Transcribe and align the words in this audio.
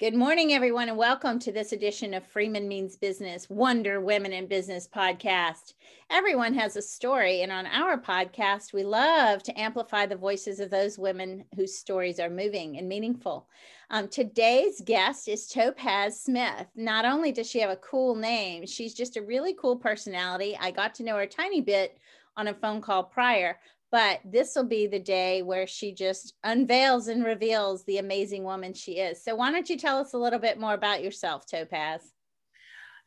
Good 0.00 0.14
morning, 0.14 0.52
everyone, 0.52 0.88
and 0.88 0.96
welcome 0.96 1.40
to 1.40 1.50
this 1.50 1.72
edition 1.72 2.14
of 2.14 2.24
Freeman 2.24 2.68
Means 2.68 2.94
Business 2.94 3.50
Wonder 3.50 4.00
Women 4.00 4.32
in 4.32 4.46
Business 4.46 4.86
podcast. 4.86 5.74
Everyone 6.08 6.54
has 6.54 6.76
a 6.76 6.82
story, 6.82 7.42
and 7.42 7.50
on 7.50 7.66
our 7.66 7.98
podcast, 7.98 8.72
we 8.72 8.84
love 8.84 9.42
to 9.42 9.60
amplify 9.60 10.06
the 10.06 10.14
voices 10.14 10.60
of 10.60 10.70
those 10.70 11.00
women 11.00 11.44
whose 11.56 11.76
stories 11.76 12.20
are 12.20 12.30
moving 12.30 12.78
and 12.78 12.88
meaningful. 12.88 13.48
Um, 13.90 14.06
today's 14.06 14.80
guest 14.84 15.26
is 15.26 15.48
Topaz 15.48 16.20
Smith. 16.20 16.68
Not 16.76 17.04
only 17.04 17.32
does 17.32 17.50
she 17.50 17.58
have 17.58 17.70
a 17.70 17.76
cool 17.76 18.14
name, 18.14 18.66
she's 18.66 18.94
just 18.94 19.16
a 19.16 19.22
really 19.22 19.54
cool 19.54 19.74
personality. 19.74 20.56
I 20.60 20.70
got 20.70 20.94
to 20.94 21.02
know 21.02 21.16
her 21.16 21.22
a 21.22 21.26
tiny 21.26 21.60
bit 21.60 21.98
on 22.36 22.46
a 22.46 22.54
phone 22.54 22.80
call 22.80 23.02
prior, 23.02 23.58
but 23.90 24.20
this 24.24 24.54
will 24.54 24.64
be 24.64 24.86
the 24.86 24.98
day 24.98 25.42
where 25.42 25.66
she 25.66 25.92
just 25.92 26.34
unveils 26.44 27.08
and 27.08 27.24
reveals 27.24 27.84
the 27.84 27.98
amazing 27.98 28.44
woman 28.44 28.74
she 28.74 28.92
is. 28.92 29.22
So, 29.22 29.34
why 29.34 29.50
don't 29.50 29.68
you 29.68 29.78
tell 29.78 29.98
us 29.98 30.12
a 30.12 30.18
little 30.18 30.38
bit 30.38 30.60
more 30.60 30.74
about 30.74 31.02
yourself, 31.02 31.46
Topaz? 31.46 32.02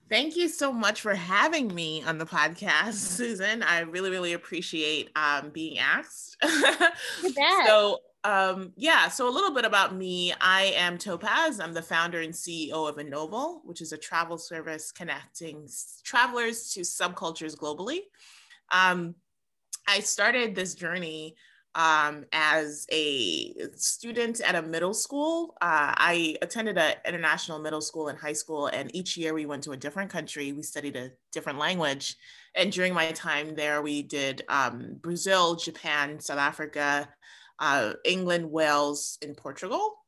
Thank 0.09 0.36
you 0.36 0.49
so 0.49 0.73
much 0.73 0.99
for 0.99 1.16
having 1.16 1.73
me 1.73 2.03
on 2.03 2.17
the 2.17 2.25
podcast, 2.25 2.94
Susan. 2.95 3.63
I 3.63 3.81
really, 3.81 4.09
really 4.09 4.34
appreciate 4.34 5.09
um, 5.16 5.52
being 5.52 5.80
asked. 5.80 6.36
You 6.44 7.34
bet. 7.36 7.67
so, 7.67 8.00
um, 8.23 8.73
yeah, 8.75 9.08
so 9.08 9.30
a 9.30 9.31
little 9.31 9.53
bit 9.53 9.63
about 9.63 9.95
me. 9.95 10.34
I 10.41 10.73
am 10.75 10.98
Topaz. 10.98 11.59
I'm 11.61 11.73
the 11.73 11.81
founder 11.81 12.20
and 12.20 12.34
CEO 12.34 12.89
of 12.89 12.98
Ennoble, 12.98 13.61
which 13.63 13.81
is 13.81 13.94
a 13.94 13.98
travel 13.98 14.38
service 14.38 14.91
connecting 14.91 15.70
travelers 16.03 16.73
to 16.73 16.81
subcultures 16.81 17.55
globally. 17.55 18.00
Um, 18.70 19.16
I 19.88 19.99
started 19.99 20.55
this 20.55 20.76
journey 20.76 21.35
um, 21.76 22.26
as 22.34 22.85
a 22.91 23.53
student 23.76 24.41
at 24.41 24.55
a 24.55 24.62
middle 24.62 24.94
school. 24.94 25.55
Uh, 25.62 25.94
I 25.95 26.38
attended 26.41 26.77
an 26.77 26.95
international 27.05 27.59
middle 27.59 27.81
school 27.81 28.09
and 28.09 28.17
high 28.17 28.34
school, 28.34 28.67
and 28.67 28.94
each 28.95 29.16
year 29.17 29.34
we 29.34 29.45
went 29.45 29.63
to 29.63 29.72
a 29.72 29.78
different 29.78 30.11
country. 30.11 30.52
We 30.52 30.64
studied 30.64 30.95
a 30.95 31.11
different 31.31 31.59
language. 31.59 32.17
And 32.55 32.72
during 32.72 32.94
my 32.94 33.11
time 33.11 33.55
there, 33.55 33.81
we 33.81 34.02
did 34.02 34.44
um, 34.50 34.97
Brazil, 35.02 35.55
Japan, 35.55 36.20
South 36.20 36.39
Africa, 36.39 37.08
uh, 37.59 37.94
England, 38.03 38.52
Wales, 38.52 39.17
and 39.22 39.38
Portugal. 39.38 40.00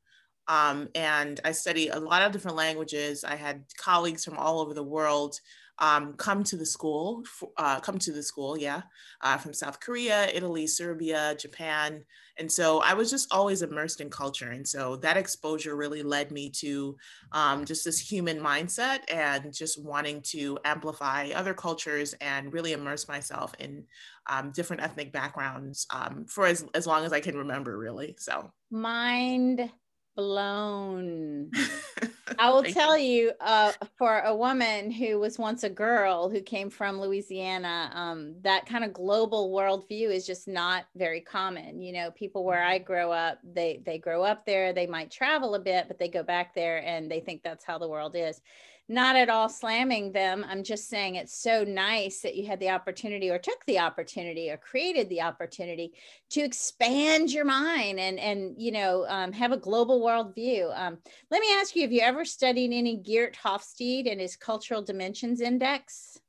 Um, 0.48 0.90
and 0.96 1.40
I 1.46 1.52
study 1.52 1.90
a 1.90 2.00
lot 2.00 2.22
of 2.22 2.32
different 2.32 2.58
languages. 2.58 3.24
I 3.24 3.36
had 3.36 3.64
colleagues 3.78 4.26
from 4.26 4.38
all 4.38 4.60
over 4.60 4.74
the 4.74 4.84
world 4.84 5.40
um, 5.80 6.14
come 6.14 6.44
to 6.44 6.56
the 6.56 6.66
school, 6.66 7.24
uh, 7.58 7.80
come 7.80 7.98
to 8.00 8.12
the 8.12 8.22
school, 8.22 8.58
yeah, 8.58 8.84
uh, 9.22 9.38
from 9.38 9.54
South 9.54 9.80
Korea, 9.80 10.28
Italy, 10.28 10.68
Serbia, 10.68 11.36
Japan. 11.40 12.04
And 12.38 12.52
so 12.52 12.82
I 12.82 12.94
was 12.94 13.10
just 13.10 13.34
always 13.34 13.62
immersed 13.62 14.00
in 14.00 14.10
culture. 14.10 14.52
And 14.52 14.68
so 14.68 14.96
that 14.98 15.18
exposure 15.18 15.76
really 15.76 16.04
led 16.04 16.32
me 16.32 16.50
to 16.52 16.96
um, 17.32 17.66
just 17.66 17.86
this 17.86 18.00
human 18.00 18.40
mindset 18.40 19.00
and 19.12 19.54
just 19.54 19.84
wanting 19.84 20.22
to 20.28 20.58
amplify 20.64 21.30
other 21.36 21.54
cultures 21.54 22.14
and 22.22 22.54
really 22.54 22.74
immerse 22.74 23.08
myself 23.08 23.54
in 23.60 23.84
um, 24.28 24.52
different 24.52 24.84
ethnic 24.84 25.12
backgrounds 25.12 25.86
um, 25.92 26.26
for 26.28 26.46
as, 26.46 26.66
as 26.74 26.88
long 26.88 27.04
as 27.04 27.14
I 27.14 27.20
can 27.20 27.38
remember, 27.38 27.78
really. 27.78 28.16
So, 28.20 28.52
mind 28.72 29.70
blown. 30.16 31.52
I 32.40 32.50
will 32.50 32.64
tell 32.64 32.98
you, 32.98 33.32
uh, 33.40 33.74
for 33.98 34.20
a 34.20 34.36
woman 34.36 34.92
who 34.92 35.20
was 35.20 35.38
once 35.38 35.64
a 35.64 35.70
girl 35.70 36.30
who 36.30 36.42
came 36.42 36.70
from 36.70 37.00
Louisiana, 37.00 37.92
um, 37.94 38.36
that 38.42 38.66
kind 38.66 38.84
of 38.84 38.94
global 38.94 39.52
worldview 39.52 40.10
is 40.10 40.26
just 40.26 40.48
not 40.48 40.86
very 40.96 41.22
common. 41.22 41.82
You 41.82 41.94
know, 41.94 42.12
people 42.12 42.44
where 42.44 42.64
I 42.64 42.80
grow 42.80 43.12
up, 43.12 43.40
they 43.44 43.82
they 43.86 43.98
grow 43.98 44.24
up 44.24 44.46
there, 44.46 44.74
they 44.74 44.88
might 44.88 45.12
travel 45.12 45.56
a 45.56 45.60
bit, 45.60 45.88
but 45.88 46.00
they 46.00 46.08
go 46.08 46.24
back 46.24 46.56
there 46.56 46.84
and 46.86 47.10
they 47.10 47.20
think 47.20 47.44
that's 47.44 47.66
how 47.66 47.78
the 47.78 47.88
world 47.88 48.16
is 48.16 48.42
not 48.90 49.16
at 49.16 49.30
all 49.30 49.50
slamming 49.50 50.12
them. 50.12 50.46
I'm 50.48 50.64
just 50.64 50.90
saying 50.90 51.16
it's 51.16 51.42
so 51.42 51.64
nice 51.64 52.22
that 52.22 52.36
you 52.36 52.48
had 52.48 52.60
the 52.60 52.70
opportunity 52.70 53.30
or 53.30 53.40
took 53.40 53.66
the 53.66 53.80
opportunity 53.80 54.50
or 54.50 54.58
created 54.58 55.10
the 55.10 55.22
opportunity 55.22 55.94
to 56.32 56.42
expand 56.42 57.32
your 57.32 57.46
mind 57.46 58.00
and, 58.00 58.20
and 58.20 58.56
you 58.58 58.72
know, 58.72 59.06
um, 59.08 59.32
have 59.32 59.52
a 59.52 59.58
global 59.58 60.02
worldview. 60.02 60.78
Um, 60.78 60.98
let 61.32 61.42
me 61.42 61.48
ask 61.54 61.76
you, 61.76 61.84
have 61.84 61.94
you 61.94 62.02
ever 62.02 62.26
studied 62.26 62.74
any 62.74 62.98
Geert 62.98 63.38
Hofstede 63.44 64.12
and 64.12 64.20
his 64.20 64.36
Cultural 64.36 64.82
Dimensions 64.82 65.40
Index? 65.40 66.20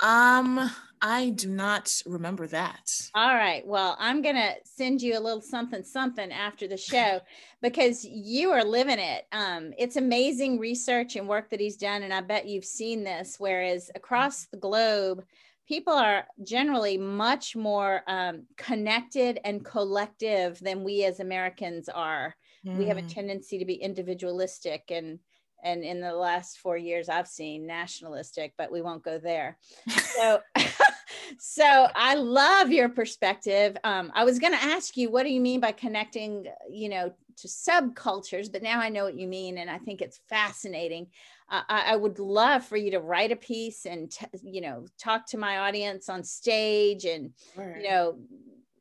Um, 0.00 0.70
I 1.00 1.30
do 1.30 1.48
not 1.48 2.02
remember 2.06 2.46
that. 2.48 2.90
All 3.14 3.34
right. 3.34 3.66
Well, 3.66 3.96
I'm 3.98 4.20
going 4.22 4.34
to 4.34 4.54
send 4.64 5.00
you 5.00 5.18
a 5.18 5.20
little 5.20 5.40
something 5.40 5.84
something 5.84 6.32
after 6.32 6.66
the 6.66 6.76
show 6.76 7.20
because 7.62 8.04
you 8.04 8.50
are 8.50 8.64
living 8.64 8.98
it. 8.98 9.26
Um, 9.32 9.72
it's 9.78 9.96
amazing 9.96 10.58
research 10.58 11.16
and 11.16 11.28
work 11.28 11.50
that 11.50 11.60
he's 11.60 11.76
done 11.76 12.02
and 12.02 12.12
I 12.12 12.20
bet 12.20 12.48
you've 12.48 12.64
seen 12.64 13.04
this 13.04 13.36
whereas 13.38 13.90
across 13.94 14.46
the 14.46 14.56
globe 14.56 15.24
people 15.68 15.92
are 15.92 16.26
generally 16.42 16.96
much 16.96 17.54
more 17.54 18.02
um, 18.08 18.44
connected 18.56 19.38
and 19.44 19.64
collective 19.64 20.58
than 20.60 20.82
we 20.82 21.04
as 21.04 21.20
Americans 21.20 21.90
are. 21.90 22.34
Mm. 22.66 22.78
We 22.78 22.86
have 22.86 22.96
a 22.96 23.02
hmm. 23.02 23.08
tendency 23.08 23.58
to 23.58 23.66
be 23.66 23.74
individualistic 23.74 24.84
and 24.90 25.18
and 25.62 25.82
in 25.82 26.00
the 26.00 26.12
last 26.12 26.58
four 26.58 26.76
years 26.76 27.08
i've 27.08 27.28
seen 27.28 27.66
nationalistic 27.66 28.52
but 28.56 28.70
we 28.70 28.82
won't 28.82 29.02
go 29.02 29.18
there. 29.18 29.58
So 29.88 30.40
so 31.38 31.88
i 31.94 32.14
love 32.14 32.70
your 32.70 32.88
perspective. 32.88 33.76
Um, 33.84 34.12
i 34.14 34.24
was 34.24 34.38
going 34.38 34.52
to 34.52 34.62
ask 34.62 34.96
you 34.96 35.10
what 35.10 35.24
do 35.24 35.30
you 35.30 35.40
mean 35.40 35.60
by 35.60 35.72
connecting 35.72 36.46
you 36.70 36.88
know 36.88 37.12
to 37.38 37.48
subcultures? 37.48 38.50
But 38.50 38.62
now 38.62 38.80
i 38.80 38.88
know 38.88 39.04
what 39.04 39.18
you 39.18 39.28
mean 39.28 39.58
and 39.58 39.70
i 39.70 39.78
think 39.78 40.02
it's 40.02 40.20
fascinating. 40.28 41.08
Uh, 41.50 41.62
I, 41.66 41.92
I, 41.92 41.96
would 41.96 42.18
love 42.18 42.62
for 42.62 42.76
you 42.76 42.90
to 42.90 43.00
write 43.00 43.32
a 43.32 43.36
piece 43.36 43.86
and 43.86 44.10
t- 44.10 44.26
you 44.42 44.60
know 44.60 44.84
talk 44.98 45.26
to 45.28 45.38
my 45.38 45.60
audience 45.60 46.10
on 46.10 46.22
stage 46.22 47.06
and 47.06 47.32
right. 47.56 47.80
you 47.80 47.88
know 47.88 48.18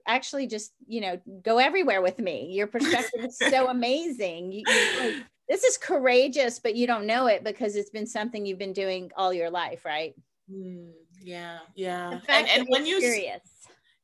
actually 0.07 0.47
just 0.47 0.73
you 0.87 1.01
know 1.01 1.19
go 1.43 1.59
everywhere 1.59 2.01
with 2.01 2.17
me. 2.19 2.51
Your 2.51 2.67
perspective 2.67 3.25
is 3.25 3.37
so 3.37 3.67
amazing. 3.69 4.51
You, 4.51 4.63
you, 4.67 5.21
this 5.49 5.63
is 5.63 5.77
courageous, 5.77 6.59
but 6.59 6.75
you 6.75 6.87
don't 6.87 7.05
know 7.05 7.27
it 7.27 7.43
because 7.43 7.75
it's 7.75 7.89
been 7.89 8.07
something 8.07 8.45
you've 8.45 8.59
been 8.59 8.73
doing 8.73 9.11
all 9.15 9.33
your 9.33 9.49
life, 9.49 9.85
right? 9.85 10.13
Mm, 10.51 10.91
yeah, 11.21 11.59
yeah. 11.75 12.19
And, 12.27 12.47
and 12.49 12.65
when 12.69 12.85
you 12.85 12.99
curious. 12.99 13.41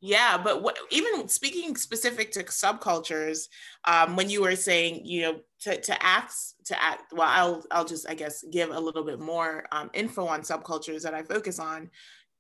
Yeah, 0.06 0.38
but 0.38 0.62
what, 0.62 0.78
even 0.90 1.30
speaking 1.30 1.78
specific 1.78 2.34
to 2.34 2.44
subcultures, 2.44 3.48
um, 3.86 4.18
when 4.18 4.30
you 4.30 4.42
were 4.42 4.58
saying, 4.58 5.06
you 5.06 5.22
know, 5.22 5.40
to, 5.62 5.80
to 5.80 6.04
act, 6.04 6.34
to 6.66 6.84
act, 6.84 7.14
well, 7.14 7.30
I'll, 7.30 7.64
I'll 7.72 7.86
just, 7.86 8.10
I 8.10 8.14
guess, 8.14 8.44
give 8.52 8.70
a 8.72 8.80
little 8.80 9.06
bit 9.06 9.22
more 9.22 9.66
um, 9.72 9.90
info 9.94 10.28
on 10.28 10.42
subcultures 10.42 11.04
that 11.04 11.14
I 11.14 11.24
focus 11.24 11.58
on. 11.58 11.90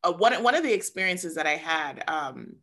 Uh, 0.03 0.11
one, 0.11 0.43
one 0.43 0.55
of 0.55 0.63
the 0.63 0.73
experiences 0.73 1.35
that 1.35 1.47
I 1.47 1.55
had 1.55 2.03
um, 2.09 2.57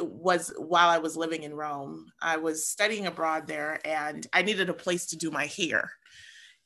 was 0.00 0.52
while 0.56 0.88
I 0.88 0.98
was 0.98 1.16
living 1.16 1.42
in 1.42 1.54
Rome. 1.54 2.06
I 2.20 2.36
was 2.36 2.66
studying 2.66 3.06
abroad 3.06 3.46
there 3.46 3.80
and 3.84 4.26
I 4.32 4.42
needed 4.42 4.68
a 4.68 4.74
place 4.74 5.06
to 5.06 5.16
do 5.16 5.30
my 5.30 5.46
hair. 5.46 5.92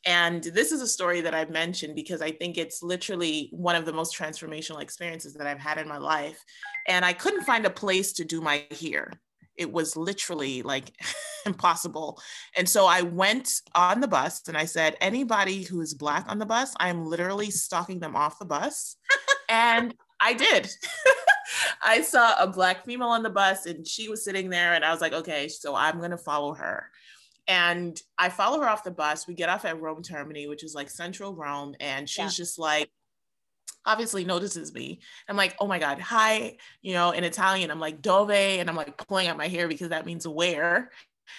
And 0.05 0.45
this 0.45 0.71
is 0.71 0.81
a 0.81 0.87
story 0.87 1.21
that 1.23 1.35
I've 1.35 1.51
mentioned 1.51 1.97
because 1.97 2.23
I 2.23 2.31
think 2.31 2.57
it's 2.57 2.83
literally 2.83 3.49
one 3.51 3.75
of 3.75 3.85
the 3.85 3.93
most 3.93 4.17
transformational 4.17 4.81
experiences 4.81 5.35
that 5.35 5.49
I've 5.49 5.59
had 5.59 5.79
in 5.79 5.89
my 5.89 5.99
life. 5.99 6.39
And 6.87 7.05
I 7.05 7.13
couldn't 7.13 7.45
find 7.45 7.67
a 7.67 7.71
place 7.71 8.13
to 8.15 8.25
do 8.25 8.41
my 8.41 8.65
hair. 8.81 9.13
It 9.57 9.73
was 9.73 9.97
literally 9.97 10.63
like 10.63 10.93
impossible. 11.47 12.21
And 12.57 12.69
so 12.69 12.87
I 12.87 13.03
went 13.03 13.63
on 13.75 14.01
the 14.01 14.07
bus 14.07 14.43
and 14.47 14.57
I 14.57 14.67
said, 14.67 14.97
anybody 15.01 15.65
who 15.65 15.81
is 15.81 15.93
Black 15.93 16.27
on 16.29 16.39
the 16.39 16.47
bus, 16.47 16.73
I'm 16.79 17.05
literally 17.05 17.51
stalking 17.51 17.99
them 17.99 18.15
off 18.15 18.39
the 18.39 18.45
bus. 18.45 18.97
and 19.49 19.93
I 20.21 20.35
did. 20.35 20.71
I 21.83 22.03
saw 22.03 22.35
a 22.43 22.47
black 22.47 22.85
female 22.85 23.09
on 23.09 23.23
the 23.23 23.31
bus 23.31 23.67
and 23.67 23.87
she 23.87 24.09
was 24.09 24.25
sitting 24.25 24.51
there 24.51 24.75
and 24.75 24.85
I 24.85 24.91
was 24.91 25.01
like, 25.01 25.13
okay, 25.13 25.49
so 25.49 25.75
I'm 25.75 25.99
going 25.99 26.11
to 26.11 26.19
follow 26.19 26.55
her. 26.55 26.91
And 27.49 28.01
I 28.19 28.29
follow 28.29 28.61
her 28.61 28.69
off 28.69 28.85
the 28.85 28.91
bus. 28.91 29.29
We 29.29 29.35
get 29.35 29.49
off 29.49 29.65
at 29.65 29.81
Rome 29.81 30.03
Termini, 30.03 30.49
which 30.49 30.65
is 30.65 30.75
like 30.75 30.91
central 30.91 31.35
Rome. 31.35 31.75
And 31.79 32.09
she's 32.09 32.25
yeah. 32.25 32.29
just 32.45 32.59
like, 32.59 32.91
obviously 33.85 34.25
notices 34.25 34.75
me. 34.75 35.01
I'm 35.29 35.37
like, 35.37 35.55
oh 35.61 35.67
my 35.67 35.79
God, 35.79 36.01
hi, 36.01 36.57
you 36.83 36.93
know, 36.93 37.13
in 37.13 37.25
Italian, 37.25 37.71
I'm 37.71 37.81
like, 37.81 38.03
dove, 38.03 38.31
and 38.31 38.69
I'm 38.69 38.77
like 38.77 39.07
pulling 39.07 39.29
out 39.29 39.37
my 39.37 39.49
hair 39.49 39.69
because 39.69 39.91
that 39.91 40.07
means 40.07 40.27
where. 40.27 40.91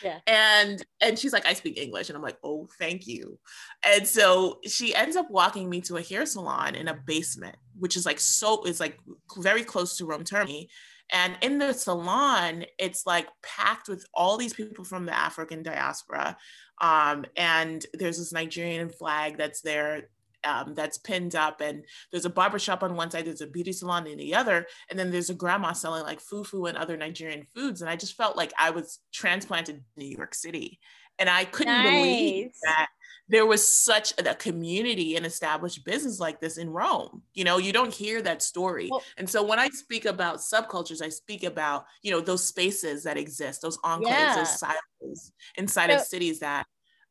Yeah. 0.03 0.19
And 0.27 0.83
and 1.01 1.17
she's 1.17 1.33
like, 1.33 1.45
I 1.45 1.53
speak 1.53 1.77
English. 1.77 2.09
And 2.09 2.15
I'm 2.15 2.23
like, 2.23 2.37
oh, 2.43 2.67
thank 2.79 3.07
you. 3.07 3.39
And 3.85 4.07
so 4.07 4.59
she 4.65 4.95
ends 4.95 5.15
up 5.15 5.29
walking 5.29 5.69
me 5.69 5.81
to 5.81 5.97
a 5.97 6.01
hair 6.01 6.25
salon 6.25 6.75
in 6.75 6.87
a 6.87 6.93
basement, 6.93 7.55
which 7.77 7.95
is 7.95 8.05
like 8.05 8.19
so 8.19 8.63
is 8.63 8.79
like 8.79 8.99
very 9.37 9.63
close 9.63 9.97
to 9.97 10.05
Rome 10.05 10.23
Termini. 10.23 10.67
And 11.11 11.37
in 11.41 11.57
the 11.57 11.73
salon, 11.73 12.65
it's 12.77 13.05
like 13.05 13.27
packed 13.41 13.87
with 13.87 14.05
all 14.13 14.37
these 14.37 14.53
people 14.53 14.83
from 14.83 15.05
the 15.05 15.17
African 15.17 15.63
diaspora. 15.63 16.37
Um, 16.81 17.25
and 17.35 17.85
there's 17.93 18.17
this 18.17 18.33
Nigerian 18.33 18.89
flag 18.89 19.37
that's 19.37 19.61
there 19.61 20.09
um, 20.47 20.73
that's 20.73 20.97
pinned 20.97 21.35
up 21.35 21.61
and 21.61 21.83
there's 22.11 22.25
a 22.25 22.29
barbershop 22.29 22.83
on 22.83 22.95
one 22.95 23.11
side 23.11 23.25
there's 23.25 23.41
a 23.41 23.47
beauty 23.47 23.71
salon 23.71 24.07
in 24.07 24.17
the 24.17 24.33
other 24.33 24.65
and 24.89 24.97
then 24.97 25.11
there's 25.11 25.29
a 25.29 25.35
grandma 25.35 25.73
selling 25.73 26.03
like 26.03 26.21
fufu 26.21 26.67
and 26.67 26.77
other 26.77 26.97
nigerian 26.97 27.45
foods 27.55 27.81
and 27.81 27.89
i 27.89 27.95
just 27.95 28.15
felt 28.15 28.37
like 28.37 28.53
i 28.57 28.69
was 28.69 28.99
transplanted 29.13 29.77
to 29.77 29.99
new 30.03 30.09
york 30.17 30.33
city 30.33 30.79
and 31.19 31.29
i 31.29 31.43
couldn't 31.45 31.73
nice. 31.73 31.91
believe 31.91 32.51
that 32.63 32.87
there 33.29 33.45
was 33.45 33.67
such 33.67 34.13
a 34.17 34.35
community 34.35 35.15
and 35.15 35.25
established 35.25 35.83
business 35.83 36.19
like 36.19 36.39
this 36.39 36.57
in 36.57 36.69
Rome. 36.69 37.23
You 37.33 37.43
know, 37.43 37.57
you 37.57 37.73
don't 37.73 37.93
hear 37.93 38.21
that 38.21 38.41
story. 38.41 38.87
Well, 38.89 39.03
and 39.17 39.29
so 39.29 39.43
when 39.43 39.59
I 39.59 39.67
speak 39.69 40.05
about 40.05 40.37
subcultures, 40.37 41.01
I 41.01 41.09
speak 41.09 41.43
about, 41.43 41.85
you 42.03 42.11
know, 42.11 42.21
those 42.21 42.45
spaces 42.45 43.03
that 43.03 43.17
exist, 43.17 43.61
those 43.61 43.77
enclaves, 43.79 44.07
yeah. 44.07 44.35
those 44.35 44.57
silos 44.57 45.31
inside 45.57 45.89
so, 45.89 45.95
of 45.97 46.01
cities 46.03 46.39
that 46.39 46.65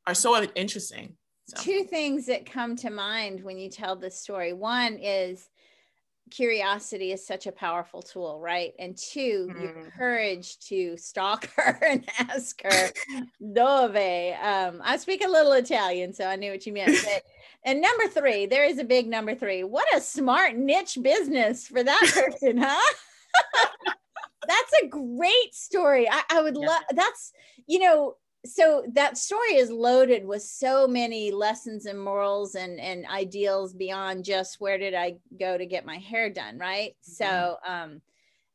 are 0.07 0.15
so 0.15 0.43
interesting. 0.55 1.17
So. 1.49 1.63
Two 1.63 1.85
things 1.85 2.27
that 2.27 2.51
come 2.51 2.75
to 2.77 2.91
mind 2.91 3.43
when 3.45 3.57
you 3.57 3.71
tell 3.71 3.95
this 3.95 4.19
story. 4.19 4.53
One 4.53 4.99
is 5.01 5.49
curiosity 6.31 7.13
is 7.13 7.25
such 7.25 7.47
a 7.47 7.53
powerful 7.53 8.03
tool, 8.03 8.41
right? 8.41 8.73
And 8.79 8.97
2 8.97 9.49
mm. 9.51 9.63
your 9.63 9.93
courage 9.97 10.59
to 10.69 10.97
stalk 10.97 11.49
her 11.57 11.79
and 11.83 12.05
ask 12.19 12.61
her 12.63 12.91
dove. 13.53 13.97
Um, 13.97 14.83
I 14.85 14.97
speak 14.97 15.25
a 15.25 15.29
little 15.29 15.53
Italian, 15.53 16.13
so 16.13 16.27
I 16.27 16.37
knew 16.37 16.51
what 16.51 16.67
you 16.67 16.73
meant. 16.73 16.97
But, 17.05 17.23
and 17.65 17.81
number 17.81 18.07
three, 18.09 18.47
there 18.47 18.65
is 18.65 18.79
a 18.79 18.85
big 18.85 19.09
number 19.09 19.35
three. 19.35 19.65
What 19.65 19.87
a 19.95 20.01
smart 20.01 20.57
niche 20.57 20.99
business 21.03 21.67
for 21.67 21.83
that 21.83 22.13
person, 22.15 22.59
huh? 22.59 22.93
that's 24.47 24.73
a 24.83 24.87
great 24.87 25.53
story. 25.53 26.09
I, 26.09 26.23
I 26.31 26.43
would 26.43 26.57
yeah. 26.57 26.67
love 26.67 26.83
that's, 26.95 27.33
you 27.67 27.81
know, 27.81 28.17
so 28.47 28.85
that 28.93 29.19
story 29.19 29.57
is 29.57 29.71
loaded 29.71 30.25
with 30.25 30.43
so 30.43 30.87
many 30.87 31.31
lessons 31.31 31.87
and 31.87 32.03
morals 32.03 32.55
and 32.55 32.81
and 32.81 33.07
ideals 33.07 33.75
beyond 33.75 34.25
just 34.25 34.61
where 34.61 34.79
did 34.79 34.95
i 34.95 35.15
go 35.39 35.59
to 35.59 35.67
get 35.67 35.87
my 35.87 35.97
hair 35.97 36.31
done 36.31 36.59
right 36.59 36.97
mm-hmm. 37.03 37.13
so 37.13 37.57
um 37.67 38.01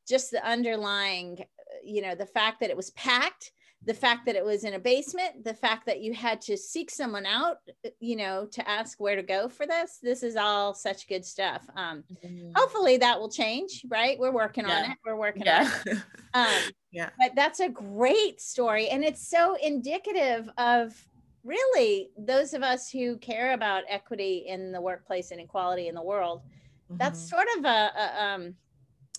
just 0.07 0.31
the 0.31 0.45
underlying 0.47 1.37
you 1.83 2.01
know 2.01 2.15
the 2.15 2.25
fact 2.25 2.59
that 2.59 2.69
it 2.69 2.77
was 2.77 2.91
packed 2.91 3.51
the 3.85 3.93
fact 3.93 4.25
that 4.25 4.35
it 4.35 4.45
was 4.45 4.63
in 4.63 4.75
a 4.75 4.79
basement 4.79 5.43
the 5.43 5.53
fact 5.53 5.85
that 5.85 6.01
you 6.01 6.13
had 6.13 6.39
to 6.41 6.55
seek 6.55 6.89
someone 6.89 7.25
out 7.25 7.57
you 7.99 8.15
know 8.15 8.45
to 8.45 8.67
ask 8.69 8.99
where 8.99 9.15
to 9.15 9.23
go 9.23 9.49
for 9.49 9.65
this 9.65 9.99
this 10.01 10.23
is 10.23 10.35
all 10.35 10.73
such 10.73 11.07
good 11.07 11.25
stuff 11.25 11.65
um 11.75 12.03
mm-hmm. 12.23 12.51
hopefully 12.55 12.97
that 12.97 13.19
will 13.19 13.29
change 13.29 13.83
right 13.89 14.19
we're 14.19 14.31
working 14.31 14.67
yeah. 14.67 14.77
on 14.77 14.91
it 14.91 14.97
we're 15.05 15.15
working 15.15 15.43
yeah. 15.45 15.71
on 15.85 15.93
it 15.93 15.97
um 16.33 16.71
yeah 16.91 17.09
but 17.17 17.31
that's 17.35 17.59
a 17.59 17.69
great 17.69 18.39
story 18.39 18.89
and 18.89 19.03
it's 19.03 19.27
so 19.27 19.55
indicative 19.61 20.49
of 20.57 20.93
really 21.43 22.09
those 22.17 22.53
of 22.53 22.61
us 22.61 22.89
who 22.89 23.17
care 23.17 23.53
about 23.53 23.83
equity 23.89 24.45
in 24.47 24.71
the 24.71 24.79
workplace 24.79 25.31
and 25.31 25.41
equality 25.41 25.87
in 25.87 25.95
the 25.95 26.03
world 26.03 26.41
mm-hmm. 26.41 26.97
that's 26.97 27.29
sort 27.29 27.47
of 27.57 27.65
a, 27.65 27.91
a 27.97 28.23
um 28.23 28.53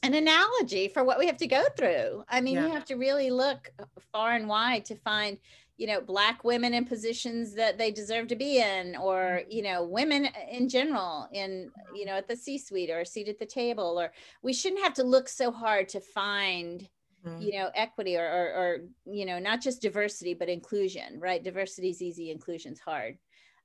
an 0.02 0.14
analogy 0.14 0.88
for 0.88 1.04
what 1.04 1.18
we 1.18 1.26
have 1.26 1.36
to 1.38 1.46
go 1.46 1.64
through. 1.76 2.24
I 2.28 2.40
mean, 2.40 2.56
yeah. 2.56 2.66
you 2.66 2.72
have 2.72 2.84
to 2.86 2.96
really 2.96 3.30
look 3.30 3.70
uh, 3.78 3.84
far 4.12 4.32
and 4.32 4.48
wide 4.48 4.84
to 4.86 4.96
find, 4.96 5.38
you 5.76 5.86
know, 5.86 6.00
black 6.00 6.44
women 6.44 6.74
in 6.74 6.84
positions 6.84 7.54
that 7.54 7.78
they 7.78 7.90
deserve 7.90 8.26
to 8.28 8.36
be 8.36 8.58
in, 8.58 8.96
or, 8.96 9.40
mm-hmm. 9.40 9.50
you 9.50 9.62
know, 9.62 9.84
women 9.84 10.26
uh, 10.26 10.30
in 10.50 10.68
general 10.68 11.28
in, 11.32 11.70
you 11.94 12.04
know, 12.04 12.14
at 12.14 12.28
the 12.28 12.36
C 12.36 12.58
suite 12.58 12.90
or 12.90 13.00
a 13.00 13.06
seat 13.06 13.28
at 13.28 13.38
the 13.38 13.46
table, 13.46 14.00
or 14.00 14.12
we 14.42 14.52
shouldn't 14.52 14.82
have 14.82 14.94
to 14.94 15.04
look 15.04 15.28
so 15.28 15.50
hard 15.50 15.88
to 15.90 16.00
find, 16.00 16.88
mm-hmm. 17.24 17.40
you 17.40 17.52
know, 17.52 17.70
equity 17.74 18.16
or, 18.16 18.26
or, 18.26 18.46
or, 18.54 18.78
you 19.06 19.24
know, 19.24 19.38
not 19.38 19.60
just 19.60 19.82
diversity, 19.82 20.34
but 20.34 20.48
inclusion, 20.48 21.20
right? 21.20 21.44
Diversity 21.44 21.90
is 21.90 22.02
easy, 22.02 22.30
inclusion's 22.30 22.80
hard. 22.80 23.18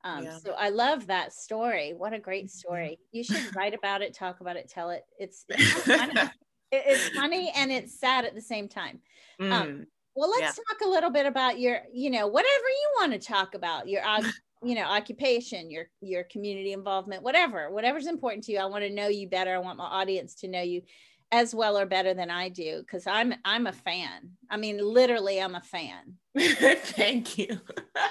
Um, 0.08 0.24
yeah. 0.24 0.38
So 0.38 0.54
I 0.58 0.70
love 0.70 1.08
that 1.08 1.34
story. 1.34 1.94
What 1.94 2.14
a 2.14 2.20
great 2.20 2.46
mm-hmm. 2.46 2.60
story. 2.60 3.00
You 3.12 3.24
should 3.24 3.56
write 3.56 3.74
about 3.74 4.02
it, 4.02 4.14
talk 4.14 4.40
about 4.40 4.56
it, 4.56 4.70
tell 4.70 4.90
it. 4.90 5.04
It's, 5.20 5.46
it's 5.50 5.82
funny. 5.84 6.14
it's 6.72 7.10
funny 7.10 7.52
and 7.56 7.72
it's 7.72 8.00
sad 8.00 8.26
at 8.26 8.34
the 8.34 8.42
same 8.42 8.68
time. 8.70 9.00
Um, 9.40 9.48
mm. 9.48 9.52
Um, 9.52 9.88
well, 10.16 10.30
let's 10.30 10.58
yeah. 10.58 10.64
talk 10.74 10.88
a 10.88 10.90
little 10.90 11.12
bit 11.12 11.26
about 11.26 11.60
your, 11.60 11.82
you 11.94 12.10
know, 12.10 12.26
whatever 12.26 12.50
you 12.50 12.92
want 13.00 13.14
to 13.14 13.20
talk 13.20 13.54
about, 13.54 13.88
your, 13.88 14.02
you 14.64 14.74
know, 14.74 14.84
occupation, 14.84 15.70
your, 15.70 15.90
your 16.02 16.24
community 16.24 16.74
involvement, 16.74 17.22
whatever, 17.22 17.70
whatever's 17.70 18.08
important 18.08 18.44
to 18.46 18.52
you. 18.52 18.58
I 18.58 18.66
want 18.66 18.84
to 18.84 18.90
know 18.90 19.10
you 19.10 19.28
better. 19.30 19.54
I 19.54 19.60
want 19.60 19.78
my 19.78 19.86
audience 19.86 20.34
to 20.36 20.48
know 20.48 20.62
you 20.62 20.82
as 21.32 21.54
well 21.54 21.78
or 21.78 21.86
better 21.86 22.14
than 22.14 22.30
I 22.30 22.50
do 22.50 22.80
because 22.80 23.06
I'm 23.08 23.34
I'm 23.44 23.68
a 23.68 23.74
fan. 23.74 24.32
I 24.50 24.58
mean, 24.58 24.80
literally, 24.80 25.42
I'm 25.42 25.56
a 25.56 25.62
fan. 25.62 26.16
Thank 26.38 27.38
you. 27.38 27.60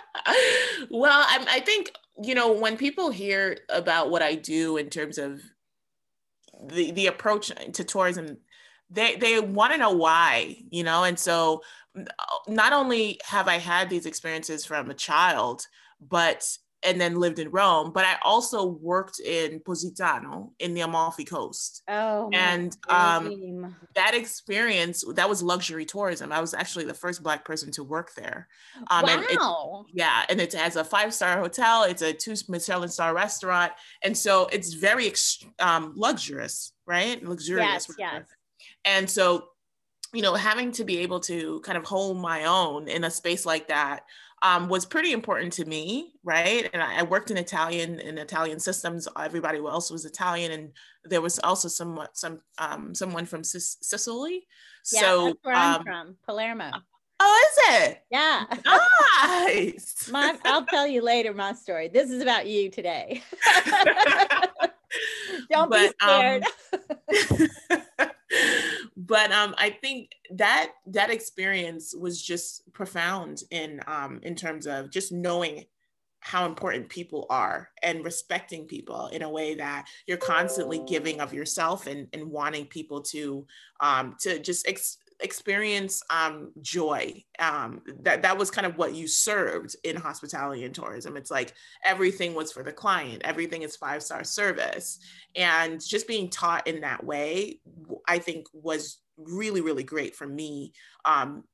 well, 0.91 1.25
I, 1.27 1.47
I 1.49 1.61
think 1.61 1.93
you 2.23 2.35
know 2.35 2.53
when 2.53 2.77
people 2.77 3.11
hear 3.11 3.59
about 3.69 4.11
what 4.11 4.23
I 4.23 4.35
do 4.35 4.77
in 4.77 4.91
terms 4.91 5.19
of 5.19 5.41
the 6.63 6.91
the 6.91 7.07
approach 7.07 7.51
to 7.73 7.85
tourism, 7.85 8.39
they 8.91 9.17
they 9.17 9.41
want 9.41 9.73
to 9.73 9.79
know 9.79 9.93
why, 9.93 10.57
you 10.71 10.85
know, 10.85 11.05
and 11.05 11.19
so 11.19 11.63
not 12.47 12.73
only 12.73 13.19
have 13.25 13.49
I 13.49 13.59
had 13.59 13.89
these 13.89 14.07
experiences 14.07 14.67
from 14.67 14.91
a 14.91 14.95
child, 14.95 15.67
but 16.01 16.47
and 16.87 17.01
then 17.01 17.19
lived 17.19 17.39
in 17.41 17.51
Rome, 17.51 17.93
but 17.93 18.05
I 18.05 18.17
also 18.23 18.65
worked 18.65 19.19
in 19.19 19.61
Positano 19.61 20.53
in 20.61 20.73
the 20.73 20.83
Amalfi 20.83 21.25
Coast. 21.25 21.83
Oh, 21.89 22.31
and 22.33 22.77
um, 22.89 23.75
that 23.97 24.15
experience 24.15 25.05
that 25.15 25.29
was 25.29 25.43
luxury 25.43 25.85
tourism. 25.85 26.33
I 26.33 26.41
was 26.41 26.55
actually 26.55 26.85
the 26.85 26.95
first 26.95 27.23
Black 27.23 27.45
person 27.45 27.73
to 27.73 27.85
work 27.85 28.15
there. 28.15 28.47
Um, 28.91 29.05
wow. 29.05 29.85
And 29.85 29.87
yeah, 29.93 30.23
and 30.29 30.41
it 30.41 30.53
has 30.53 30.77
a 30.77 30.85
five 30.85 31.13
star 31.13 31.39
hotel. 31.41 31.83
It's 31.83 32.03
a 32.03 32.13
two 32.13 32.35
Michelin 32.49 32.89
star 32.89 33.13
restaurant, 33.13 33.73
and 34.03 34.17
so 34.17 34.47
it's 34.53 34.75
very 34.75 35.13
um, 35.59 35.93
luxurious, 35.97 36.73
right? 36.87 37.23
Luxurious. 37.23 37.89
Yes, 37.89 37.97
yes. 37.99 38.27
And 38.85 39.11
so, 39.11 39.49
you 40.15 40.23
know, 40.23 40.35
having 40.35 40.71
to 40.73 40.85
be 40.85 40.99
able 40.99 41.21
to 41.21 41.61
kind 41.61 41.77
of 41.77 41.85
hold 41.85 42.19
my 42.19 42.45
own 42.45 42.89
in 42.89 43.03
a 43.03 43.11
space 43.11 43.45
like 43.45 43.69
that 43.69 44.05
um, 44.43 44.69
was 44.69 44.85
pretty 44.85 45.13
important 45.13 45.53
to 45.55 45.65
me, 45.65 46.13
right? 46.23 46.69
And 46.73 46.83
I, 46.83 47.01
I, 47.01 47.03
worked 47.03 47.31
in 47.31 47.37
Italian 47.37 48.01
in 48.01 48.19
Italian 48.19 48.59
systems. 48.61 49.09
Everybody 49.19 49.59
else 49.59 49.91
was 49.91 50.05
Italian, 50.05 50.53
and 50.53 50.73
there 51.05 51.23
was 51.23 51.39
also 51.39 51.69
somewhat 51.69 52.17
some 52.17 52.41
um, 52.59 52.95
someone 52.95 53.25
from 53.27 53.43
Sicily. 53.43 54.47
Yeah, 54.93 55.01
so, 55.01 55.27
that's 55.27 55.39
where 55.43 55.55
I'm 55.55 55.77
um, 55.77 55.85
from, 55.85 56.17
Palermo. 56.25 56.71
Oh, 57.19 57.45
is 57.49 57.83
it? 57.83 58.03
Yeah. 58.11 58.45
Nice. 58.65 60.09
my, 60.13 60.37
I'll 60.45 60.67
tell 60.67 60.87
you 60.87 61.03
later 61.03 61.33
my 61.33 61.55
story. 61.55 61.89
This 61.89 62.11
is 62.11 62.21
about 62.21 62.47
you 62.47 62.71
today. 62.71 63.23
Don't 65.51 65.71
but, 65.71 65.95
be 65.99 66.05
scared. 66.05 66.45
But 69.07 69.31
um, 69.31 69.55
I 69.57 69.71
think 69.71 70.11
that 70.31 70.73
that 70.87 71.11
experience 71.11 71.95
was 71.95 72.21
just 72.21 72.73
profound 72.73 73.43
in 73.51 73.81
um, 73.87 74.21
in 74.23 74.35
terms 74.35 74.67
of 74.67 74.91
just 74.91 75.13
knowing 75.13 75.65
how 76.21 76.45
important 76.45 76.89
people 76.89 77.27
are 77.31 77.69
and 77.85 78.05
respecting 78.05 78.65
people 78.65 79.07
in 79.09 79.23
a 79.23 79.31
way 79.31 79.55
that 79.55 79.87
you're 80.09 80.17
constantly 80.17 80.83
giving 80.89 81.21
of 81.21 81.33
yourself 81.33 81.87
and, 81.87 82.09
and 82.13 82.29
wanting 82.29 82.67
people 82.67 83.01
to 83.01 83.47
um, 83.81 84.17
to 84.21 84.41
just 84.41 84.67
ex- 84.67 84.99
experience 85.21 86.03
um, 86.11 86.53
joy. 86.63 87.23
Um, 87.39 87.83
that 88.03 88.23
that 88.23 88.39
was 88.39 88.51
kind 88.51 88.67
of 88.67 88.77
what 88.77 88.95
you 88.95 89.09
served 89.09 89.77
in 89.85 89.97
hospitality 89.97 90.65
and 90.65 90.75
tourism. 90.75 91.17
It's 91.17 91.31
like 91.31 91.55
everything 91.85 92.35
was 92.35 92.53
for 92.53 92.63
the 92.63 92.73
client. 92.73 93.23
Everything 93.25 93.63
is 93.63 93.77
five 93.77 94.03
star 94.03 94.25
service, 94.25 94.99
and 95.35 95.81
just 95.85 96.09
being 96.09 96.31
taught 96.31 96.67
in 96.67 96.81
that 96.81 97.05
way, 97.05 97.61
I 98.09 98.19
think 98.19 98.47
was 98.53 98.99
really 99.17 99.63
really 99.63 99.83
great 99.83 100.15
for 100.15 100.27
me 100.27 100.73
um, 101.07 101.45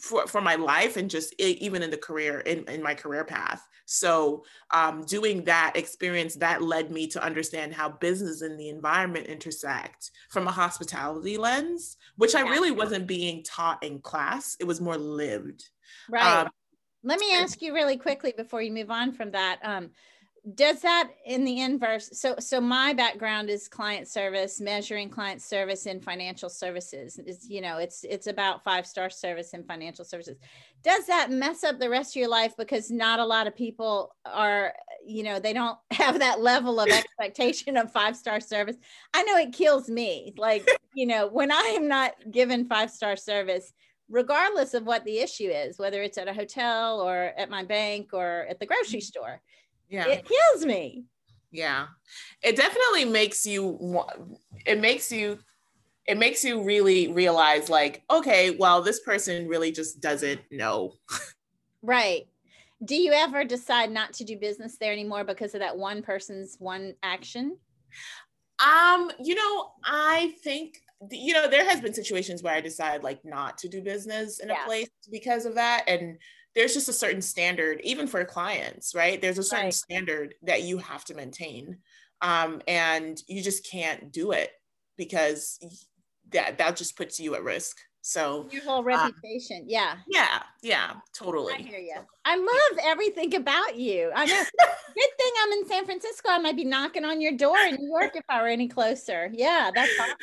for, 0.00 0.26
for 0.26 0.40
my 0.40 0.56
life 0.56 0.96
and 0.96 1.08
just 1.08 1.34
even 1.38 1.82
in 1.82 1.90
the 1.90 1.96
career 1.96 2.40
in, 2.40 2.64
in 2.64 2.82
my 2.82 2.94
career 2.94 3.24
path. 3.24 3.66
So 3.84 4.44
um, 4.74 5.04
doing 5.04 5.44
that 5.44 5.72
experience 5.76 6.34
that 6.36 6.60
led 6.60 6.90
me 6.90 7.06
to 7.08 7.22
understand 7.22 7.72
how 7.72 7.90
business 7.90 8.42
and 8.42 8.58
the 8.58 8.68
environment 8.68 9.26
intersect 9.26 10.10
from 10.28 10.48
a 10.48 10.50
hospitality 10.50 11.36
lens 11.36 11.96
which 12.16 12.34
i 12.34 12.40
really 12.40 12.70
wasn't 12.70 13.06
being 13.06 13.42
taught 13.42 13.82
in 13.82 14.00
class. 14.00 14.56
It 14.58 14.64
was 14.64 14.80
more 14.80 14.96
lived. 14.96 15.64
Right. 16.10 16.42
Um, 16.42 16.48
let 17.02 17.20
me 17.20 17.32
ask 17.34 17.62
you 17.62 17.72
really 17.72 17.96
quickly 17.96 18.32
before 18.36 18.62
you 18.62 18.72
move 18.72 18.90
on 18.90 19.12
from 19.12 19.30
that 19.30 19.60
um, 19.62 19.90
does 20.54 20.80
that 20.82 21.10
in 21.24 21.44
the 21.44 21.60
inverse? 21.60 22.10
So 22.12 22.36
so 22.38 22.60
my 22.60 22.92
background 22.92 23.50
is 23.50 23.68
client 23.68 24.06
service 24.06 24.60
measuring 24.60 25.10
client 25.10 25.42
service 25.42 25.86
in 25.86 26.00
financial 26.00 26.48
services. 26.48 27.18
Is 27.18 27.48
you 27.48 27.60
know 27.60 27.78
it's 27.78 28.04
it's 28.04 28.28
about 28.28 28.62
five 28.62 28.86
star 28.86 29.10
service 29.10 29.54
in 29.54 29.64
financial 29.64 30.04
services. 30.04 30.38
Does 30.82 31.06
that 31.06 31.30
mess 31.30 31.64
up 31.64 31.78
the 31.78 31.90
rest 31.90 32.14
of 32.14 32.20
your 32.20 32.28
life? 32.28 32.54
Because 32.56 32.90
not 32.90 33.18
a 33.18 33.24
lot 33.24 33.46
of 33.46 33.56
people 33.56 34.14
are 34.24 34.72
you 35.04 35.22
know 35.22 35.40
they 35.40 35.52
don't 35.52 35.78
have 35.90 36.20
that 36.20 36.40
level 36.40 36.80
of 36.80 36.88
expectation 36.90 37.76
of 37.76 37.92
five 37.92 38.16
star 38.16 38.40
service. 38.40 38.76
I 39.14 39.24
know 39.24 39.36
it 39.36 39.52
kills 39.52 39.88
me. 39.88 40.32
Like 40.36 40.68
you 40.96 41.06
know 41.06 41.28
when 41.28 41.52
i 41.52 41.74
am 41.76 41.86
not 41.86 42.14
given 42.30 42.66
five 42.66 42.90
star 42.90 43.14
service 43.14 43.72
regardless 44.08 44.72
of 44.74 44.84
what 44.84 45.04
the 45.04 45.18
issue 45.18 45.48
is 45.48 45.78
whether 45.78 46.02
it's 46.02 46.18
at 46.18 46.26
a 46.26 46.32
hotel 46.32 47.00
or 47.00 47.32
at 47.36 47.50
my 47.50 47.62
bank 47.62 48.10
or 48.12 48.46
at 48.48 48.58
the 48.58 48.66
grocery 48.66 48.98
mm-hmm. 48.98 49.04
store 49.04 49.42
yeah. 49.88 50.06
It 50.08 50.26
kills 50.26 50.64
me. 50.64 51.04
Yeah. 51.50 51.86
It 52.42 52.56
definitely 52.56 53.04
makes 53.04 53.46
you 53.46 54.02
it 54.64 54.80
makes 54.80 55.10
you 55.10 55.38
it 56.06 56.18
makes 56.18 56.44
you 56.44 56.62
really 56.62 57.12
realize 57.12 57.68
like 57.68 58.02
okay 58.10 58.50
well 58.50 58.82
this 58.82 59.00
person 59.00 59.48
really 59.48 59.72
just 59.72 60.00
doesn't 60.00 60.40
know. 60.50 60.94
Right. 61.82 62.26
Do 62.84 62.96
you 62.96 63.12
ever 63.12 63.44
decide 63.44 63.90
not 63.92 64.12
to 64.14 64.24
do 64.24 64.36
business 64.36 64.76
there 64.76 64.92
anymore 64.92 65.24
because 65.24 65.54
of 65.54 65.60
that 65.60 65.76
one 65.76 66.02
person's 66.02 66.56
one 66.58 66.94
action? 67.02 67.56
Um 68.58 69.10
you 69.22 69.34
know 69.34 69.70
i 69.84 70.34
think 70.42 70.78
you 71.10 71.34
know 71.34 71.48
there 71.48 71.64
has 71.64 71.80
been 71.80 71.92
situations 71.92 72.42
where 72.42 72.54
i 72.54 72.60
decide 72.60 73.02
like 73.02 73.22
not 73.22 73.58
to 73.58 73.68
do 73.68 73.82
business 73.82 74.40
in 74.40 74.48
yeah. 74.48 74.62
a 74.62 74.66
place 74.66 74.88
because 75.10 75.44
of 75.44 75.54
that 75.54 75.84
and 75.86 76.16
there's 76.56 76.74
just 76.74 76.88
a 76.88 76.92
certain 76.92 77.22
standard 77.22 77.80
even 77.84 78.08
for 78.08 78.24
clients 78.24 78.94
right 78.94 79.20
there's 79.20 79.38
a 79.38 79.42
certain 79.42 79.66
right. 79.66 79.74
standard 79.74 80.34
that 80.42 80.62
you 80.62 80.78
have 80.78 81.04
to 81.04 81.14
maintain 81.14 81.76
um, 82.22 82.60
and 82.66 83.22
you 83.28 83.42
just 83.42 83.70
can't 83.70 84.10
do 84.10 84.32
it 84.32 84.50
because 84.96 85.60
that 86.32 86.58
that 86.58 86.74
just 86.74 86.96
puts 86.96 87.20
you 87.20 87.34
at 87.36 87.44
risk 87.44 87.76
so 88.06 88.46
your 88.52 88.62
whole 88.62 88.78
um, 88.78 88.84
reputation, 88.84 89.64
yeah. 89.66 89.96
Yeah, 90.06 90.40
yeah, 90.62 90.92
totally. 91.12 91.54
I 91.54 91.56
hear 91.56 91.80
you. 91.80 91.96
I 92.24 92.36
love 92.36 92.84
everything 92.84 93.34
about 93.34 93.74
you. 93.74 94.12
I 94.14 94.26
know. 94.26 94.44
Good 94.94 95.10
thing 95.18 95.32
I'm 95.42 95.52
in 95.54 95.66
San 95.66 95.84
Francisco. 95.86 96.28
I 96.28 96.38
might 96.38 96.54
be 96.54 96.64
knocking 96.64 97.04
on 97.04 97.20
your 97.20 97.32
door 97.32 97.58
in 97.58 97.74
New 97.74 97.88
York 97.88 98.12
if 98.14 98.22
I 98.28 98.42
were 98.42 98.46
any 98.46 98.68
closer. 98.68 99.28
Yeah, 99.32 99.72
that's 99.74 99.90
awesome. 99.98 100.16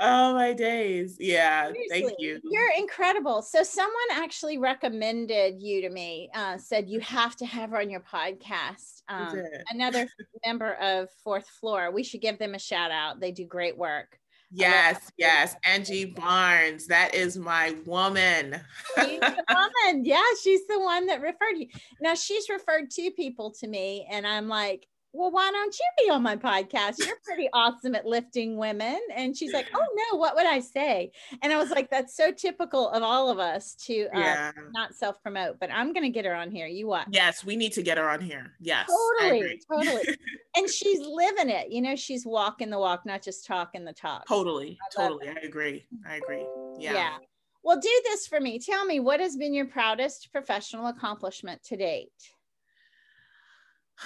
Oh 0.00 0.34
my 0.34 0.52
days. 0.52 1.16
Yeah. 1.18 1.72
Seriously, 1.72 1.88
thank 1.88 2.12
you. 2.18 2.40
You're 2.44 2.72
incredible. 2.76 3.42
So 3.42 3.62
someone 3.62 3.94
actually 4.12 4.58
recommended 4.58 5.62
you 5.62 5.80
to 5.82 5.90
me, 5.90 6.30
uh, 6.34 6.58
said 6.58 6.88
you 6.88 7.00
have 7.00 7.36
to 7.36 7.46
have 7.46 7.70
her 7.70 7.80
on 7.80 7.90
your 7.90 8.00
podcast. 8.00 9.02
Um, 9.08 9.42
another 9.70 10.06
member 10.46 10.74
of 10.74 11.08
Fourth 11.24 11.48
Floor. 11.60 11.90
We 11.90 12.02
should 12.02 12.20
give 12.20 12.38
them 12.38 12.54
a 12.54 12.58
shout 12.58 12.90
out. 12.90 13.20
They 13.20 13.32
do 13.32 13.44
great 13.44 13.76
work. 13.76 14.18
Yes, 14.50 15.10
yes. 15.18 15.56
Angie 15.64 16.04
Barnes. 16.04 16.86
That 16.86 17.14
is 17.14 17.36
my 17.36 17.74
woman. 17.84 18.60
she's 18.96 19.20
the 19.20 19.44
woman. 19.84 20.04
Yeah, 20.04 20.22
she's 20.42 20.66
the 20.66 20.78
one 20.78 21.06
that 21.06 21.20
referred 21.20 21.56
you. 21.56 21.66
Now 22.00 22.14
she's 22.14 22.48
referred 22.48 22.90
two 22.90 23.10
people 23.10 23.50
to 23.60 23.66
me, 23.66 24.06
and 24.10 24.26
I'm 24.26 24.48
like, 24.48 24.86
well, 25.16 25.30
why 25.30 25.50
don't 25.50 25.74
you 25.74 26.04
be 26.04 26.10
on 26.10 26.22
my 26.22 26.36
podcast? 26.36 26.98
You're 26.98 27.16
pretty 27.24 27.48
awesome 27.54 27.94
at 27.94 28.04
lifting 28.04 28.56
women. 28.56 28.98
And 29.14 29.36
she's 29.36 29.52
like, 29.52 29.66
oh 29.74 29.86
no, 30.12 30.18
what 30.18 30.34
would 30.34 30.46
I 30.46 30.60
say? 30.60 31.10
And 31.42 31.52
I 31.52 31.56
was 31.56 31.70
like, 31.70 31.90
that's 31.90 32.14
so 32.16 32.30
typical 32.30 32.90
of 32.90 33.02
all 33.02 33.30
of 33.30 33.38
us 33.38 33.74
to 33.86 34.06
uh, 34.14 34.18
yeah. 34.18 34.52
not 34.72 34.94
self 34.94 35.22
promote, 35.22 35.58
but 35.58 35.70
I'm 35.72 35.92
going 35.92 36.02
to 36.02 36.10
get 36.10 36.26
her 36.26 36.34
on 36.34 36.50
here. 36.50 36.66
You 36.66 36.86
what? 36.86 37.06
Yes, 37.10 37.44
we 37.44 37.56
need 37.56 37.72
to 37.72 37.82
get 37.82 37.96
her 37.96 38.08
on 38.08 38.20
here. 38.20 38.52
Yes. 38.60 38.88
Totally. 38.88 39.60
Totally. 39.70 40.02
and 40.56 40.68
she's 40.68 41.00
living 41.00 41.48
it. 41.48 41.70
You 41.70 41.80
know, 41.80 41.96
she's 41.96 42.26
walking 42.26 42.68
the 42.68 42.78
walk, 42.78 43.06
not 43.06 43.22
just 43.22 43.46
talking 43.46 43.84
the 43.84 43.94
talk. 43.94 44.26
Totally. 44.28 44.78
I 44.82 45.02
totally. 45.02 45.28
I 45.28 45.40
agree. 45.42 45.86
I 46.06 46.16
agree. 46.16 46.46
Yeah. 46.78 46.92
Yeah. 46.92 47.16
Well, 47.64 47.80
do 47.80 48.02
this 48.04 48.28
for 48.28 48.38
me. 48.38 48.60
Tell 48.60 48.84
me 48.84 49.00
what 49.00 49.18
has 49.18 49.36
been 49.36 49.52
your 49.52 49.66
proudest 49.66 50.30
professional 50.30 50.86
accomplishment 50.86 51.64
to 51.64 51.76
date? 51.76 52.12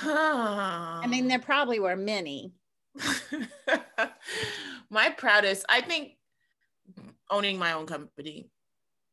I 0.03 1.07
mean, 1.09 1.29
there 1.29 1.39
probably 1.39 1.81
were 1.81 1.97
many. 1.97 2.53
my 4.91 5.11
proudest, 5.11 5.65
I 5.69 5.81
think, 5.81 6.13
owning 7.31 7.59
my 7.59 7.73
own 7.73 7.87
company. 7.87 8.51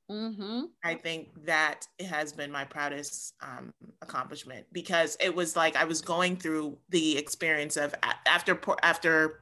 Mm-hmm. 0.09 0.61
I 0.85 0.95
think 0.95 1.29
that 1.45 1.85
has 1.99 2.31
been 2.31 2.49
my 2.49 2.63
proudest 2.63 3.33
um, 3.41 3.73
accomplishment 4.01 4.65
because 4.71 5.17
it 5.19 5.35
was 5.35 5.55
like 5.55 5.75
I 5.75 5.83
was 5.83 6.01
going 6.01 6.37
through 6.37 6.77
the 6.89 7.17
experience 7.17 7.75
of 7.75 7.93
after 8.25 8.57
after 8.83 9.41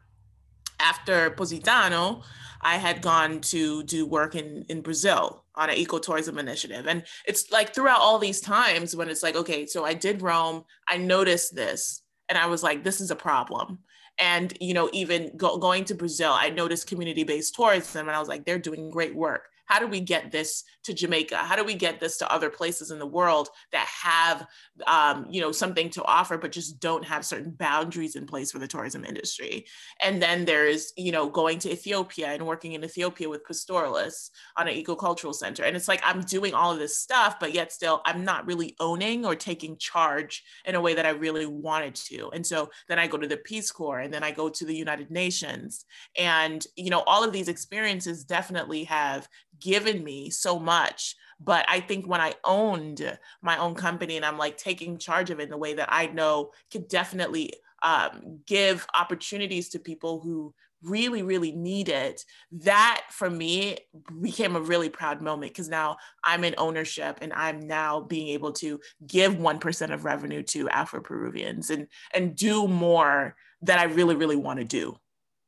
after 0.86 1.32
Positano, 1.32 2.22
I 2.62 2.78
had 2.78 3.02
gone 3.02 3.42
to 3.42 3.84
do 3.84 4.06
work 4.06 4.36
in, 4.36 4.66
in 4.70 4.82
Brazil 4.82 5.44
on 5.56 5.70
an 5.70 5.76
ecotourism 5.76 6.38
initiative. 6.38 6.88
And 6.88 7.04
it's 7.26 7.52
like 7.52 7.74
throughout 7.74 8.00
all 8.00 8.20
these 8.20 8.42
times 8.42 8.96
when 8.96 9.10
it's 9.10 9.24
like, 9.24 9.36
okay, 9.36 9.66
so 9.66 9.86
I 9.86 9.94
did 9.94 10.22
Rome, 10.22 10.64
I 10.88 10.98
noticed 10.98 11.56
this, 11.56 12.02
and 12.30 12.38
I 12.38 12.48
was 12.48 12.64
like, 12.64 12.84
this 12.84 13.02
is 13.02 13.12
a 13.12 13.16
problem. 13.16 13.80
And, 14.18 14.58
you 14.62 14.74
know, 14.74 14.90
even 14.94 15.32
go, 15.36 15.58
going 15.58 15.86
to 15.86 15.96
Brazil, 15.96 16.32
I 16.34 16.50
noticed 16.50 16.88
community 16.88 17.24
based 17.24 17.56
tourism, 17.56 18.08
and 18.08 18.16
I 18.16 18.20
was 18.20 18.30
like, 18.30 18.46
they're 18.46 18.60
doing 18.60 18.90
great 18.90 19.16
work 19.16 19.44
how 19.66 19.80
do 19.80 19.88
we 19.88 20.00
get 20.00 20.32
this 20.32 20.64
to 20.84 20.94
Jamaica? 20.94 21.38
How 21.38 21.56
do 21.56 21.64
we 21.64 21.74
get 21.74 22.00
this 22.00 22.18
to 22.18 22.32
other 22.32 22.50
places 22.50 22.92
in 22.92 23.00
the 23.00 23.06
world 23.06 23.50
that 23.72 23.88
have, 23.88 24.48
um, 24.88 25.28
you 25.30 25.42
know, 25.42 25.52
something 25.52 25.90
to 25.92 26.04
offer, 26.04 26.38
but 26.38 26.52
just 26.52 26.80
don't 26.80 27.06
have 27.06 27.26
certain 27.26 27.52
boundaries 27.52 28.16
in 28.16 28.26
place 28.26 28.52
for 28.52 28.60
the 28.60 28.68
tourism 28.68 29.04
industry? 29.04 29.66
And 30.02 30.22
then 30.22 30.46
there's, 30.46 30.94
you 30.96 31.12
know, 31.12 31.30
going 31.30 31.60
to 31.60 31.72
Ethiopia 31.72 32.28
and 32.28 32.46
working 32.46 32.74
in 32.74 32.84
Ethiopia 32.84 33.30
with 33.30 33.46
pastoralists 33.46 34.32
on 34.58 34.68
an 34.68 34.76
ecocultural 34.76 35.34
center. 35.34 35.64
And 35.64 35.76
it's 35.76 35.88
like 35.88 36.02
I'm 36.04 36.22
doing 36.22 36.54
all 36.54 36.72
of 36.72 36.80
this 36.80 36.98
stuff, 36.98 37.40
but 37.40 37.54
yet 37.54 37.72
still 37.72 38.02
I'm 38.06 38.24
not 38.24 38.46
really 38.46 38.76
owning 38.80 39.26
or 39.26 39.36
taking 39.36 39.78
charge 39.78 40.44
in 40.66 40.76
a 40.76 40.82
way 40.82 40.94
that 40.94 41.06
I 41.06 41.10
really 41.10 41.46
wanted 41.46 41.96
to. 41.96 42.30
And 42.34 42.46
so 42.46 42.70
then 42.88 43.00
I 43.00 43.08
go 43.08 43.18
to 43.18 43.28
the 43.28 43.38
Peace 43.38 43.72
Corps 43.72 44.00
and 44.00 44.14
then 44.14 44.24
I 44.24 44.32
go 44.32 44.50
to 44.50 44.66
the 44.66 44.76
United 44.76 45.12
Nations. 45.12 45.86
And, 46.18 46.66
you 46.76 46.90
know, 46.90 47.02
all 47.02 47.24
of 47.24 47.34
these 47.34 47.48
experiences 47.48 48.24
definitely 48.24 48.84
have 48.86 49.28
given 49.60 50.04
me 50.04 50.30
so 50.30 50.60
much 50.60 51.16
but 51.40 51.66
i 51.68 51.80
think 51.80 52.08
when 52.08 52.22
i 52.22 52.34
owned 52.44 53.18
my 53.42 53.58
own 53.58 53.76
company 53.76 54.16
and 54.16 54.26
i'm 54.26 54.38
like 54.38 54.58
taking 54.58 54.98
charge 54.98 55.30
of 55.30 55.40
it 55.40 55.44
in 55.44 55.50
the 55.50 55.58
way 55.58 55.74
that 55.74 55.90
i 55.92 56.08
know 56.08 56.52
could 56.72 56.88
definitely 56.88 57.52
um, 57.84 58.40
give 58.48 58.88
opportunities 58.96 59.70
to 59.70 59.80
people 59.80 60.20
who 60.20 60.54
really 60.84 61.24
really 61.24 61.52
need 61.52 61.90
it 61.90 62.24
that 62.52 63.02
for 63.10 63.30
me 63.30 63.78
became 64.22 64.56
a 64.56 64.62
really 64.62 64.90
proud 64.90 65.22
moment 65.22 65.52
because 65.52 65.70
now 65.70 65.98
i'm 66.24 66.44
in 66.44 66.54
ownership 66.58 67.18
and 67.22 67.34
i'm 67.34 67.60
now 67.60 68.02
being 68.02 68.28
able 68.30 68.52
to 68.52 68.80
give 69.08 69.34
1% 69.34 69.94
of 69.94 70.06
revenue 70.06 70.44
to 70.44 70.70
afro 70.70 71.02
peruvians 71.02 71.70
and 71.70 71.88
and 72.14 72.36
do 72.36 72.68
more 72.68 73.36
that 73.62 73.80
i 73.80 73.84
really 73.86 74.16
really 74.16 74.36
want 74.36 74.60
to 74.60 74.66
do 74.66 74.96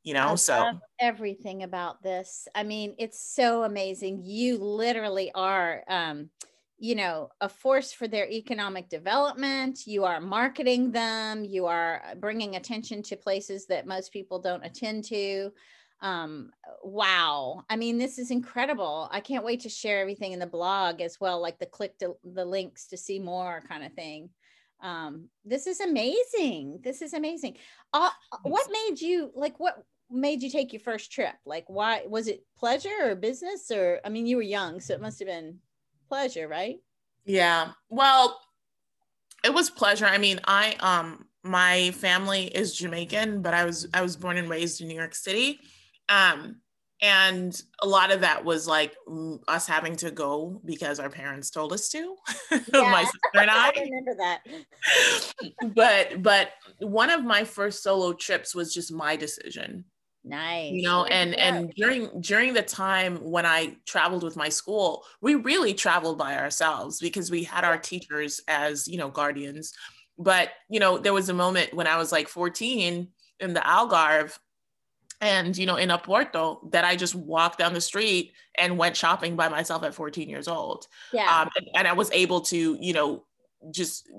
you 0.08 0.14
know 0.14 0.30
I 0.30 0.36
so 0.36 0.80
everything 1.02 1.64
about 1.64 2.02
this. 2.02 2.48
I 2.56 2.64
mean 2.64 2.96
it's 2.98 3.20
so 3.20 3.64
amazing. 3.64 4.22
You 4.24 4.58
literally 4.58 5.34
are 5.36 5.84
um 5.90 6.30
you 6.80 6.96
know 6.96 7.30
a 7.42 7.50
force 7.50 7.92
for 7.92 8.08
their 8.08 8.30
economic 8.32 8.88
development. 8.88 9.86
You 9.86 10.06
are 10.06 10.22
marketing 10.22 10.92
them. 10.92 11.44
You 11.44 11.66
are 11.66 12.02
bringing 12.22 12.56
attention 12.56 13.04
to 13.04 13.18
places 13.18 13.66
that 13.68 13.86
most 13.86 14.14
people 14.14 14.40
don't 14.40 14.64
attend 14.64 15.04
to. 15.06 15.52
Um 16.02 16.52
wow. 16.84 17.66
I 17.70 17.76
mean 17.76 17.98
this 17.98 18.18
is 18.18 18.32
incredible. 18.32 19.10
I 19.12 19.20
can't 19.20 19.44
wait 19.44 19.60
to 19.62 19.70
share 19.70 20.00
everything 20.00 20.32
in 20.32 20.40
the 20.40 20.48
blog 20.48 21.02
as 21.02 21.20
well 21.20 21.42
like 21.42 21.60
the 21.60 21.66
click 21.66 21.98
to 22.00 22.16
the 22.24 22.46
links 22.46 22.88
to 22.88 22.98
see 22.98 23.20
more 23.20 23.62
kind 23.68 23.84
of 23.84 23.92
thing. 23.92 24.30
Um 24.82 25.28
this 25.44 25.68
is 25.68 25.82
amazing. 25.82 26.80
This 26.82 27.02
is 27.02 27.12
amazing. 27.12 27.58
Uh, 27.92 28.12
what 28.44 28.70
made 28.72 29.02
you 29.02 29.32
like 29.36 29.60
what 29.60 29.84
made 30.10 30.42
you 30.42 30.50
take 30.50 30.74
your 30.74 30.80
first 30.80 31.12
trip? 31.12 31.36
Like, 31.46 31.66
why 31.68 32.04
was 32.08 32.28
it 32.28 32.46
pleasure 32.58 32.96
or 33.04 33.16
business? 33.16 33.70
Or, 33.72 34.00
I 34.06 34.10
mean, 34.10 34.26
you 34.26 34.38
were 34.38 34.42
young, 34.42 34.80
so 34.80 34.94
it 34.94 35.02
must 35.02 35.20
have 35.20 35.28
been 35.28 35.60
pleasure, 36.08 36.48
right? 36.48 36.78
Yeah. 37.26 37.72
Well, 37.90 38.40
it 39.44 39.54
was 39.54 39.70
pleasure. 39.70 40.06
I 40.06 40.18
mean, 40.18 40.40
I, 40.46 40.76
um, 40.80 41.26
my 41.44 41.92
family 41.92 42.46
is 42.46 42.76
Jamaican, 42.76 43.42
but 43.42 43.54
I 43.54 43.66
was, 43.66 43.88
I 43.94 44.02
was 44.02 44.16
born 44.16 44.38
and 44.38 44.50
raised 44.50 44.82
in 44.82 44.88
New 44.88 44.96
York 44.96 45.16
City. 45.16 45.60
Um, 46.10 46.62
and 47.02 47.62
a 47.84 47.88
lot 47.88 48.12
of 48.12 48.22
that 48.22 48.44
was 48.44 48.68
like 48.68 48.96
us 49.48 49.68
having 49.68 49.96
to 49.98 50.10
go 50.10 50.60
because 50.66 51.00
our 51.00 51.10
parents 51.10 51.52
told 51.52 51.72
us 51.72 51.90
to 51.90 52.16
yeah. 52.52 52.58
my 52.74 53.04
sister 53.04 53.20
and 53.36 53.50
I. 53.52 53.68
I 53.68 53.82
remember 53.82 54.16
that 54.18 54.42
but 55.76 56.24
but 56.24 56.50
one 56.80 57.10
of 57.10 57.24
my 57.24 57.44
first 57.44 57.84
solo 57.84 58.14
trips 58.14 58.56
was 58.56 58.74
just 58.74 58.92
my 58.92 59.16
decision 59.16 59.86
Nice. 60.27 60.72
You 60.72 60.84
know, 60.84 61.05
and 61.05 61.34
and 61.36 61.74
during 61.75 62.22
during 62.22 62.53
the 62.53 62.62
time 62.62 63.17
when 63.17 63.46
I 63.46 63.77
traveled 63.86 64.24
with 64.24 64.36
my 64.36 64.50
school, 64.50 65.03
we 65.22 65.36
really 65.36 65.74
traveled 65.74 66.17
by 66.17 66.38
ourselves 66.38 67.00
because 67.00 67.31
we 67.31 67.43
had 67.43 67.63
our 67.63 67.77
teachers 67.77 68.41
as, 68.48 68.88
you 68.88 68.98
know, 68.98 69.10
guardians. 69.10 69.74
But, 70.17 70.50
you 70.69 70.79
know, 70.79 70.98
there 70.98 71.13
was 71.13 71.29
a 71.29 71.34
moment 71.34 71.74
when 71.74 71.88
I 71.88 71.98
was 71.98 72.12
like 72.12 72.27
14 72.27 73.07
in 73.39 73.53
the 73.53 73.60
Algarve 73.60 74.38
and, 75.22 75.55
you 75.57 75.65
know, 75.65 75.75
in 75.75 75.89
Oporto 75.89 76.72
that 76.72 76.84
I 76.84 76.96
just 76.96 77.15
walked 77.15 77.60
down 77.60 77.74
the 77.74 77.81
street 77.81 78.34
and 78.57 78.77
went 78.77 78.98
shopping 78.98 79.36
by 79.36 79.48
myself 79.48 79.84
at 79.84 79.93
14 79.93 80.29
years 80.29 80.48
old. 80.48 80.88
Yeah. 81.13 81.41
Um, 81.41 81.50
and, 81.55 81.67
and 81.75 81.88
I 81.88 81.93
was 81.93 82.12
able 82.12 82.41
to, 82.41 82.77
you 82.79 82.93
know, 82.93 83.25
just 83.72 84.10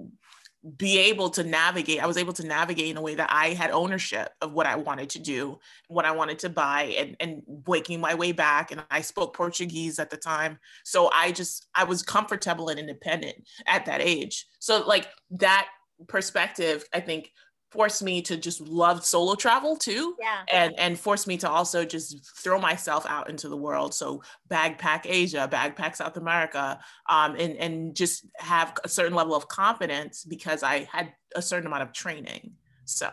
be 0.77 0.99
able 0.99 1.31
to 1.31 1.45
navigate. 1.45 2.03
I 2.03 2.07
was 2.07 2.17
able 2.17 2.33
to 2.35 2.47
navigate 2.47 2.91
in 2.91 2.97
a 2.97 3.03
way 3.03 3.15
that 3.15 3.31
I 3.33 3.51
had 3.51 3.71
ownership 3.71 4.33
of 4.41 4.53
what 4.53 4.67
I 4.67 4.77
wanted 4.77 5.11
to 5.11 5.19
do, 5.19 5.59
what 5.87 6.05
I 6.05 6.11
wanted 6.11 6.41
to 6.41 6.49
buy, 6.49 6.95
and 6.99 7.17
and 7.21 7.43
waking 7.67 8.01
my 8.01 8.15
way 8.15 8.33
back. 8.33 8.73
And 8.73 8.83
I 8.91 9.01
spoke 9.01 9.37
Portuguese 9.37 9.99
at 9.99 10.11
the 10.11 10.17
time, 10.17 10.59
so 10.85 11.11
I 11.13 11.33
just 11.33 11.69
I 11.75 11.85
was 11.85 12.03
comfortable 12.03 12.69
and 12.69 12.79
independent 12.79 13.37
at 13.67 13.87
that 13.87 14.01
age. 14.01 14.47
So 14.59 14.85
like 14.87 15.09
that 15.33 15.69
perspective, 16.09 16.85
I 16.93 17.01
think 17.01 17.31
forced 17.71 18.03
me 18.03 18.23
to 18.23 18.37
just 18.37 18.61
love 18.61 19.05
solo 19.05 19.35
travel 19.35 19.77
too. 19.77 20.17
Yeah. 20.21 20.43
And 20.53 20.79
and 20.79 20.99
forced 20.99 21.27
me 21.27 21.37
to 21.39 21.49
also 21.49 21.85
just 21.85 22.37
throw 22.39 22.59
myself 22.59 23.07
out 23.07 23.29
into 23.29 23.49
the 23.49 23.57
world. 23.57 23.95
So 23.95 24.23
backpack 24.49 25.03
Asia, 25.05 25.49
backpack 25.51 25.97
South 25.97 26.17
America, 26.17 26.79
um, 27.09 27.35
and 27.37 27.57
and 27.57 27.95
just 27.95 28.27
have 28.37 28.77
a 28.85 28.89
certain 28.89 29.15
level 29.15 29.35
of 29.35 29.49
confidence 29.49 30.25
because 30.25 30.63
I 30.63 30.89
had 30.91 31.13
a 31.35 31.43
certain 31.43 31.67
amount 31.67 31.83
of 31.83 31.93
training. 31.93 32.53
So 32.85 33.11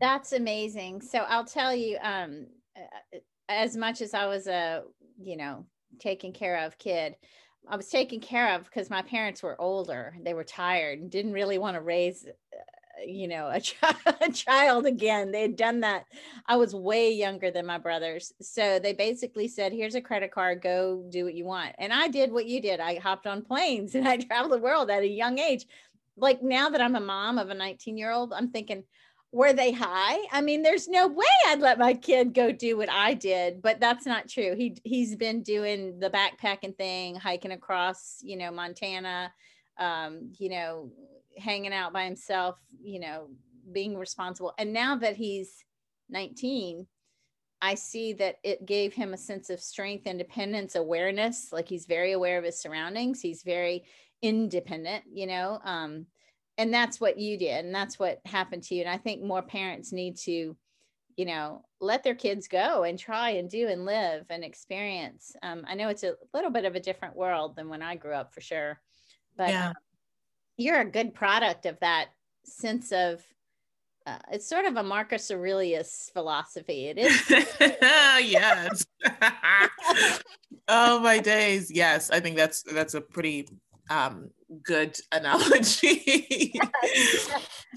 that's 0.00 0.32
amazing. 0.32 1.02
So 1.02 1.18
I'll 1.20 1.44
tell 1.44 1.74
you, 1.74 1.98
um, 2.02 2.46
uh, 2.76 3.18
as 3.48 3.76
much 3.76 4.00
as 4.00 4.14
I 4.14 4.26
was 4.26 4.46
a 4.46 4.82
you 5.20 5.36
know 5.36 5.66
taken 5.98 6.32
care 6.32 6.64
of 6.64 6.78
kid. 6.78 7.16
I 7.70 7.76
was 7.76 7.88
taken 7.88 8.20
care 8.20 8.54
of 8.54 8.64
because 8.64 8.88
my 8.88 9.02
parents 9.02 9.42
were 9.42 9.60
older. 9.60 10.16
They 10.22 10.32
were 10.32 10.44
tired 10.44 11.00
and 11.00 11.10
didn't 11.10 11.32
really 11.32 11.58
want 11.58 11.76
to 11.76 11.82
raise 11.82 12.24
you 13.06 13.28
know 13.28 13.48
a, 13.50 13.60
ch- 13.60 13.76
a 14.20 14.30
child 14.32 14.86
again 14.86 15.30
they 15.30 15.42
had 15.42 15.56
done 15.56 15.80
that 15.80 16.04
i 16.46 16.56
was 16.56 16.74
way 16.74 17.12
younger 17.12 17.50
than 17.50 17.66
my 17.66 17.78
brothers 17.78 18.32
so 18.40 18.78
they 18.78 18.92
basically 18.92 19.48
said 19.48 19.72
here's 19.72 19.94
a 19.94 20.00
credit 20.00 20.32
card 20.32 20.62
go 20.62 21.04
do 21.10 21.24
what 21.24 21.34
you 21.34 21.44
want 21.44 21.74
and 21.78 21.92
i 21.92 22.08
did 22.08 22.32
what 22.32 22.46
you 22.46 22.60
did 22.60 22.80
i 22.80 22.96
hopped 22.96 23.26
on 23.26 23.42
planes 23.42 23.94
and 23.94 24.08
i 24.08 24.16
traveled 24.16 24.52
the 24.52 24.58
world 24.58 24.90
at 24.90 25.02
a 25.02 25.08
young 25.08 25.38
age 25.38 25.66
like 26.16 26.42
now 26.42 26.68
that 26.68 26.80
i'm 26.80 26.96
a 26.96 27.00
mom 27.00 27.38
of 27.38 27.50
a 27.50 27.54
19 27.54 27.96
year 27.96 28.10
old 28.10 28.32
i'm 28.32 28.50
thinking 28.50 28.84
were 29.30 29.52
they 29.52 29.72
high? 29.72 30.16
I 30.32 30.40
mean 30.40 30.62
there's 30.62 30.88
no 30.88 31.06
way 31.06 31.26
i'd 31.48 31.60
let 31.60 31.78
my 31.78 31.92
kid 31.92 32.32
go 32.32 32.50
do 32.50 32.78
what 32.78 32.90
i 32.90 33.12
did 33.12 33.60
but 33.60 33.78
that's 33.78 34.06
not 34.06 34.26
true 34.26 34.54
he 34.56 34.78
he's 34.84 35.16
been 35.16 35.42
doing 35.42 36.00
the 36.00 36.08
backpacking 36.08 36.76
thing 36.76 37.14
hiking 37.14 37.52
across 37.52 38.20
you 38.22 38.38
know 38.38 38.50
montana 38.50 39.30
um, 39.78 40.32
you 40.38 40.48
know 40.48 40.90
hanging 41.38 41.72
out 41.72 41.92
by 41.92 42.04
himself, 42.04 42.56
you 42.82 43.00
know, 43.00 43.28
being 43.72 43.96
responsible. 43.96 44.54
And 44.58 44.72
now 44.72 44.96
that 44.96 45.16
he's 45.16 45.64
19, 46.10 46.86
I 47.60 47.74
see 47.74 48.12
that 48.14 48.36
it 48.44 48.66
gave 48.66 48.94
him 48.94 49.12
a 49.12 49.18
sense 49.18 49.50
of 49.50 49.60
strength, 49.60 50.06
independence, 50.06 50.76
awareness. 50.76 51.52
Like 51.52 51.68
he's 51.68 51.86
very 51.86 52.12
aware 52.12 52.38
of 52.38 52.44
his 52.44 52.60
surroundings. 52.60 53.20
He's 53.20 53.42
very 53.42 53.84
independent, 54.22 55.04
you 55.12 55.26
know. 55.26 55.60
Um, 55.64 56.06
and 56.56 56.74
that's 56.74 57.00
what 57.00 57.18
you 57.18 57.38
did, 57.38 57.64
and 57.64 57.74
that's 57.74 57.98
what 57.98 58.20
happened 58.24 58.64
to 58.64 58.74
you. 58.74 58.82
And 58.82 58.90
I 58.90 58.98
think 58.98 59.22
more 59.22 59.42
parents 59.42 59.92
need 59.92 60.16
to, 60.18 60.56
you 61.16 61.24
know, 61.24 61.62
let 61.80 62.02
their 62.02 62.16
kids 62.16 62.48
go 62.48 62.82
and 62.82 62.98
try 62.98 63.30
and 63.30 63.48
do 63.48 63.68
and 63.68 63.84
live 63.84 64.26
and 64.28 64.44
experience. 64.44 65.36
Um, 65.42 65.64
I 65.68 65.74
know 65.74 65.88
it's 65.88 66.02
a 66.02 66.16
little 66.34 66.50
bit 66.50 66.64
of 66.64 66.74
a 66.74 66.80
different 66.80 67.16
world 67.16 67.54
than 67.54 67.68
when 67.68 67.82
I 67.82 67.94
grew 67.94 68.12
up, 68.12 68.34
for 68.34 68.40
sure. 68.40 68.80
But 69.36 69.50
yeah. 69.50 69.72
You're 70.58 70.80
a 70.80 70.84
good 70.84 71.14
product 71.14 71.64
of 71.64 71.80
that 71.80 72.08
sense 72.44 72.92
of 72.92 73.22
uh, 74.08 74.18
it's 74.32 74.48
sort 74.48 74.64
of 74.64 74.76
a 74.76 74.82
Marcus 74.82 75.30
Aurelius 75.30 76.10
philosophy. 76.14 76.86
It 76.86 76.98
is. 76.98 77.30
yes. 77.60 78.86
oh 80.68 80.98
my 81.00 81.18
days. 81.18 81.70
Yes, 81.70 82.10
I 82.10 82.20
think 82.20 82.36
that's 82.36 82.62
that's 82.62 82.94
a 82.94 83.02
pretty 83.02 83.48
um, 83.90 84.30
good 84.62 84.96
analogy. 85.12 86.54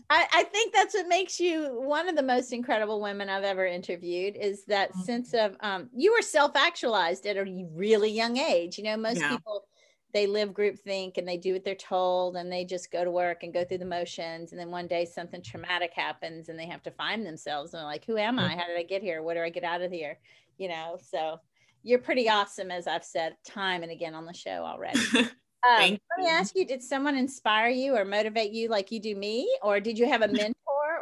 I, 0.09 0.25
I, 0.33 0.43
think 0.43 0.73
that's 0.73 0.93
what 0.93 1.07
makes 1.07 1.39
you 1.39 1.81
one 1.81 2.07
of 2.07 2.15
the 2.15 2.23
most 2.23 2.53
incredible 2.53 3.01
women 3.01 3.29
I've 3.29 3.43
ever 3.43 3.65
interviewed. 3.65 4.37
Is 4.37 4.63
that 4.65 4.91
mm-hmm. 4.91 5.01
sense 5.01 5.33
of 5.33 5.57
um, 5.59 5.89
you 5.93 6.13
were 6.13 6.21
self 6.21 6.55
actualized 6.55 7.25
at 7.25 7.35
a 7.35 7.67
really 7.73 8.09
young 8.09 8.37
age. 8.37 8.77
You 8.77 8.85
know, 8.85 8.97
most 8.97 9.19
yeah. 9.19 9.31
people 9.31 9.65
they 10.13 10.27
live 10.27 10.53
group 10.53 10.79
think 10.79 11.17
and 11.17 11.27
they 11.27 11.37
do 11.37 11.53
what 11.53 11.63
they're 11.63 11.75
told 11.75 12.35
and 12.35 12.51
they 12.51 12.65
just 12.65 12.91
go 12.91 13.03
to 13.03 13.11
work 13.11 13.43
and 13.43 13.53
go 13.53 13.63
through 13.63 13.77
the 13.79 13.85
motions. 13.85 14.51
And 14.51 14.59
then 14.59 14.71
one 14.71 14.87
day 14.87 15.05
something 15.05 15.41
traumatic 15.41 15.91
happens 15.93 16.49
and 16.49 16.57
they 16.57 16.67
have 16.67 16.83
to 16.83 16.91
find 16.91 17.25
themselves. 17.25 17.73
And 17.73 17.79
they're 17.79 17.87
like 17.87 18.05
who 18.05 18.17
am 18.17 18.39
i? 18.39 18.55
How 18.55 18.67
did 18.67 18.77
i 18.77 18.83
get 18.83 19.01
here? 19.01 19.21
What 19.21 19.35
do 19.35 19.41
i 19.41 19.49
get 19.49 19.63
out 19.63 19.81
of 19.81 19.91
here? 19.91 20.17
You 20.57 20.69
know 20.69 20.97
so 21.01 21.39
you're 21.83 21.99
pretty 21.99 22.29
awesome 22.29 22.69
as 22.69 22.85
i've 22.85 23.03
said 23.03 23.35
time 23.43 23.81
and 23.81 23.91
again 23.91 24.13
on 24.13 24.25
the 24.25 24.33
show 24.33 24.63
already. 24.65 24.99
Um, 25.63 25.91
let 26.17 26.17
me 26.17 26.27
ask 26.27 26.55
you 26.55 26.65
did 26.65 26.81
someone 26.81 27.15
inspire 27.15 27.69
you 27.69 27.95
or 27.95 28.03
motivate 28.03 28.51
you 28.51 28.67
like 28.67 28.91
you 28.91 28.99
do 28.99 29.15
me? 29.15 29.47
Or 29.61 29.79
did 29.79 29.95
you 29.95 30.07
have 30.07 30.23
a 30.23 30.27
mentor 30.31 30.55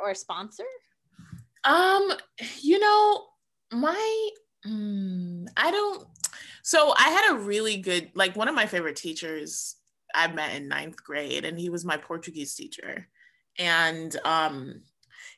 or 0.03 0.09
a 0.09 0.15
sponsor? 0.15 0.65
Um 1.63 2.11
you 2.59 2.77
know 2.77 3.25
my 3.71 4.29
mm, 4.65 5.47
i 5.55 5.71
don't 5.71 6.07
so 6.69 6.93
I 6.95 7.09
had 7.09 7.33
a 7.33 7.39
really 7.39 7.77
good, 7.77 8.11
like 8.13 8.35
one 8.35 8.47
of 8.47 8.53
my 8.53 8.67
favorite 8.67 8.95
teachers 8.95 9.75
I 10.13 10.27
met 10.27 10.53
in 10.53 10.67
ninth 10.67 11.03
grade, 11.03 11.43
and 11.43 11.59
he 11.59 11.71
was 11.71 11.83
my 11.83 11.97
Portuguese 11.97 12.53
teacher. 12.53 13.07
And 13.57 14.15
um, 14.23 14.83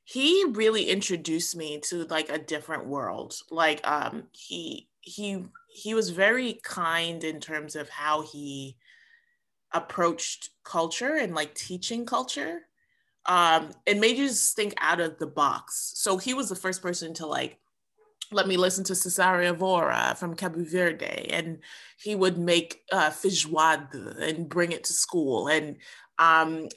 he 0.04 0.44
really 0.50 0.90
introduced 0.90 1.56
me 1.56 1.80
to 1.86 2.04
like 2.04 2.30
a 2.30 2.38
different 2.38 2.86
world. 2.86 3.36
Like 3.50 3.80
um, 3.88 4.24
he 4.34 4.90
he 5.00 5.46
he 5.70 5.94
was 5.94 6.10
very 6.10 6.60
kind 6.64 7.24
in 7.24 7.40
terms 7.40 7.78
of 7.78 7.88
how 7.88 8.24
he 8.24 8.76
approached 9.74 10.50
culture 10.66 11.16
and 11.16 11.34
like 11.34 11.56
teaching 11.56 12.06
culture. 12.06 12.68
Um, 13.26 13.70
it 13.86 14.02
made 14.02 14.18
you 14.18 14.28
just 14.28 14.58
think 14.58 14.74
out 14.82 15.00
of 15.00 15.18
the 15.18 15.28
box. 15.28 15.94
So 15.96 16.18
he 16.18 16.34
was 16.34 16.50
the 16.50 16.56
first 16.58 16.82
person 16.82 17.14
to 17.14 17.26
like 17.26 17.61
let 18.32 18.48
me 18.48 18.58
listen 18.58 18.84
to 18.86 18.94
Cesária 18.94 19.56
Évora 19.56 20.18
from 20.18 20.36
Cabo 20.36 20.64
Verde, 20.64 21.28
and 21.30 21.60
he 21.98 22.16
would 22.16 22.38
make 22.38 22.82
uh, 22.92 23.10
feijoada 23.10 24.18
and 24.22 24.50
bring 24.50 24.72
it 24.72 24.84
to 24.86 24.94
school. 24.94 25.48
And 25.48 25.78
um, 26.18 26.68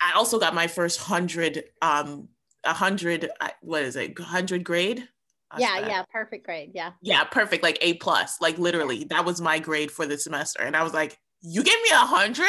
I 0.00 0.12
also 0.14 0.38
got 0.38 0.54
my 0.54 0.66
first 0.66 1.00
hundred, 1.00 1.64
um, 1.80 2.28
a 2.64 2.72
hundred, 2.72 3.30
what 3.62 3.82
is 3.82 3.96
it, 3.96 4.18
hundred 4.18 4.64
grade? 4.64 5.08
Yeah, 5.56 5.78
yeah, 5.78 6.02
perfect 6.12 6.44
grade. 6.44 6.72
Yeah. 6.74 6.92
Yeah, 7.00 7.22
perfect, 7.24 7.62
like 7.62 7.78
A 7.80 7.94
plus, 7.94 8.40
like 8.40 8.58
literally, 8.58 9.04
that 9.04 9.24
was 9.24 9.40
my 9.40 9.60
grade 9.60 9.90
for 9.90 10.04
the 10.06 10.18
semester, 10.18 10.62
and 10.62 10.76
I 10.76 10.82
was 10.82 10.92
like, 10.92 11.18
"You 11.42 11.62
gave 11.62 11.80
me 11.82 11.90
a 11.92 11.98
hundred? 11.98 12.48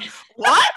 what?" 0.36 0.72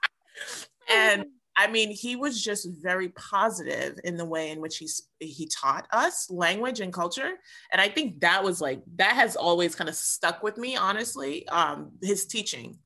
and 0.92 1.24
I 1.60 1.66
mean, 1.66 1.90
he 1.90 2.16
was 2.16 2.42
just 2.42 2.66
very 2.80 3.10
positive 3.10 3.98
in 4.04 4.16
the 4.16 4.24
way 4.24 4.50
in 4.50 4.62
which 4.62 4.78
he 4.78 4.88
he 5.18 5.46
taught 5.46 5.86
us 5.92 6.30
language 6.30 6.80
and 6.80 6.90
culture, 6.90 7.32
and 7.70 7.82
I 7.82 7.86
think 7.86 8.20
that 8.20 8.42
was 8.42 8.62
like 8.62 8.80
that 8.96 9.12
has 9.12 9.36
always 9.36 9.74
kind 9.74 9.90
of 9.90 9.94
stuck 9.94 10.42
with 10.42 10.56
me. 10.56 10.74
Honestly, 10.76 11.46
um, 11.48 11.92
his 12.02 12.24
teaching. 12.24 12.78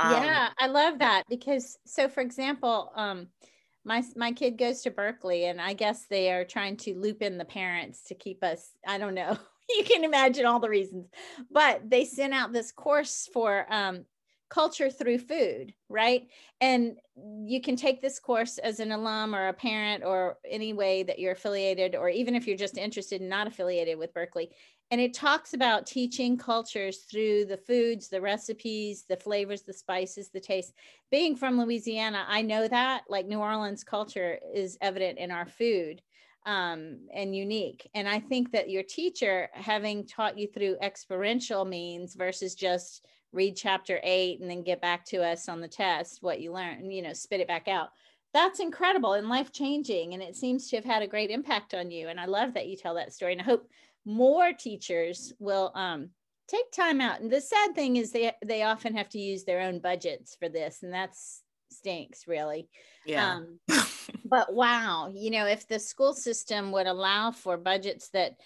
Um, 0.00 0.24
yeah, 0.24 0.48
I 0.58 0.66
love 0.66 0.98
that 0.98 1.22
because 1.28 1.78
so, 1.86 2.08
for 2.08 2.20
example, 2.20 2.90
um, 2.96 3.28
my 3.84 4.02
my 4.16 4.32
kid 4.32 4.58
goes 4.58 4.82
to 4.82 4.90
Berkeley, 4.90 5.44
and 5.44 5.60
I 5.60 5.74
guess 5.74 6.06
they 6.10 6.32
are 6.32 6.44
trying 6.44 6.76
to 6.78 6.98
loop 6.98 7.22
in 7.22 7.38
the 7.38 7.44
parents 7.44 8.02
to 8.08 8.16
keep 8.16 8.42
us. 8.42 8.70
I 8.84 8.98
don't 8.98 9.14
know. 9.14 9.38
you 9.68 9.84
can 9.84 10.02
imagine 10.02 10.44
all 10.44 10.58
the 10.58 10.68
reasons, 10.68 11.06
but 11.52 11.88
they 11.88 12.04
sent 12.04 12.34
out 12.34 12.52
this 12.52 12.72
course 12.72 13.28
for 13.32 13.64
um, 13.72 14.06
culture 14.48 14.90
through 14.90 15.18
food, 15.18 15.74
right? 15.88 16.28
And 16.60 16.96
you 17.44 17.60
can 17.60 17.76
take 17.76 18.00
this 18.00 18.18
course 18.18 18.58
as 18.58 18.80
an 18.80 18.92
alum 18.92 19.34
or 19.34 19.48
a 19.48 19.52
parent 19.52 20.04
or 20.04 20.38
any 20.48 20.72
way 20.72 21.02
that 21.02 21.18
you're 21.18 21.32
affiliated, 21.32 21.94
or 21.94 22.08
even 22.08 22.34
if 22.34 22.46
you're 22.46 22.56
just 22.56 22.78
interested 22.78 23.20
and 23.20 23.30
not 23.30 23.46
affiliated 23.46 23.98
with 23.98 24.14
Berkeley. 24.14 24.50
And 24.90 25.00
it 25.00 25.12
talks 25.12 25.52
about 25.52 25.86
teaching 25.86 26.38
cultures 26.38 27.00
through 27.10 27.44
the 27.44 27.58
foods, 27.58 28.08
the 28.08 28.22
recipes, 28.22 29.04
the 29.06 29.16
flavors, 29.16 29.62
the 29.62 29.72
spices, 29.72 30.30
the 30.30 30.40
taste. 30.40 30.72
Being 31.10 31.36
from 31.36 31.60
Louisiana, 31.60 32.24
I 32.26 32.40
know 32.40 32.66
that 32.68 33.02
like 33.08 33.26
New 33.26 33.40
Orleans 33.40 33.84
culture 33.84 34.38
is 34.54 34.78
evident 34.80 35.18
in 35.18 35.30
our 35.30 35.46
food 35.46 36.00
um, 36.46 37.00
and 37.12 37.36
unique. 37.36 37.90
And 37.94 38.08
I 38.08 38.20
think 38.20 38.52
that 38.52 38.70
your 38.70 38.82
teacher, 38.82 39.50
having 39.52 40.06
taught 40.06 40.38
you 40.38 40.48
through 40.48 40.78
experiential 40.80 41.66
means 41.66 42.14
versus 42.14 42.54
just 42.54 43.04
read 43.32 43.56
chapter 43.56 44.00
eight 44.02 44.40
and 44.40 44.50
then 44.50 44.62
get 44.62 44.80
back 44.80 45.04
to 45.06 45.18
us 45.18 45.48
on 45.48 45.60
the 45.60 45.68
test 45.68 46.22
what 46.22 46.40
you 46.40 46.52
learned, 46.52 46.92
you 46.92 47.02
know, 47.02 47.12
spit 47.12 47.40
it 47.40 47.48
back 47.48 47.68
out. 47.68 47.88
That's 48.34 48.60
incredible 48.60 49.14
and 49.14 49.28
life 49.28 49.52
changing. 49.52 50.14
And 50.14 50.22
it 50.22 50.36
seems 50.36 50.68
to 50.68 50.76
have 50.76 50.84
had 50.84 51.02
a 51.02 51.08
great 51.08 51.30
impact 51.30 51.74
on 51.74 51.90
you. 51.90 52.08
And 52.08 52.20
I 52.20 52.26
love 52.26 52.54
that 52.54 52.68
you 52.68 52.76
tell 52.76 52.94
that 52.94 53.12
story. 53.12 53.32
And 53.32 53.40
I 53.40 53.44
hope 53.44 53.68
more 54.04 54.52
teachers 54.52 55.32
will 55.38 55.72
um, 55.74 56.10
take 56.48 56.72
time 56.72 57.00
out. 57.00 57.20
And 57.20 57.30
the 57.30 57.40
sad 57.40 57.74
thing 57.74 57.96
is 57.96 58.10
they 58.10 58.32
they 58.44 58.62
often 58.62 58.96
have 58.96 59.08
to 59.10 59.18
use 59.18 59.44
their 59.44 59.60
own 59.60 59.78
budgets 59.78 60.34
for 60.34 60.48
this, 60.48 60.82
and 60.82 60.92
that's 60.92 61.42
stinks 61.70 62.26
really. 62.26 62.68
Yeah. 63.04 63.36
Um, 63.36 63.60
but 64.24 64.52
wow, 64.52 65.12
you 65.14 65.30
know, 65.30 65.46
if 65.46 65.68
the 65.68 65.78
school 65.78 66.14
system 66.14 66.72
would 66.72 66.86
allow 66.86 67.30
for 67.30 67.56
budgets 67.56 68.08
that 68.10 68.36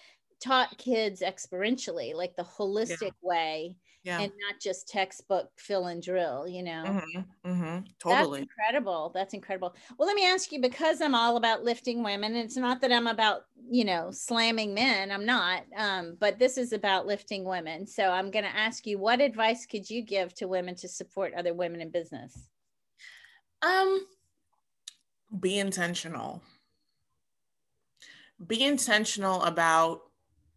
taught 0.41 0.77
kids 0.77 1.21
experientially, 1.21 2.13
like 2.13 2.35
the 2.35 2.43
holistic 2.43 3.01
yeah. 3.01 3.09
way, 3.21 3.75
yeah. 4.03 4.19
and 4.19 4.31
not 4.47 4.59
just 4.59 4.87
textbook 4.87 5.49
fill 5.55 5.87
and 5.87 6.01
drill, 6.01 6.47
you 6.47 6.61
know. 6.61 6.83
Mm-hmm, 6.85 7.49
mm-hmm, 7.49 7.79
totally. 7.99 8.41
That's 8.41 8.51
incredible. 8.51 9.11
That's 9.13 9.33
incredible. 9.33 9.75
Well, 9.97 10.07
let 10.07 10.15
me 10.15 10.27
ask 10.27 10.51
you 10.51 10.61
because 10.61 11.01
I'm 11.01 11.15
all 11.15 11.37
about 11.37 11.63
lifting 11.63 12.03
women, 12.03 12.35
it's 12.35 12.57
not 12.57 12.81
that 12.81 12.91
I'm 12.91 13.07
about, 13.07 13.45
you 13.69 13.85
know, 13.85 14.09
slamming 14.11 14.73
men. 14.73 15.11
I'm 15.11 15.25
not. 15.25 15.63
Um, 15.77 16.17
but 16.19 16.37
this 16.37 16.57
is 16.57 16.73
about 16.73 17.07
lifting 17.07 17.45
women. 17.45 17.87
So 17.87 18.09
I'm 18.09 18.29
going 18.29 18.45
to 18.45 18.55
ask 18.55 18.85
you 18.85 18.99
what 18.99 19.21
advice 19.21 19.65
could 19.65 19.89
you 19.89 20.01
give 20.01 20.33
to 20.35 20.47
women 20.47 20.75
to 20.75 20.87
support 20.87 21.33
other 21.33 21.53
women 21.53 21.81
in 21.81 21.89
business? 21.89 22.49
Um 23.61 24.05
Be 25.39 25.59
intentional. 25.59 26.43
Be 28.45 28.63
intentional 28.63 29.41
about 29.43 30.01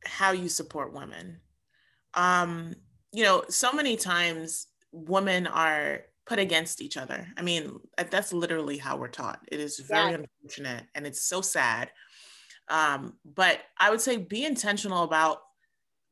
how 0.05 0.33
you 0.33 0.49
support 0.49 0.93
women. 0.93 1.41
Um, 2.15 2.75
you 3.17 3.23
know, 3.25 3.43
so 3.49 3.73
many 3.73 3.97
times 3.97 4.67
women 4.93 5.47
are 5.47 6.03
put 6.27 6.39
against 6.39 6.83
each 6.83 6.99
other. 6.99 7.27
I 7.39 7.41
mean, 7.41 7.81
that's 8.11 8.31
literally 8.31 8.77
how 8.77 8.99
we're 8.99 9.09
taught. 9.09 9.41
It 9.51 9.59
is 9.59 9.79
very 9.79 10.11
yeah. 10.11 10.19
unfortunate 10.19 10.85
and 10.95 11.07
it's 11.07 11.23
so 11.23 11.41
sad. 11.41 11.91
Um, 12.69 13.15
but 13.25 13.61
I 13.79 13.89
would 13.89 14.03
say 14.03 14.19
be 14.19 14.45
intentional 14.45 15.03
about 15.03 15.39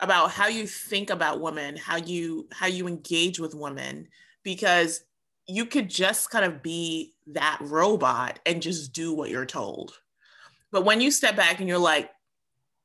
about 0.01 0.31
how 0.31 0.47
you 0.47 0.67
think 0.67 1.11
about 1.11 1.43
women, 1.43 1.77
how 1.77 1.97
you 1.97 2.49
how 2.53 2.69
you 2.69 2.88
engage 2.88 3.38
with 3.38 3.55
women, 3.55 4.09
because 4.43 5.03
you 5.47 5.67
could 5.67 5.90
just 5.90 6.31
kind 6.31 6.47
of 6.47 6.62
be 6.62 7.12
that 7.27 7.59
robot 7.61 8.38
and 8.47 8.62
just 8.62 8.95
do 8.95 9.12
what 9.12 9.29
you're 9.29 9.45
told. 9.45 9.93
But 10.73 10.87
when 10.87 11.03
you 11.03 11.11
step 11.11 11.37
back 11.37 11.61
and 11.61 11.69
you're 11.69 11.77
like, 11.77 12.11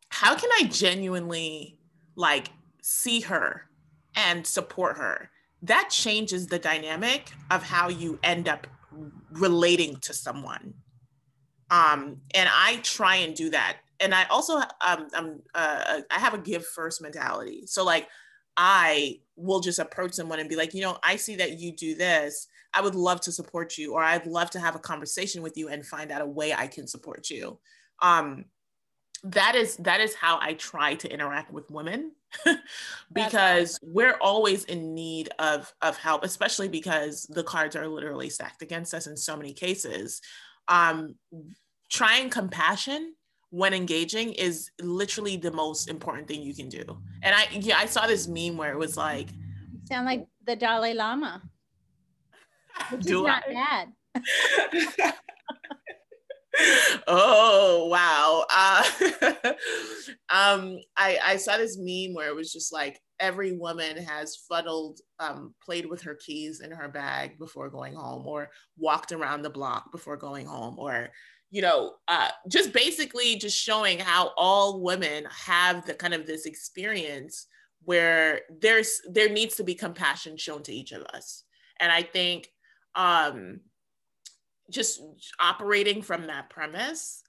how 0.10 0.36
can 0.36 0.50
I 0.60 0.66
genuinely 0.66 1.80
like 2.18 2.50
see 2.82 3.22
her 3.22 3.69
and 4.28 4.46
support 4.46 4.98
her? 4.98 5.30
That 5.62 5.90
changes 5.90 6.48
the 6.48 6.60
dynamic 6.60 7.32
of 7.52 7.64
how 7.64 7.90
you 7.90 8.20
end 8.24 8.48
up 8.48 8.68
relating 9.32 9.98
to 9.98 10.14
someone. 10.14 10.74
Um, 11.70 12.22
and 12.34 12.50
I 12.52 12.80
try 12.84 13.18
and 13.18 13.36
do 13.36 13.50
that. 13.52 13.78
And 14.00 14.16
I 14.16 14.26
also, 14.26 14.58
um, 14.58 15.08
um, 15.14 15.42
uh, 15.54 16.02
I 16.10 16.20
have 16.20 16.34
a 16.34 16.38
give 16.38 16.66
first 16.66 17.02
mentality. 17.02 17.64
So 17.66 17.84
like, 17.84 18.08
I 18.58 19.20
will 19.36 19.60
just 19.60 19.80
approach 19.80 20.14
someone 20.14 20.40
and 20.40 20.50
be 20.50 20.56
like, 20.56 20.74
you 20.74 20.82
know, 20.82 20.98
I 21.04 21.16
see 21.16 21.36
that 21.38 21.60
you 21.60 21.76
do 21.76 21.96
this. 21.96 22.48
I 22.74 22.82
would 22.82 22.96
love 22.96 23.22
to 23.22 23.32
support 23.32 23.78
you, 23.78 23.94
or 23.94 24.04
I'd 24.04 24.26
love 24.26 24.50
to 24.52 24.60
have 24.60 24.76
a 24.76 24.80
conversation 24.80 25.42
with 25.42 25.58
you 25.58 25.70
and 25.70 25.86
find 25.86 26.12
out 26.12 26.22
a 26.22 26.26
way 26.26 26.54
I 26.54 26.68
can 26.68 26.88
support 26.88 27.30
you. 27.30 27.60
Um, 28.02 28.46
that 29.24 29.56
is 29.56 29.76
that 29.78 30.00
is 30.00 30.16
how 30.16 30.40
I 30.42 30.54
try 30.54 30.96
to 30.96 31.12
interact 31.12 31.52
with 31.52 31.70
women 31.72 32.12
because 33.14 33.80
we're 33.82 34.18
always 34.22 34.66
in 34.66 34.94
need 34.94 35.30
of 35.40 35.74
of 35.82 35.98
help, 35.98 36.24
especially 36.24 36.68
because 36.68 37.24
the 37.30 37.44
cards 37.44 37.76
are 37.76 37.88
literally 37.88 38.30
stacked 38.30 38.62
against 38.62 38.94
us 38.94 39.08
in 39.08 39.18
so 39.18 39.36
many 39.36 39.54
cases. 39.54 40.22
Um, 40.68 41.16
trying 41.90 42.30
compassion 42.30 43.14
when 43.50 43.74
engaging 43.74 44.34
is 44.34 44.70
literally 44.80 45.38
the 45.38 45.52
most 45.52 45.90
important 45.90 46.28
thing 46.28 46.42
you 46.42 46.54
can 46.54 46.70
do. 46.70 46.84
And 47.24 47.36
I 47.36 47.48
yeah, 47.52 47.78
I 47.78 47.86
saw 47.86 48.08
this 48.08 48.28
meme 48.28 48.58
where 48.58 48.72
it 48.72 48.78
was 48.78 48.96
like 48.96 49.30
sound 49.86 50.06
like 50.06 50.28
the 50.46 50.56
Dalai 50.56 50.94
Lama. 50.94 51.42
Which 52.92 53.02
do 53.02 53.26
is 53.26 53.28
not 53.28 53.44
I? 53.50 53.54
bad. 53.54 55.14
oh 57.08 57.88
wow 57.90 58.46
uh, 58.50 58.84
um 60.30 60.78
I, 60.98 61.20
I 61.24 61.38
saw 61.38 61.58
this 61.58 61.78
meme 61.80 62.14
where 62.14 62.30
it 62.30 62.36
was 62.36 62.52
just 62.52 62.74
like 62.74 63.00
every 63.20 63.58
woman 63.58 63.98
has 63.98 64.38
fuddled 64.48 65.00
um, 65.20 65.54
played 65.64 65.86
with 65.86 66.02
her 66.02 66.16
keys 66.16 66.62
in 66.62 66.72
her 66.72 66.88
bag 66.88 67.38
before 67.38 67.70
going 67.70 67.94
home 67.94 68.26
or 68.26 68.50
walked 68.78 69.12
around 69.12 69.42
the 69.42 69.50
block 69.50 69.92
before 69.92 70.18
going 70.18 70.46
home 70.46 70.76
or 70.78 71.10
you 71.52 71.62
know, 71.62 71.94
uh, 72.08 72.30
just 72.48 72.74
basically 72.74 73.36
just 73.36 73.58
showing 73.58 74.00
how 74.00 74.32
all 74.38 74.82
women 74.82 75.26
have 75.32 75.86
the 75.86 75.94
kind 75.94 76.14
of 76.14 76.28
this 76.28 76.46
experience 76.46 77.48
where 77.84 78.42
there's 78.62 79.02
there 79.10 79.30
needs 79.30 79.56
to 79.56 79.64
be 79.64 79.74
compassion 79.74 80.38
shown 80.38 80.62
to 80.64 80.74
each 80.74 80.92
of 80.92 81.04
us. 81.14 81.44
And 81.80 81.92
I 81.92 82.04
think 82.04 82.50
um, 82.96 83.62
just 84.70 85.02
operating 85.40 86.02
from 86.02 86.28
that 86.28 86.50
premise 86.50 87.24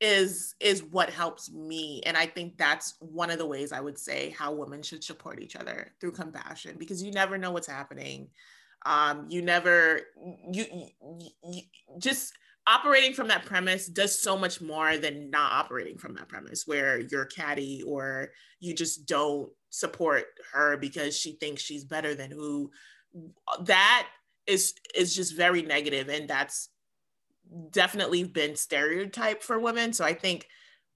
is 0.00 0.54
is 0.60 0.82
what 0.82 1.10
helps 1.10 1.50
me. 1.52 2.02
And 2.04 2.16
i 2.16 2.26
think 2.26 2.58
that's 2.58 2.94
one 3.00 3.30
of 3.30 3.38
the 3.38 3.46
ways 3.46 3.72
i 3.72 3.80
would 3.80 3.98
say 3.98 4.34
how 4.36 4.52
women 4.52 4.82
should 4.82 5.04
support 5.04 5.40
each 5.40 5.56
other 5.56 5.92
through 6.00 6.12
compassion 6.12 6.76
because 6.78 7.02
you 7.02 7.12
never 7.12 7.38
know 7.38 7.52
what's 7.52 7.68
happening. 7.68 8.28
Um 8.84 9.26
you 9.28 9.42
never 9.42 10.00
you, 10.52 10.64
you, 10.72 11.30
you 11.44 11.62
just 11.98 12.32
operating 12.66 13.12
from 13.12 13.28
that 13.28 13.44
premise 13.44 13.86
does 13.86 14.20
so 14.20 14.38
much 14.38 14.60
more 14.60 14.96
than 14.96 15.30
not 15.30 15.52
operating 15.52 15.98
from 15.98 16.14
that 16.14 16.28
premise 16.28 16.66
where 16.66 17.00
you're 17.00 17.24
catty 17.24 17.82
or 17.86 18.28
you 18.60 18.74
just 18.74 19.06
don't 19.06 19.50
support 19.70 20.24
her 20.52 20.76
because 20.76 21.16
she 21.16 21.32
thinks 21.32 21.62
she's 21.62 21.84
better 21.84 22.14
than 22.14 22.30
who. 22.30 22.70
That 23.64 24.06
is 24.46 24.74
is 24.94 25.14
just 25.14 25.36
very 25.36 25.62
negative 25.62 26.08
and 26.08 26.28
that's 26.28 26.68
definitely 27.70 28.24
been 28.24 28.56
stereotyped 28.56 29.42
for 29.42 29.58
women 29.58 29.92
so 29.92 30.04
i 30.04 30.12
think 30.12 30.48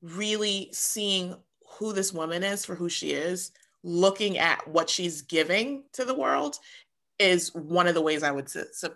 really 0.02 0.68
seeing 0.72 1.34
who 1.78 1.92
this 1.92 2.12
woman 2.12 2.42
is 2.42 2.64
for 2.64 2.74
who 2.74 2.88
she 2.88 3.10
is 3.10 3.52
looking 3.82 4.38
at 4.38 4.66
what 4.66 4.88
she's 4.88 5.22
giving 5.22 5.84
to 5.92 6.04
the 6.04 6.14
world 6.14 6.56
is 7.18 7.54
one 7.54 7.86
of 7.86 7.94
the 7.94 8.02
ways 8.02 8.22
i 8.22 8.30
would 8.30 8.48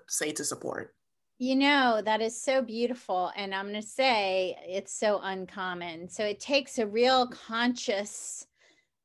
say 0.09 0.33
to 0.33 0.45
support 0.45 0.95
you 1.43 1.57
know, 1.57 2.03
that 2.05 2.21
is 2.21 2.39
so 2.39 2.61
beautiful. 2.61 3.33
And 3.35 3.55
I'm 3.55 3.71
going 3.71 3.81
to 3.81 3.87
say 3.87 4.59
it's 4.69 4.93
so 4.93 5.21
uncommon. 5.23 6.11
So 6.11 6.23
it 6.23 6.39
takes 6.39 6.79
a 6.79 6.87
real 6.87 7.29
conscious 7.29 8.47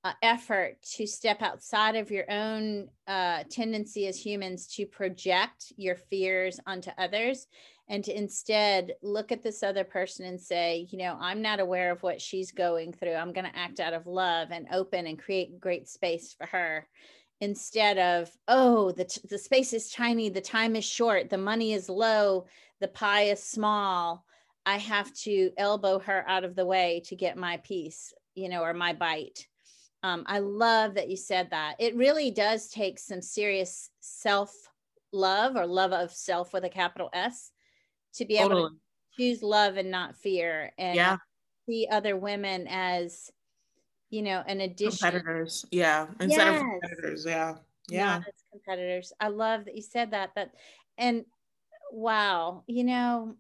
uh, 0.06 0.13
effort 0.22 0.80
to 0.84 1.08
step 1.08 1.41
outside 1.41 1.96
of 1.96 2.12
your 2.12 2.32
own 2.32 2.88
uh, 3.08 3.44
tendency 3.50 4.06
as 4.06 4.24
humans 4.24 4.68
to 4.68 4.86
project 4.86 5.74
your 5.78 5.96
fears 5.96 6.60
onto 6.68 6.91
others 7.00 7.48
and 7.89 8.04
to 8.04 8.15
instead 8.15 8.94
look 9.02 9.32
at 9.32 9.41
this 9.41 9.63
other 9.63 9.84
person 9.84 10.28
and 10.28 10.39
say, 10.39 10.88
you 10.91 11.00
know, 11.00 11.18
I'm 11.20 11.41
not 11.41 11.60
aware 11.60 11.91
of 11.91 12.04
what 12.04 12.22
she's 12.22 12.52
going 12.52 12.94
through. 12.94 13.15
I'm 13.15 13.34
going 13.34 13.50
to 13.52 13.58
act 13.58 13.80
out 13.80 13.94
of 13.94 14.06
love 14.06 14.50
and 14.52 14.68
open 14.72 15.08
and 15.08 15.18
create 15.18 15.60
great 15.60 15.89
space 15.89 16.36
for 16.38 16.46
her. 16.48 16.88
Instead 17.41 17.98
of 17.98 18.30
oh 18.48 18.91
the, 18.91 19.06
t- 19.06 19.22
the 19.28 19.38
space 19.38 19.74
is 19.74 19.91
tiny 19.91 20.30
the 20.30 20.39
time 20.39 20.76
is 20.78 20.86
short 20.86 21.30
the 21.30 21.38
money 21.38 21.74
is 21.74 21.89
low 21.89 22.46
the 22.80 22.88
pie 22.88 23.24
is 23.24 23.44
small. 23.44 24.24
I 24.68 24.78
have 24.78 25.13
to 25.24 25.52
elbow 25.58 26.00
her 26.00 26.24
out 26.30 26.44
of 26.44 26.56
the 26.56 26.65
way 26.65 27.02
to 27.08 27.15
get 27.15 27.38
my 27.38 27.58
piece 27.58 28.13
you 28.36 28.48
know 28.48 28.62
or 28.62 28.74
my 28.74 28.94
bite 28.94 29.48
um, 30.06 30.24
i 30.28 30.39
love 30.39 30.94
that 30.94 31.10
you 31.10 31.18
said 31.18 31.50
that 31.50 31.76
it 31.80 31.96
really 31.96 32.32
does 32.32 32.70
take 32.70 33.00
some 33.00 33.22
serious 33.22 33.89
self 34.00 34.52
love 35.12 35.56
or 35.56 35.65
love 35.65 35.91
of 35.91 36.12
self 36.12 36.54
with 36.54 36.63
a 36.63 36.70
capital 36.70 37.10
s 37.13 37.52
to 38.13 38.26
be 38.26 38.38
totally. 38.38 38.62
able 38.62 38.70
to 38.70 38.76
choose 39.18 39.41
love 39.41 39.78
and 39.78 39.89
not 39.89 40.15
fear 40.15 40.72
and 40.78 40.96
yeah. 40.96 41.18
see 41.68 41.88
other 41.89 42.18
women 42.18 42.68
as 42.70 43.32
you 44.10 44.22
know, 44.22 44.44
an 44.48 44.62
addition. 44.62 44.98
Competitors. 44.98 45.65
Yeah. 45.72 46.08
Instead 46.20 46.54
yes. 46.54 46.62
of 46.62 46.68
competitors. 46.68 47.26
Yeah. 47.28 47.56
Yeah. 47.89 48.22
competitors. 48.52 49.13
I 49.20 49.28
love 49.28 49.65
that 49.65 49.76
you 49.76 49.82
said 49.82 50.12
that. 50.12 50.32
That, 50.36 50.52
and 50.98 51.26
wow, 51.91 52.63
you 52.68 52.84
know, 52.84 53.36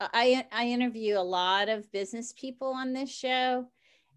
I, 0.00 0.46
I 0.52 0.68
interview 0.68 1.18
a 1.18 1.20
lot 1.20 1.68
of 1.68 1.90
business 1.90 2.32
people 2.32 2.68
on 2.68 2.92
this 2.92 3.10
show 3.10 3.66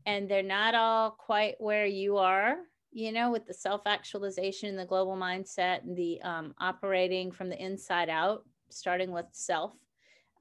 and 0.08 0.28
they're 0.28 0.42
not 0.42 0.74
all 0.74 1.12
quite 1.12 1.54
where 1.60 1.86
you 1.86 2.18
are 2.18 2.56
you 2.92 3.12
know 3.12 3.30
with 3.30 3.46
the 3.46 3.54
self-actualization 3.54 4.70
and 4.70 4.80
the 4.80 4.86
global 4.86 5.16
mindset 5.16 5.84
and 5.84 5.96
the 5.96 6.20
um, 6.24 6.56
operating 6.60 7.32
from 7.32 7.50
the 7.50 7.64
inside 7.64 8.10
out 8.10 8.44
starting 8.70 9.12
with 9.12 9.28
self 9.32 9.74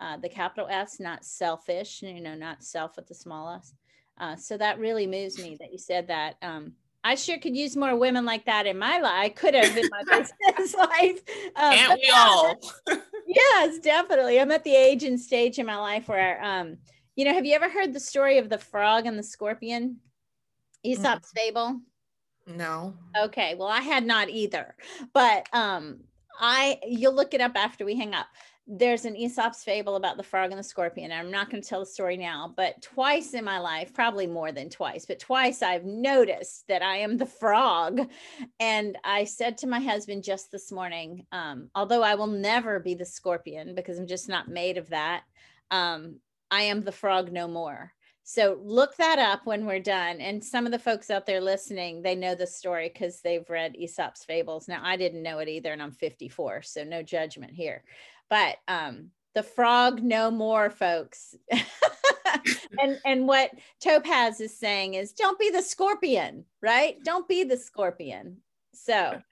uh, 0.00 0.16
the 0.16 0.28
capital 0.28 0.66
s 0.70 0.98
not 0.98 1.24
selfish 1.24 2.00
you 2.02 2.20
know 2.22 2.34
not 2.34 2.62
self 2.62 2.96
with 2.96 3.06
the 3.06 3.14
small 3.14 3.54
s 3.54 3.74
uh, 4.18 4.36
so 4.36 4.56
that 4.56 4.78
really 4.78 5.06
moves 5.06 5.38
me 5.38 5.56
that 5.60 5.72
you 5.72 5.78
said 5.78 6.08
that. 6.08 6.36
Um, 6.42 6.72
I 7.04 7.14
sure 7.14 7.38
could 7.38 7.56
use 7.56 7.76
more 7.76 7.96
women 7.96 8.24
like 8.24 8.46
that 8.46 8.66
in 8.66 8.78
my 8.78 8.98
life. 8.98 9.12
I 9.14 9.28
could 9.28 9.54
have 9.54 9.76
in 9.76 9.88
my 9.90 10.02
business 10.10 10.74
life. 10.78 11.22
Um, 11.54 11.74
Can't 11.74 12.00
we 12.00 12.10
all? 12.12 12.60
yes, 13.26 13.78
definitely. 13.78 14.40
I'm 14.40 14.50
at 14.50 14.64
the 14.64 14.74
age 14.74 15.04
and 15.04 15.20
stage 15.20 15.58
in 15.58 15.66
my 15.66 15.76
life 15.76 16.08
where, 16.08 16.42
um, 16.42 16.78
you 17.16 17.24
know, 17.24 17.34
have 17.34 17.44
you 17.44 17.54
ever 17.54 17.68
heard 17.68 17.92
the 17.92 18.00
story 18.00 18.38
of 18.38 18.48
the 18.48 18.58
frog 18.58 19.06
and 19.06 19.18
the 19.18 19.22
scorpion? 19.22 19.96
Aesop's 20.84 21.32
mm. 21.32 21.40
fable? 21.40 21.80
No. 22.46 22.94
Okay. 23.18 23.56
Well, 23.56 23.68
I 23.68 23.80
had 23.80 24.06
not 24.06 24.30
either, 24.30 24.76
but 25.12 25.48
um, 25.52 26.00
I 26.38 26.78
you'll 26.86 27.14
look 27.14 27.34
it 27.34 27.40
up 27.40 27.56
after 27.56 27.84
we 27.84 27.96
hang 27.96 28.14
up 28.14 28.26
there's 28.68 29.04
an 29.04 29.14
Aesop's 29.14 29.62
fable 29.62 29.94
about 29.94 30.16
the 30.16 30.24
frog 30.24 30.50
and 30.50 30.58
the 30.58 30.64
scorpion. 30.64 31.12
I'm 31.12 31.30
not 31.30 31.50
going 31.50 31.62
to 31.62 31.68
tell 31.68 31.80
the 31.80 31.86
story 31.86 32.16
now, 32.16 32.52
but 32.56 32.82
twice 32.82 33.32
in 33.32 33.44
my 33.44 33.60
life, 33.60 33.94
probably 33.94 34.26
more 34.26 34.50
than 34.50 34.68
twice, 34.68 35.06
but 35.06 35.20
twice 35.20 35.62
I've 35.62 35.84
noticed 35.84 36.66
that 36.66 36.82
I 36.82 36.96
am 36.96 37.16
the 37.16 37.26
frog. 37.26 38.08
And 38.58 38.98
I 39.04 39.22
said 39.24 39.56
to 39.58 39.68
my 39.68 39.78
husband 39.78 40.24
just 40.24 40.50
this 40.50 40.72
morning, 40.72 41.26
um, 41.30 41.70
although 41.76 42.02
I 42.02 42.16
will 42.16 42.26
never 42.26 42.80
be 42.80 42.94
the 42.94 43.04
scorpion 43.04 43.76
because 43.76 44.00
I'm 44.00 44.08
just 44.08 44.28
not 44.28 44.48
made 44.48 44.78
of 44.78 44.88
that, 44.88 45.22
um, 45.70 46.16
I 46.50 46.62
am 46.62 46.82
the 46.82 46.92
frog 46.92 47.32
no 47.32 47.48
more. 47.48 47.92
So 48.28 48.58
look 48.64 48.96
that 48.96 49.20
up 49.20 49.46
when 49.46 49.66
we're 49.66 49.78
done. 49.78 50.20
And 50.20 50.42
some 50.42 50.66
of 50.66 50.72
the 50.72 50.80
folks 50.80 51.10
out 51.10 51.26
there 51.26 51.40
listening, 51.40 52.02
they 52.02 52.16
know 52.16 52.34
the 52.34 52.46
story 52.46 52.90
because 52.92 53.20
they've 53.20 53.48
read 53.48 53.76
Aesop's 53.76 54.24
fables. 54.24 54.66
Now, 54.66 54.80
I 54.82 54.96
didn't 54.96 55.22
know 55.22 55.38
it 55.38 55.48
either, 55.48 55.72
and 55.72 55.80
I'm 55.80 55.92
54, 55.92 56.62
so 56.62 56.82
no 56.82 57.04
judgment 57.04 57.52
here. 57.52 57.84
But 58.28 58.56
um, 58.66 59.10
the 59.36 59.44
frog 59.44 60.02
no 60.02 60.32
more, 60.32 60.70
folks. 60.70 61.36
and 62.80 62.98
and 63.04 63.28
what 63.28 63.52
Topaz 63.80 64.40
is 64.40 64.58
saying 64.58 64.94
is 64.94 65.12
don't 65.12 65.38
be 65.38 65.50
the 65.50 65.62
scorpion, 65.62 66.46
right? 66.60 66.96
Don't 67.04 67.28
be 67.28 67.44
the 67.44 67.56
scorpion. 67.56 68.38
So, 68.72 69.22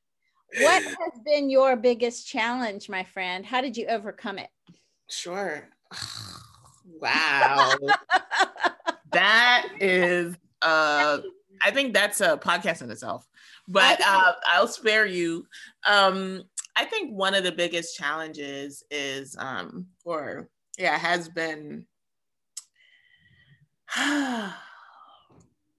what 0.60 0.82
has 0.84 1.20
been 1.24 1.50
your 1.50 1.74
biggest 1.74 2.28
challenge, 2.28 2.88
my 2.88 3.02
friend? 3.02 3.44
How 3.44 3.60
did 3.60 3.76
you 3.76 3.86
overcome 3.86 4.38
it? 4.38 4.50
Sure. 5.08 5.68
wow. 6.84 7.74
that 9.12 9.68
is 9.80 10.36
uh 10.62 11.18
I 11.62 11.70
think 11.70 11.94
that's 11.94 12.20
a 12.20 12.36
podcast 12.36 12.82
in 12.82 12.90
itself. 12.90 13.26
But 13.66 14.00
uh, 14.04 14.32
I'll 14.46 14.68
spare 14.68 15.06
you. 15.06 15.46
Um 15.86 16.42
I 16.76 16.84
think 16.84 17.12
one 17.12 17.34
of 17.34 17.44
the 17.44 17.52
biggest 17.52 17.96
challenges 17.96 18.82
is 18.90 19.36
um 19.38 19.86
or 20.04 20.48
yeah, 20.78 20.98
has 20.98 21.28
been 21.28 21.86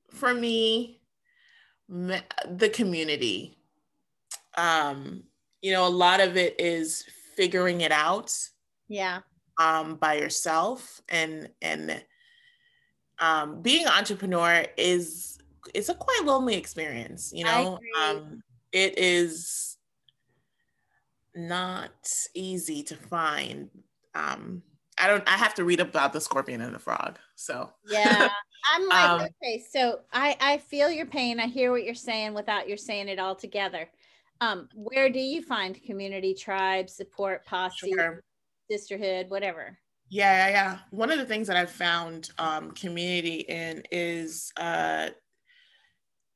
for 0.09 0.33
me 0.33 1.01
the 1.87 2.69
community 2.73 3.57
um 4.57 5.23
you 5.61 5.71
know 5.71 5.85
a 5.85 5.89
lot 5.89 6.19
of 6.19 6.37
it 6.37 6.59
is 6.59 7.03
figuring 7.35 7.81
it 7.81 7.91
out 7.91 8.33
yeah 8.87 9.19
um 9.57 9.95
by 9.95 10.15
yourself 10.15 11.01
and 11.09 11.49
and 11.61 12.03
um 13.19 13.61
being 13.61 13.85
an 13.85 13.91
entrepreneur 13.91 14.65
is 14.77 15.37
it's 15.73 15.89
a 15.89 15.93
quite 15.93 16.21
lonely 16.25 16.55
experience 16.55 17.31
you 17.33 17.43
know 17.43 17.79
um 17.99 18.41
it 18.71 18.97
is 18.97 19.77
not 21.35 21.91
easy 22.33 22.83
to 22.83 22.95
find 22.95 23.69
um 24.13 24.61
I 24.97 25.07
don't. 25.07 25.27
I 25.27 25.37
have 25.37 25.53
to 25.55 25.65
read 25.65 25.79
about 25.79 26.13
the 26.13 26.21
scorpion 26.21 26.61
and 26.61 26.73
the 26.73 26.79
frog. 26.79 27.19
So 27.35 27.69
yeah, 27.87 28.29
I'm 28.73 28.87
like, 28.87 29.09
um, 29.09 29.21
okay. 29.43 29.63
So 29.69 30.01
I 30.13 30.37
I 30.39 30.57
feel 30.57 30.89
your 30.89 31.05
pain. 31.05 31.39
I 31.39 31.47
hear 31.47 31.71
what 31.71 31.83
you're 31.83 31.95
saying 31.95 32.33
without 32.33 32.67
you're 32.67 32.77
saying 32.77 33.09
it 33.09 33.19
all 33.19 33.35
together. 33.35 33.89
Um, 34.41 34.69
where 34.73 35.09
do 35.09 35.19
you 35.19 35.41
find 35.41 35.81
community, 35.83 36.33
tribe, 36.33 36.89
support, 36.89 37.45
posse, 37.45 37.91
sure. 37.93 38.23
Sisterhood, 38.69 39.29
whatever? 39.29 39.77
Yeah, 40.09 40.49
yeah. 40.49 40.77
One 40.91 41.11
of 41.11 41.17
the 41.17 41.25
things 41.25 41.47
that 41.47 41.57
I've 41.57 41.71
found 41.71 42.29
um, 42.37 42.71
community 42.71 43.45
in 43.47 43.83
is 43.91 44.51
uh, 44.57 45.09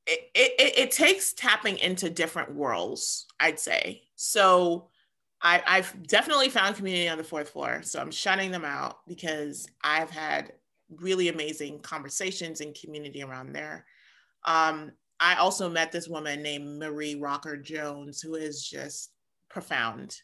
it, 0.06 0.30
it, 0.34 0.78
it 0.78 0.90
takes 0.90 1.32
tapping 1.32 1.78
into 1.78 2.10
different 2.10 2.54
worlds. 2.54 3.26
I'd 3.38 3.60
say 3.60 4.02
so 4.16 4.88
I, 5.42 5.62
I've 5.66 6.06
definitely 6.06 6.50
found 6.50 6.76
community 6.76 7.08
on 7.08 7.18
the 7.18 7.24
fourth 7.24 7.50
floor. 7.50 7.80
So 7.82 8.00
I'm 8.00 8.10
shutting 8.10 8.50
them 8.50 8.64
out 8.64 8.98
because 9.08 9.66
I've 9.82 10.10
had 10.10 10.52
really 10.96 11.28
amazing 11.28 11.80
conversations 11.80 12.60
and 12.60 12.78
community 12.78 13.22
around 13.22 13.52
there. 13.52 13.86
Um, 14.44 14.92
I 15.18 15.36
also 15.36 15.68
met 15.68 15.92
this 15.92 16.08
woman 16.08 16.42
named 16.42 16.78
Marie 16.78 17.14
Rocker 17.14 17.56
Jones, 17.56 18.20
who 18.20 18.34
is 18.34 18.62
just 18.66 19.12
profound. 19.48 20.16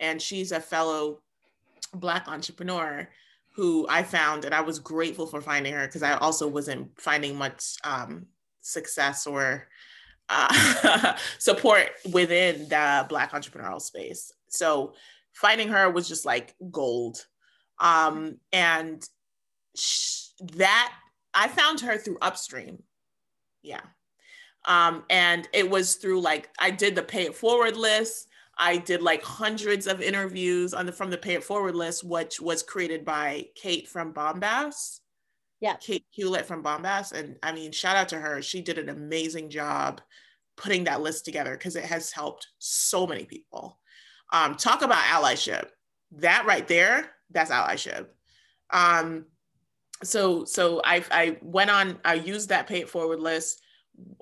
And 0.00 0.20
she's 0.20 0.52
a 0.52 0.60
fellow 0.60 1.20
Black 1.94 2.28
entrepreneur 2.28 3.08
who 3.54 3.86
I 3.88 4.02
found, 4.02 4.44
and 4.44 4.54
I 4.54 4.62
was 4.62 4.78
grateful 4.80 5.26
for 5.26 5.40
finding 5.40 5.72
her 5.74 5.86
because 5.86 6.02
I 6.02 6.14
also 6.14 6.48
wasn't 6.48 7.00
finding 7.00 7.36
much 7.36 7.76
um, 7.84 8.26
success 8.60 9.26
or 9.26 9.68
uh, 10.28 11.16
support 11.38 11.90
within 12.12 12.68
the 12.68 13.06
Black 13.08 13.32
entrepreneurial 13.32 13.80
space. 13.80 14.32
So 14.48 14.94
finding 15.32 15.68
her 15.68 15.90
was 15.90 16.08
just 16.08 16.24
like 16.24 16.54
gold. 16.70 17.24
Um, 17.78 18.38
and 18.52 19.06
sh- 19.76 20.28
that 20.54 20.92
I 21.32 21.48
found 21.48 21.80
her 21.80 21.96
through 21.98 22.18
Upstream. 22.22 22.82
Yeah. 23.62 23.82
Um, 24.64 25.04
and 25.10 25.46
it 25.52 25.68
was 25.68 25.96
through 25.96 26.20
like 26.20 26.48
I 26.58 26.70
did 26.70 26.94
the 26.94 27.02
pay 27.02 27.24
it 27.24 27.34
forward 27.34 27.76
list. 27.76 28.28
I 28.58 28.76
did 28.76 29.02
like 29.02 29.22
hundreds 29.22 29.86
of 29.86 30.00
interviews 30.00 30.74
on 30.74 30.86
the 30.86 30.92
from 30.92 31.10
the 31.10 31.18
pay 31.18 31.34
it 31.34 31.44
forward 31.44 31.74
list, 31.74 32.04
which 32.04 32.40
was 32.40 32.62
created 32.62 33.04
by 33.04 33.46
Kate 33.54 33.88
from 33.88 34.12
Bombas. 34.12 35.00
Yeah. 35.60 35.76
Kate 35.76 36.04
Hewlett 36.10 36.46
from 36.46 36.62
Bombas. 36.62 37.12
And 37.12 37.36
I 37.42 37.52
mean, 37.52 37.72
shout 37.72 37.96
out 37.96 38.08
to 38.10 38.18
her. 38.18 38.42
She 38.42 38.60
did 38.60 38.78
an 38.78 38.88
amazing 38.88 39.50
job 39.50 40.00
putting 40.56 40.84
that 40.84 41.00
list 41.00 41.24
together 41.24 41.52
because 41.52 41.76
it 41.76 41.84
has 41.84 42.12
helped 42.12 42.48
so 42.58 43.06
many 43.06 43.24
people. 43.24 43.78
Um, 44.32 44.56
talk 44.56 44.82
about 44.82 45.04
allyship. 45.04 45.68
That 46.12 46.46
right 46.46 46.66
there, 46.68 47.10
that's 47.30 47.50
allyship. 47.50 48.06
Um, 48.70 49.26
so 50.02 50.44
so 50.44 50.80
I 50.84 51.04
I 51.10 51.38
went 51.42 51.70
on. 51.70 51.98
I 52.04 52.14
used 52.14 52.50
that 52.50 52.66
pay 52.66 52.80
it 52.80 52.88
forward 52.88 53.20
list. 53.20 53.60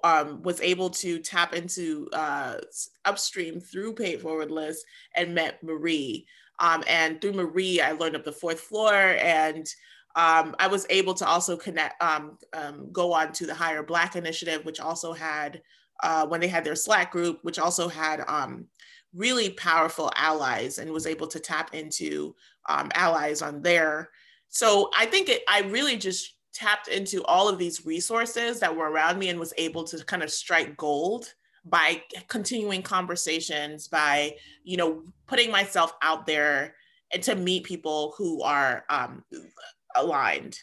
Um, 0.04 0.42
was 0.42 0.61
able 0.61 0.90
to 0.90 1.20
tap 1.20 1.54
into 1.54 2.08
uh, 2.12 2.56
upstream 3.04 3.61
through 3.61 3.94
pay 3.94 4.16
forward 4.16 4.50
list 4.50 4.85
and 5.16 5.35
met 5.35 5.62
Marie. 5.62 6.26
Um, 6.58 6.82
and 6.87 7.20
through 7.20 7.35
Marie, 7.35 7.80
I 7.80 7.92
learned 7.92 8.16
of 8.16 8.24
the 8.24 8.32
fourth 8.32 8.61
floor 8.61 8.92
and 8.92 9.66
um, 10.14 10.54
I 10.58 10.66
was 10.66 10.87
able 10.90 11.14
to 11.14 11.26
also 11.26 11.56
connect, 11.56 12.02
um, 12.02 12.37
um, 12.52 12.92
go 12.92 13.12
on 13.12 13.32
to 13.32 13.46
the 13.46 13.54
Hire 13.54 13.82
Black 13.82 14.14
Initiative, 14.14 14.64
which 14.64 14.80
also 14.80 15.12
had, 15.12 15.62
uh, 16.02 16.26
when 16.26 16.40
they 16.40 16.48
had 16.48 16.64
their 16.64 16.76
Slack 16.76 17.11
group, 17.11 17.38
which 17.42 17.58
also 17.58 17.88
had 17.88 18.24
um, 18.28 18.66
really 19.14 19.50
powerful 19.50 20.12
allies 20.16 20.78
and 20.78 20.90
was 20.90 21.06
able 21.06 21.26
to 21.28 21.40
tap 21.40 21.74
into 21.74 22.35
allies 22.68 23.40
on 23.40 23.62
there. 23.62 24.11
So 24.48 24.90
I 24.96 25.06
think 25.06 25.28
it, 25.28 25.42
I 25.48 25.62
really 25.62 25.96
just 25.96 26.35
tapped 26.53 26.88
into 26.88 27.25
all 27.25 27.49
of 27.49 27.59
these 27.59 27.87
resources 27.87 28.61
that 28.61 28.75
were 28.75 28.91
around 28.91 29.19
me 29.19 29.29
and 29.29 29.38
was 29.38 29.55
able 29.59 29.85
to 29.85 30.05
kind 30.05 30.23
of 30.23 30.31
strike 30.31 30.77
gold 30.77 31.33
by 31.65 32.03
continuing 32.29 32.83
conversations, 32.83 33.88
by 33.88 34.37
you 34.65 34.77
know 34.77 35.03
putting 35.27 35.51
myself 35.51 35.93
out 36.03 36.27
there 36.27 36.75
and 37.12 37.23
to 37.23 37.37
meet 37.37 37.65
people 37.65 38.15
who 38.17 38.43
are 38.43 38.85
um, 38.88 39.25
aligned. 39.95 40.59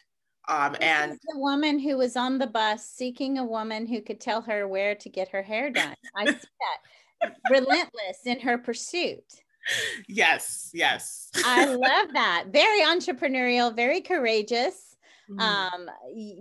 Um, 0.48 0.76
and 0.82 1.12
the 1.12 1.38
woman 1.38 1.78
who 1.78 1.98
was 1.98 2.18
on 2.18 2.40
the 2.40 2.48
bus 2.48 2.90
seeking 2.90 3.38
a 3.38 3.46
woman 3.46 3.86
who 3.86 4.02
could 4.02 4.20
tell 4.20 4.42
her 4.42 4.68
where 4.68 4.96
to 4.96 5.10
get 5.10 5.30
her 5.30 5.44
hair 5.44 5.70
done. 5.70 5.94
I 6.16 6.26
see 6.26 6.32
that 7.22 7.36
relentless 7.52 8.26
in 8.26 8.40
her 8.40 8.58
pursuit. 8.58 9.24
Yes, 10.08 10.72
yes. 10.74 11.30
I 11.46 11.66
love 11.66 12.08
that. 12.14 12.46
Very 12.52 12.82
entrepreneurial, 12.82 13.76
very 13.76 14.02
courageous. 14.02 14.89
Mm-hmm. 15.30 15.40
Um, 15.40 15.90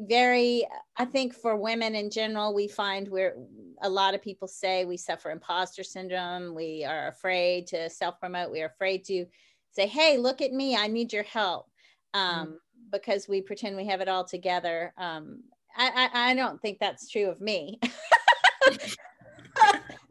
very, 0.08 0.66
I 0.96 1.04
think 1.04 1.34
for 1.34 1.56
women 1.56 1.94
in 1.94 2.10
general, 2.10 2.54
we 2.54 2.68
find 2.68 3.06
we're 3.08 3.36
a 3.82 3.88
lot 3.88 4.14
of 4.14 4.22
people 4.22 4.48
say 4.48 4.84
we 4.84 4.96
suffer 4.96 5.30
imposter 5.30 5.82
syndrome. 5.82 6.54
We 6.54 6.84
are 6.84 7.08
afraid 7.08 7.66
to 7.68 7.90
self 7.90 8.18
promote. 8.18 8.50
We 8.50 8.62
are 8.62 8.66
afraid 8.66 9.04
to 9.06 9.26
say, 9.72 9.86
Hey, 9.86 10.16
look 10.16 10.40
at 10.40 10.52
me. 10.52 10.74
I 10.76 10.86
need 10.86 11.12
your 11.12 11.24
help. 11.24 11.70
Um, 12.14 12.46
mm-hmm. 12.46 12.52
because 12.90 13.28
we 13.28 13.42
pretend 13.42 13.76
we 13.76 13.86
have 13.86 14.00
it 14.00 14.08
all 14.08 14.24
together. 14.24 14.94
Um, 14.96 15.42
I, 15.76 16.08
I, 16.12 16.30
I 16.30 16.34
don't 16.34 16.60
think 16.60 16.78
that's 16.78 17.10
true 17.10 17.28
of 17.28 17.40
me. 17.40 17.78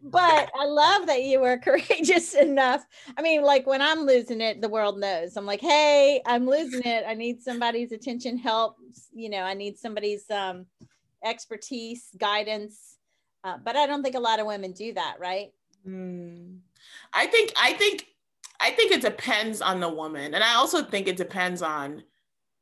but 0.04 0.50
I 0.60 0.66
love 0.66 1.08
that 1.08 1.24
you 1.24 1.40
were 1.40 1.58
courageous 1.64 2.34
enough. 2.34 2.86
I 3.18 3.22
mean, 3.22 3.44
like 3.44 3.66
when 3.68 3.82
I'm 3.82 4.02
losing 4.02 4.42
it, 4.42 4.62
the 4.62 4.70
world 4.70 5.00
knows. 5.00 5.38
I'm 5.38 5.46
like, 5.46 5.62
hey, 5.62 6.22
I'm 6.26 6.48
losing 6.48 6.84
it. 6.84 7.04
I 7.08 7.14
need 7.14 7.42
somebody's 7.42 7.92
attention, 7.92 8.38
help. 8.38 8.78
You 9.14 9.30
know, 9.30 9.42
I 9.42 9.54
need 9.54 9.78
somebody's 9.78 10.30
um, 10.30 10.66
expertise, 11.24 12.10
guidance. 12.18 12.98
Uh, 13.44 13.58
but 13.64 13.76
I 13.76 13.86
don't 13.86 14.04
think 14.04 14.16
a 14.16 14.20
lot 14.20 14.40
of 14.40 14.48
women 14.48 14.72
do 14.72 14.94
that, 14.94 15.18
right? 15.20 15.52
Mm. 15.88 16.60
I 17.14 17.28
think, 17.28 17.54
I 17.60 17.74
think, 17.74 18.06
I 18.60 18.72
think 18.72 18.92
it 18.92 19.02
depends 19.02 19.62
on 19.62 19.80
the 19.80 19.90
woman, 19.90 20.34
and 20.34 20.44
I 20.44 20.56
also 20.56 20.84
think 20.84 21.08
it 21.08 21.16
depends 21.16 21.62
on 21.62 22.04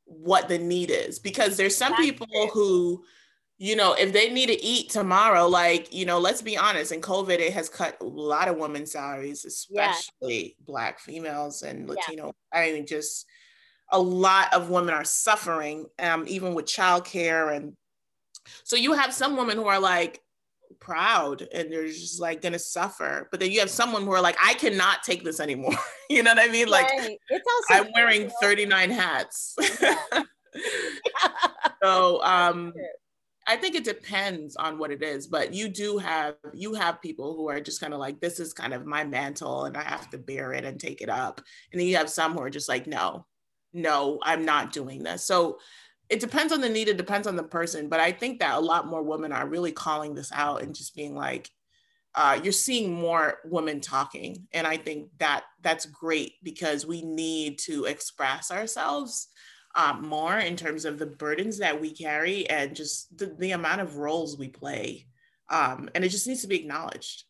what 0.06 0.48
the 0.48 0.58
need 0.58 0.92
is 0.92 1.20
because 1.20 1.58
there's 1.58 1.76
some 1.76 1.94
That's 1.94 2.04
people 2.04 2.28
it. 2.30 2.52
who 2.52 3.04
you 3.58 3.76
know, 3.76 3.94
if 3.94 4.12
they 4.12 4.32
need 4.32 4.48
to 4.48 4.64
eat 4.64 4.90
tomorrow, 4.90 5.48
like, 5.48 5.94
you 5.94 6.06
know, 6.06 6.20
let's 6.20 6.42
be 6.42 6.58
honest, 6.58 6.92
in 6.92 7.00
COVID, 7.00 7.40
it 7.40 7.54
has 7.54 7.70
cut 7.70 7.98
a 8.02 8.04
lot 8.04 8.50
of 8.50 8.58
women's 8.58 8.92
salaries, 8.92 9.46
especially 9.46 10.56
yeah. 10.58 10.66
Black 10.66 11.00
females 11.00 11.62
and 11.62 11.88
Latino. 11.88 12.34
Yeah. 12.54 12.60
I 12.60 12.72
mean, 12.74 12.86
just 12.86 13.26
a 13.92 14.00
lot 14.00 14.54
of 14.54 14.70
women 14.70 14.94
are 14.94 15.06
suffering, 15.06 15.86
um, 16.00 16.26
even 16.28 16.54
with 16.54 16.66
childcare. 16.66 17.56
And 17.56 17.78
so 18.64 18.76
you 18.76 18.94
have 18.94 19.14
some 19.14 19.38
women 19.38 19.58
who 19.58 19.68
are 19.68 19.80
like 19.80 20.22
proud 20.82 21.48
and 21.54 21.72
they're 21.72 21.88
just 21.88 22.20
like 22.20 22.42
gonna 22.42 22.60
suffer. 22.60 23.30
But 23.32 23.40
then 23.40 23.52
you 23.52 23.62
have 23.62 23.70
someone 23.70 24.04
who 24.04 24.12
are 24.12 24.22
like, 24.22 24.38
I 24.44 24.56
cannot 24.56 25.04
take 25.04 25.24
this 25.24 25.40
anymore. 25.40 25.78
you 26.10 26.24
know 26.24 26.34
what 26.34 26.44
I 26.44 26.52
mean? 26.52 26.68
Like, 26.68 26.90
right. 26.90 27.18
it's 27.30 27.48
also 27.72 27.86
I'm 27.86 27.92
wearing 27.94 28.30
39 28.42 28.90
hats. 28.90 29.56
So, 31.84 32.24
um, 32.24 32.74
I 33.48 33.58
think 33.58 33.76
it 33.76 33.84
depends 33.84 34.56
on 34.56 34.78
what 34.78 34.92
it 34.92 35.04
is, 35.04 35.28
but 35.28 35.54
you 35.54 35.70
do 35.70 36.00
have 36.00 36.36
you 36.54 36.74
have 36.74 37.02
people 37.02 37.36
who 37.36 37.48
are 37.50 37.62
just 37.62 37.80
kind 37.80 37.94
of 37.94 38.00
like, 38.00 38.20
this 38.20 38.40
is 38.40 38.54
kind 38.54 38.74
of 38.74 38.86
my 38.86 39.04
mantle 39.04 39.66
and 39.66 39.78
I 39.78 39.84
have 39.84 40.10
to 40.12 40.18
bear 40.18 40.54
it 40.54 40.66
and 40.66 40.80
take 40.80 41.02
it 41.02 41.10
up. 41.10 41.42
And 41.72 41.80
then 41.80 41.88
you 41.88 41.98
have 41.98 42.10
some 42.10 42.34
who 42.34 42.42
are 42.42 42.50
just 42.50 42.70
like, 42.70 42.88
no, 42.88 43.26
no, 43.72 44.20
I'm 44.24 44.46
not 44.46 44.74
doing 44.74 45.04
this. 45.04 45.24
So 45.24 45.60
it 46.10 46.20
depends 46.20 46.54
on 46.54 46.62
the 46.62 46.70
need, 46.70 46.88
it 46.88 46.98
depends 46.98 47.28
on 47.28 47.36
the 47.36 47.44
person. 47.44 47.88
But 47.88 48.00
I 48.00 48.12
think 48.12 48.40
that 48.40 48.58
a 48.58 48.60
lot 48.60 48.88
more 48.88 49.04
women 49.04 49.32
are 49.32 49.48
really 49.48 49.72
calling 49.72 50.16
this 50.16 50.32
out 50.32 50.64
and 50.64 50.74
just 50.74 50.96
being 50.96 51.16
like, 51.16 51.50
uh, 52.16 52.40
you're 52.42 52.54
seeing 52.54 52.94
more 52.94 53.40
women 53.46 53.82
talking. 53.82 54.48
And 54.54 54.66
I 54.66 54.78
think 54.78 55.10
that 55.20 55.44
that's 55.62 55.86
great 55.86 56.34
because 56.42 56.86
we 56.86 57.02
need 57.02 57.60
to 57.60 57.86
express 57.86 58.52
ourselves 58.52 59.28
um, 59.76 60.08
more 60.08 60.38
in 60.38 60.56
terms 60.56 60.86
of 60.86 60.98
the 60.98 61.06
burdens 61.06 61.58
that 61.60 61.80
we 61.80 61.92
carry 61.92 62.50
and 62.50 62.76
just 62.76 63.16
the, 63.18 63.36
the 63.38 63.52
amount 63.52 63.82
of 63.82 63.98
roles 63.98 64.38
we 64.38 64.48
play. 64.48 65.06
Um, 65.50 65.90
and 65.94 66.04
it 66.04 66.10
just 66.10 66.28
needs 66.28 66.42
to 66.42 66.48
be 66.48 66.60
acknowledged. 66.60 67.26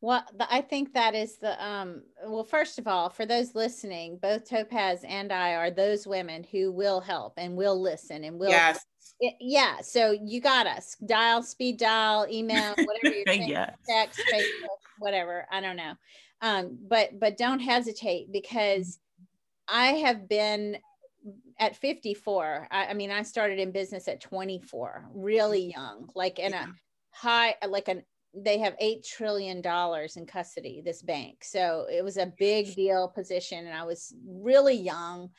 Well, 0.00 0.24
the, 0.36 0.52
I 0.52 0.60
think 0.60 0.94
that 0.94 1.14
is 1.14 1.38
the 1.38 1.64
um 1.64 2.02
well 2.24 2.44
first 2.44 2.78
of 2.78 2.86
all, 2.86 3.08
for 3.08 3.26
those 3.26 3.54
listening, 3.54 4.18
both 4.20 4.48
Topaz 4.48 5.04
and 5.06 5.32
I 5.32 5.54
are 5.54 5.70
those 5.70 6.06
women 6.06 6.44
who 6.44 6.70
will 6.70 7.00
help 7.00 7.34
and 7.36 7.56
will 7.56 7.80
listen 7.80 8.24
and 8.24 8.38
will 8.38 8.50
Yes. 8.50 8.84
It, 9.20 9.34
yeah, 9.40 9.80
so 9.80 10.12
you 10.12 10.40
got 10.40 10.68
us. 10.68 10.94
Dial, 11.04 11.42
speed 11.42 11.78
dial, 11.78 12.26
email, 12.30 12.74
whatever 12.76 13.16
you're 13.16 13.24
saying, 13.26 13.48
yes. 13.48 13.74
text, 13.88 14.20
Facebook, 14.32 14.78
whatever. 15.00 15.46
I 15.50 15.60
don't 15.60 15.76
know. 15.76 15.94
Um, 16.40 16.78
but 16.88 17.18
but 17.18 17.36
don't 17.36 17.58
hesitate 17.58 18.30
because 18.30 19.00
I 19.66 19.86
have 19.86 20.28
been 20.28 20.78
at 21.58 21.76
54 21.76 22.68
I, 22.70 22.86
I, 22.86 22.94
mean 22.94 23.10
i 23.10 23.22
started 23.22 23.58
in 23.58 23.72
business 23.72 24.08
at 24.08 24.20
24 24.20 25.10
really 25.14 25.72
young 25.72 26.08
like 26.14 26.38
in 26.38 26.54
a 26.54 26.68
high 27.10 27.54
like 27.68 27.88
an 27.88 28.02
they 28.34 28.58
have 28.58 28.76
eight 28.78 29.04
trillion 29.04 29.60
dollars 29.60 30.16
in 30.16 30.26
custody 30.26 30.82
this 30.84 31.02
bank. 31.02 31.42
So 31.42 31.86
it 31.90 32.04
was 32.04 32.16
a 32.16 32.32
big 32.38 32.74
deal 32.74 33.08
position 33.08 33.66
and 33.66 33.76
i 33.76 33.84
was 33.84 34.14
really 34.26 34.74
young 34.74 35.30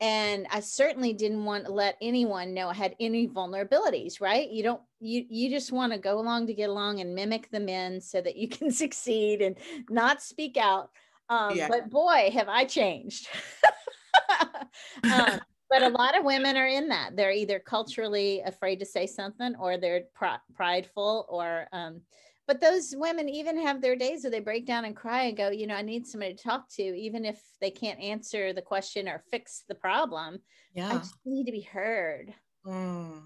and 0.00 0.46
i 0.50 0.60
certainly 0.60 1.12
didn't 1.12 1.44
want 1.44 1.66
to 1.66 1.72
let 1.72 1.96
anyone 2.00 2.54
know 2.54 2.68
i 2.68 2.74
had 2.74 2.96
any 3.00 3.28
vulnerabilities 3.28 4.20
right? 4.20 4.50
You 4.50 4.62
don't 4.62 4.82
you 5.00 5.24
you 5.28 5.50
just 5.50 5.72
want 5.72 5.92
to 5.92 5.98
go 5.98 6.18
along 6.18 6.46
to 6.46 6.54
get 6.54 6.70
along 6.70 7.00
and 7.00 7.14
mimic 7.14 7.50
the 7.50 7.60
men 7.60 8.00
so 8.00 8.20
that 8.20 8.36
you 8.36 8.48
can 8.56 8.70
succeed 8.70 9.42
and 9.42 9.56
not 9.88 10.22
speak 10.22 10.56
out. 10.56 10.90
Um, 11.28 11.54
yeah. 11.54 11.68
but 11.68 11.90
boy 11.90 12.28
have 12.32 12.48
i 12.48 12.64
changed 12.64 13.28
um, 15.12 15.40
but 15.70 15.82
a 15.82 15.88
lot 15.88 16.18
of 16.18 16.24
women 16.24 16.56
are 16.56 16.66
in 16.66 16.88
that. 16.88 17.16
They're 17.16 17.32
either 17.32 17.60
culturally 17.60 18.40
afraid 18.40 18.80
to 18.80 18.86
say 18.86 19.06
something 19.06 19.54
or 19.56 19.78
they're 19.78 20.04
pr- 20.14 20.42
prideful 20.54 21.26
or, 21.28 21.68
um, 21.72 22.00
but 22.46 22.60
those 22.60 22.94
women 22.96 23.28
even 23.28 23.60
have 23.62 23.80
their 23.80 23.94
days 23.94 24.24
where 24.24 24.32
they 24.32 24.40
break 24.40 24.66
down 24.66 24.84
and 24.84 24.96
cry 24.96 25.24
and 25.24 25.36
go, 25.36 25.50
you 25.50 25.68
know, 25.68 25.76
I 25.76 25.82
need 25.82 26.06
somebody 26.06 26.34
to 26.34 26.42
talk 26.42 26.68
to, 26.70 26.82
even 26.82 27.24
if 27.24 27.40
they 27.60 27.70
can't 27.70 28.00
answer 28.00 28.52
the 28.52 28.62
question 28.62 29.08
or 29.08 29.22
fix 29.30 29.62
the 29.68 29.76
problem. 29.76 30.40
Yeah. 30.74 30.88
I 30.88 30.94
just 30.94 31.14
need 31.24 31.44
to 31.44 31.52
be 31.52 31.60
heard. 31.60 32.34
Mm. 32.66 33.22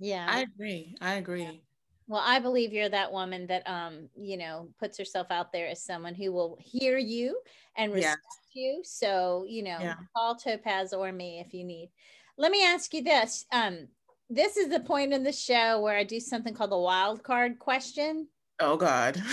Yeah. 0.00 0.26
I 0.28 0.40
agree. 0.40 0.96
I 1.00 1.14
agree. 1.14 1.62
Well, 2.08 2.22
I 2.24 2.38
believe 2.38 2.72
you're 2.72 2.88
that 2.88 3.12
woman 3.12 3.46
that 3.48 3.68
um, 3.68 4.08
you 4.16 4.38
know, 4.38 4.68
puts 4.80 4.96
herself 4.96 5.26
out 5.30 5.52
there 5.52 5.68
as 5.68 5.82
someone 5.82 6.14
who 6.14 6.32
will 6.32 6.58
hear 6.58 6.96
you 6.96 7.38
and 7.76 7.92
respect 7.92 8.22
yeah. 8.54 8.62
you. 8.62 8.82
So, 8.82 9.44
you 9.46 9.62
know, 9.62 9.76
yeah. 9.78 9.94
call 10.16 10.34
Topaz 10.34 10.94
or 10.94 11.12
me 11.12 11.44
if 11.44 11.52
you 11.52 11.64
need. 11.64 11.90
Let 12.38 12.50
me 12.50 12.64
ask 12.64 12.94
you 12.94 13.02
this. 13.02 13.44
Um, 13.52 13.88
this 14.30 14.56
is 14.56 14.70
the 14.70 14.80
point 14.80 15.12
in 15.12 15.22
the 15.22 15.32
show 15.32 15.80
where 15.80 15.98
I 15.98 16.04
do 16.04 16.18
something 16.18 16.54
called 16.54 16.70
the 16.70 16.78
wild 16.78 17.22
card 17.22 17.58
question. 17.58 18.28
Oh 18.58 18.78
God. 18.78 19.20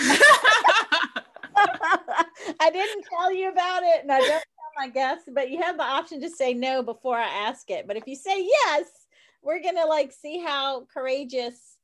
I 2.60 2.70
didn't 2.70 3.04
tell 3.10 3.32
you 3.32 3.50
about 3.50 3.82
it 3.84 4.02
and 4.02 4.12
I 4.12 4.18
don't 4.20 4.28
tell 4.28 4.72
my 4.76 4.88
guests, 4.88 5.28
but 5.32 5.50
you 5.50 5.62
have 5.62 5.78
the 5.78 5.82
option 5.82 6.20
to 6.20 6.28
say 6.28 6.52
no 6.52 6.82
before 6.82 7.16
I 7.16 7.28
ask 7.28 7.70
it. 7.70 7.86
But 7.86 7.96
if 7.96 8.06
you 8.06 8.16
say 8.16 8.44
yes, 8.44 8.84
we're 9.42 9.62
gonna 9.62 9.86
like 9.86 10.12
see 10.12 10.40
how 10.40 10.86
courageous 10.92 11.75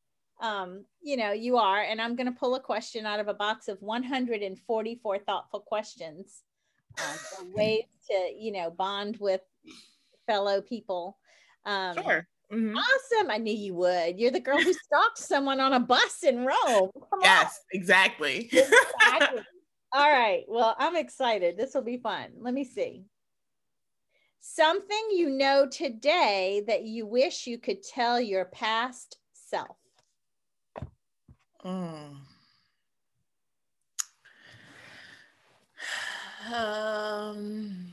um, 0.42 0.84
you 1.00 1.16
know, 1.16 1.32
you 1.32 1.56
are. 1.56 1.80
And 1.80 2.00
I'm 2.00 2.16
going 2.16 2.26
to 2.26 2.38
pull 2.38 2.56
a 2.56 2.60
question 2.60 3.06
out 3.06 3.20
of 3.20 3.28
a 3.28 3.34
box 3.34 3.68
of 3.68 3.80
144 3.80 5.18
thoughtful 5.20 5.60
questions, 5.60 6.42
uh, 6.98 7.16
ways 7.54 7.84
to, 8.10 8.30
you 8.36 8.52
know, 8.52 8.70
bond 8.70 9.16
with 9.18 9.40
fellow 10.26 10.60
people. 10.60 11.16
Um, 11.64 11.94
sure. 11.94 12.28
Mm-hmm. 12.52 12.76
Awesome. 12.76 13.30
I 13.30 13.38
knew 13.38 13.54
you 13.54 13.74
would. 13.76 14.18
You're 14.18 14.30
the 14.30 14.40
girl 14.40 14.60
who 14.60 14.72
stalked 14.86 15.18
someone 15.18 15.60
on 15.60 15.72
a 15.72 15.80
bus 15.80 16.22
in 16.22 16.44
Rome. 16.44 16.90
Come 17.08 17.20
yes, 17.22 17.46
on. 17.46 17.78
exactly. 17.78 18.50
exactly. 18.52 19.42
All 19.94 20.10
right. 20.10 20.44
Well, 20.48 20.74
I'm 20.78 20.96
excited. 20.96 21.56
This 21.56 21.72
will 21.74 21.82
be 21.82 21.98
fun. 21.98 22.28
Let 22.40 22.52
me 22.52 22.64
see. 22.64 23.04
Something 24.40 25.08
you 25.12 25.30
know 25.30 25.68
today 25.70 26.64
that 26.66 26.82
you 26.82 27.06
wish 27.06 27.46
you 27.46 27.58
could 27.58 27.82
tell 27.82 28.20
your 28.20 28.46
past 28.46 29.18
self. 29.32 29.76
Mm. 31.64 32.16
Um, 36.52 37.92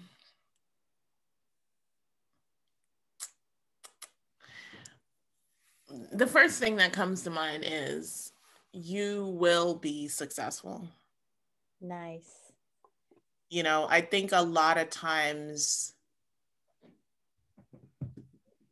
the 6.11 6.27
first 6.27 6.59
thing 6.59 6.75
that 6.77 6.93
comes 6.93 7.23
to 7.23 7.29
mind 7.29 7.63
is 7.65 8.31
you 8.73 9.27
will 9.27 9.75
be 9.75 10.07
successful. 10.07 10.87
Nice. 11.81 12.29
You 13.49 13.63
know, 13.63 13.87
I 13.89 14.01
think 14.01 14.31
a 14.31 14.41
lot 14.41 14.77
of 14.77 14.89
times 14.89 15.93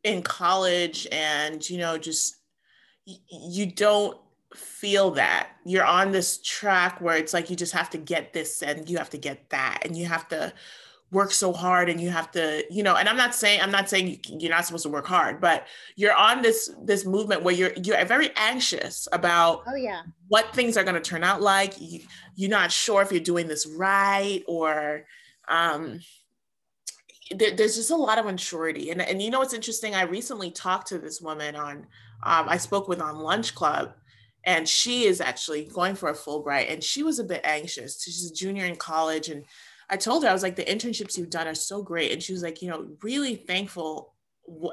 in 0.04 0.22
college 0.22 1.06
and, 1.10 1.68
you 1.68 1.78
know, 1.78 1.98
just 1.98 2.36
you 3.04 3.66
don't 3.66 4.18
feel 4.54 5.12
that. 5.12 5.50
You're 5.64 5.84
on 5.84 6.12
this 6.12 6.38
track 6.42 7.00
where 7.00 7.16
it's 7.16 7.34
like 7.34 7.50
you 7.50 7.56
just 7.56 7.72
have 7.72 7.90
to 7.90 7.98
get 7.98 8.32
this 8.32 8.62
and 8.62 8.88
you 8.88 8.98
have 8.98 9.10
to 9.10 9.18
get 9.18 9.50
that 9.50 9.82
and 9.84 9.96
you 9.96 10.06
have 10.06 10.28
to 10.28 10.52
work 11.10 11.32
so 11.32 11.52
hard 11.52 11.88
and 11.88 12.00
you 12.00 12.10
have 12.10 12.30
to 12.30 12.62
you 12.70 12.82
know 12.82 12.94
and 12.94 13.08
i'm 13.08 13.16
not 13.16 13.34
saying 13.34 13.60
i'm 13.62 13.70
not 13.70 13.88
saying 13.88 14.20
you're 14.28 14.50
not 14.50 14.66
supposed 14.66 14.82
to 14.82 14.90
work 14.90 15.06
hard 15.06 15.40
but 15.40 15.66
you're 15.96 16.14
on 16.14 16.42
this 16.42 16.70
this 16.84 17.06
movement 17.06 17.42
where 17.42 17.54
you're 17.54 17.72
you're 17.82 18.04
very 18.04 18.30
anxious 18.36 19.08
about 19.12 19.62
oh 19.66 19.74
yeah. 19.74 20.02
what 20.28 20.54
things 20.54 20.76
are 20.76 20.84
going 20.84 20.94
to 20.94 21.00
turn 21.00 21.24
out 21.24 21.40
like. 21.40 21.80
You, 21.80 22.00
you're 22.36 22.50
not 22.50 22.70
sure 22.70 23.02
if 23.02 23.10
you're 23.10 23.20
doing 23.20 23.48
this 23.48 23.66
right 23.66 24.42
or 24.46 25.06
um 25.48 26.00
there, 27.30 27.54
there's 27.54 27.76
just 27.76 27.90
a 27.90 27.96
lot 27.96 28.18
of 28.18 28.24
unsurety. 28.26 28.90
And 28.90 29.02
and 29.02 29.20
you 29.20 29.30
know 29.30 29.40
what's 29.40 29.54
interesting? 29.54 29.94
I 29.94 30.02
recently 30.02 30.50
talked 30.50 30.88
to 30.88 30.98
this 30.98 31.20
woman 31.20 31.56
on 31.56 31.86
um, 32.24 32.48
i 32.48 32.56
spoke 32.56 32.88
with 32.88 33.00
on 33.00 33.16
Lunchclub 33.16 33.92
and 34.44 34.68
she 34.68 35.04
is 35.04 35.20
actually 35.20 35.64
going 35.64 35.94
for 35.94 36.08
a 36.08 36.14
Fulbright 36.14 36.72
and 36.72 36.82
she 36.82 37.02
was 37.02 37.18
a 37.18 37.24
bit 37.24 37.40
anxious. 37.44 38.02
She's 38.02 38.30
a 38.30 38.34
junior 38.34 38.64
in 38.64 38.76
college 38.76 39.28
and 39.28 39.44
I 39.90 39.96
told 39.96 40.22
her 40.22 40.30
I 40.30 40.32
was 40.32 40.42
like 40.42 40.56
the 40.56 40.64
internships 40.64 41.16
you've 41.16 41.30
done 41.30 41.46
are 41.46 41.54
so 41.54 41.82
great 41.82 42.12
and 42.12 42.22
she 42.22 42.32
was 42.32 42.42
like, 42.42 42.62
you 42.62 42.68
know, 42.68 42.88
really 43.02 43.36
thankful 43.36 44.14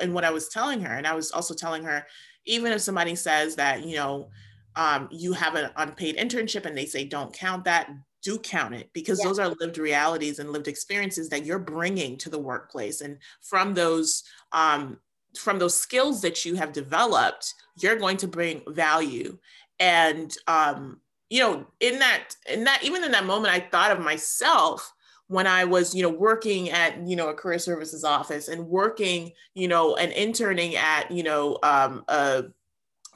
in 0.02 0.14
what 0.14 0.24
I 0.24 0.32
was 0.32 0.50
telling 0.50 0.82
her 0.82 0.94
and 0.94 1.06
I 1.06 1.16
was 1.16 1.32
also 1.32 1.54
telling 1.54 1.84
her 1.84 2.06
even 2.46 2.72
if 2.72 2.82
somebody 2.82 3.16
says 3.16 3.56
that, 3.56 3.86
you 3.86 3.96
know, 3.96 4.30
um, 4.76 5.08
you 5.12 5.34
have 5.34 5.56
an 5.56 5.72
unpaid 5.78 6.18
internship 6.18 6.66
and 6.66 6.78
they 6.78 6.86
say 6.86 7.06
don't 7.06 7.34
count 7.34 7.64
that, 7.66 7.90
do 8.22 8.38
count 8.38 8.74
it 8.76 8.90
because 8.94 9.20
yeah. 9.20 9.28
those 9.28 9.40
are 9.40 9.56
lived 9.60 9.78
realities 9.78 10.40
and 10.40 10.52
lived 10.52 10.68
experiences 10.68 11.30
that 11.30 11.46
you're 11.46 11.60
bringing 11.60 12.18
to 12.18 12.30
the 12.30 12.40
workplace 12.40 13.02
and 13.02 13.18
from 13.42 13.74
those 13.74 14.24
um, 14.52 14.98
from 15.38 15.60
those 15.60 15.78
skills 15.78 16.22
that 16.22 16.46
you 16.46 16.56
have 16.56 16.72
developed, 16.72 17.54
you're 17.78 17.98
going 17.98 18.18
to 18.18 18.28
bring 18.28 18.62
value. 18.68 19.38
And 19.80 20.36
um, 20.48 21.02
you 21.30 21.40
know, 21.40 21.66
in 21.80 22.00
that, 22.00 22.36
in 22.50 22.64
that, 22.66 22.84
even 22.84 23.04
in 23.04 23.12
that 23.12 23.26
moment, 23.26 23.54
I 23.54 23.60
thought 23.60 23.92
of 23.92 24.00
myself 24.00 24.94
when 25.28 25.48
I 25.48 25.66
was, 25.66 25.96
you 25.96 26.04
know, 26.04 26.10
working 26.10 26.70
at, 26.70 27.08
you 27.08 27.16
know, 27.16 27.30
a 27.30 27.34
career 27.34 27.58
services 27.58 28.04
office 28.04 28.48
and 28.48 28.68
working, 28.68 29.32
you 29.56 29.68
know, 29.68 29.96
and 29.96 30.12
interning 30.12 30.76
at, 30.76 31.10
you 31.10 31.24
know, 31.24 31.58
um, 31.64 32.04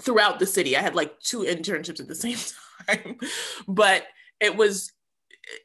throughout 0.01 0.39
the 0.39 0.47
city. 0.47 0.75
I 0.75 0.81
had 0.81 0.95
like 0.95 1.19
two 1.19 1.41
internships 1.41 1.99
at 1.99 2.07
the 2.07 2.15
same 2.15 2.37
time, 2.87 3.17
but 3.67 4.07
it 4.39 4.55
was 4.55 4.91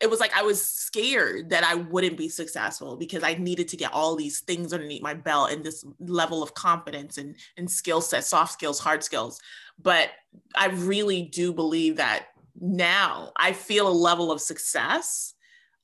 it 0.01 0.09
was 0.09 0.21
like 0.21 0.33
I 0.35 0.43
was 0.43 0.65
scared 0.65 1.51
that 1.51 1.65
I 1.65 1.75
wouldn't 1.75 2.17
be 2.17 2.29
successful 2.29 2.97
because 2.97 3.23
I 3.23 3.35
needed 3.35 3.69
to 3.69 3.77
get 3.77 3.93
all 3.93 4.17
these 4.17 4.41
things 4.41 4.73
underneath 4.73 5.03
my 5.03 5.15
belt 5.15 5.53
and 5.53 5.65
this 5.65 5.85
level 6.01 6.43
of 6.43 6.55
confidence 6.55 7.19
and, 7.19 7.37
and 7.57 7.71
skill 7.71 8.01
set, 8.01 8.25
soft 8.25 8.53
skills, 8.53 8.79
hard 8.81 9.03
skills. 9.05 9.41
But 9.81 10.11
I 10.55 10.69
really 10.69 11.23
do 11.23 11.53
believe 11.53 11.97
that 11.97 12.27
now 12.61 13.33
I 13.37 13.53
feel 13.53 13.89
a 13.89 13.91
level 13.91 14.31
of 14.33 14.41
success. 14.41 15.35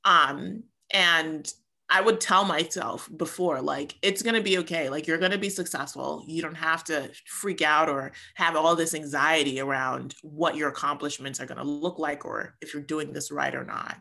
Um, 0.03 0.63
and 0.91 1.51
I 1.93 1.99
would 1.99 2.21
tell 2.21 2.45
myself 2.45 3.09
before, 3.17 3.61
like, 3.61 3.95
it's 4.01 4.23
going 4.23 4.35
to 4.35 4.41
be 4.41 4.57
okay. 4.59 4.89
Like, 4.89 5.07
you're 5.07 5.17
going 5.17 5.33
to 5.33 5.37
be 5.37 5.49
successful. 5.49 6.23
You 6.25 6.41
don't 6.41 6.55
have 6.55 6.85
to 6.85 7.11
freak 7.25 7.61
out 7.61 7.89
or 7.89 8.13
have 8.35 8.55
all 8.55 8.77
this 8.77 8.95
anxiety 8.95 9.59
around 9.59 10.15
what 10.21 10.55
your 10.55 10.69
accomplishments 10.69 11.41
are 11.41 11.45
going 11.45 11.57
to 11.57 11.65
look 11.65 11.99
like 11.99 12.23
or 12.23 12.55
if 12.61 12.73
you're 12.73 12.81
doing 12.81 13.11
this 13.11 13.29
right 13.29 13.53
or 13.53 13.65
not. 13.65 13.97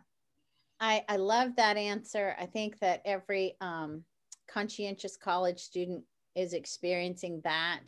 I, 0.79 1.05
I 1.09 1.17
love 1.17 1.57
that 1.57 1.77
answer. 1.77 2.37
I 2.41 2.47
think 2.47 2.79
that 2.79 3.03
every 3.05 3.57
um, 3.61 4.05
conscientious 4.49 5.17
college 5.17 5.59
student 5.59 6.05
is 6.37 6.53
experiencing 6.53 7.41
that, 7.43 7.87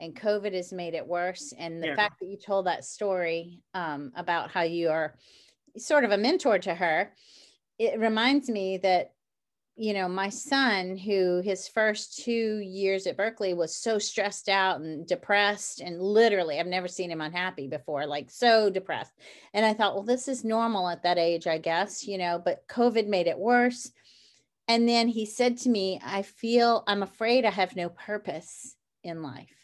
and 0.00 0.18
COVID 0.18 0.54
has 0.54 0.72
made 0.72 0.94
it 0.94 1.06
worse. 1.06 1.52
And 1.58 1.82
the 1.82 1.88
yeah. 1.88 1.96
fact 1.96 2.20
that 2.20 2.26
you 2.26 2.38
told 2.38 2.66
that 2.66 2.86
story 2.86 3.60
um, 3.74 4.12
about 4.16 4.50
how 4.50 4.62
you 4.62 4.88
are 4.88 5.14
sort 5.76 6.04
of 6.04 6.10
a 6.10 6.18
mentor 6.18 6.58
to 6.58 6.74
her, 6.74 7.12
it 7.78 8.00
reminds 8.00 8.48
me 8.48 8.78
that 8.78 9.12
you 9.76 9.94
know, 9.94 10.06
my 10.06 10.28
son, 10.28 10.96
who 10.96 11.40
his 11.40 11.66
first 11.66 12.22
two 12.22 12.58
years 12.58 13.06
at 13.06 13.16
Berkeley 13.16 13.54
was 13.54 13.74
so 13.74 13.98
stressed 13.98 14.48
out 14.48 14.80
and 14.80 15.06
depressed, 15.06 15.80
and 15.80 16.00
literally, 16.00 16.60
I've 16.60 16.66
never 16.66 16.88
seen 16.88 17.10
him 17.10 17.22
unhappy 17.22 17.68
before, 17.68 18.06
like 18.06 18.30
so 18.30 18.68
depressed. 18.68 19.12
And 19.54 19.64
I 19.64 19.72
thought, 19.72 19.94
well, 19.94 20.04
this 20.04 20.28
is 20.28 20.44
normal 20.44 20.88
at 20.88 21.02
that 21.04 21.18
age, 21.18 21.46
I 21.46 21.58
guess, 21.58 22.06
you 22.06 22.18
know, 22.18 22.40
but 22.44 22.68
COVID 22.68 23.06
made 23.06 23.26
it 23.26 23.38
worse. 23.38 23.90
And 24.68 24.88
then 24.88 25.08
he 25.08 25.24
said 25.24 25.56
to 25.58 25.70
me, 25.70 26.00
I 26.04 26.22
feel, 26.22 26.84
I'm 26.86 27.02
afraid 27.02 27.44
I 27.44 27.50
have 27.50 27.74
no 27.74 27.88
purpose 27.88 28.76
in 29.02 29.22
life. 29.22 29.61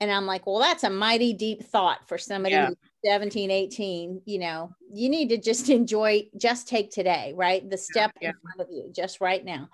And 0.00 0.10
I'm 0.10 0.26
like, 0.26 0.46
well, 0.46 0.58
that's 0.58 0.84
a 0.84 0.90
mighty 0.90 1.32
deep 1.32 1.64
thought 1.64 2.06
for 2.06 2.18
somebody 2.18 2.54
yeah. 2.54 2.70
17, 3.04 3.50
18. 3.50 4.22
You 4.26 4.38
know, 4.38 4.74
you 4.92 5.08
need 5.08 5.30
to 5.30 5.38
just 5.38 5.70
enjoy, 5.70 6.26
just 6.36 6.68
take 6.68 6.90
today, 6.90 7.32
right? 7.34 7.68
The 7.68 7.78
step 7.78 8.12
yeah, 8.20 8.30
in 8.30 8.34
front 8.42 8.60
of 8.60 8.74
you, 8.74 8.90
just 8.94 9.20
right 9.20 9.44
now. 9.44 9.68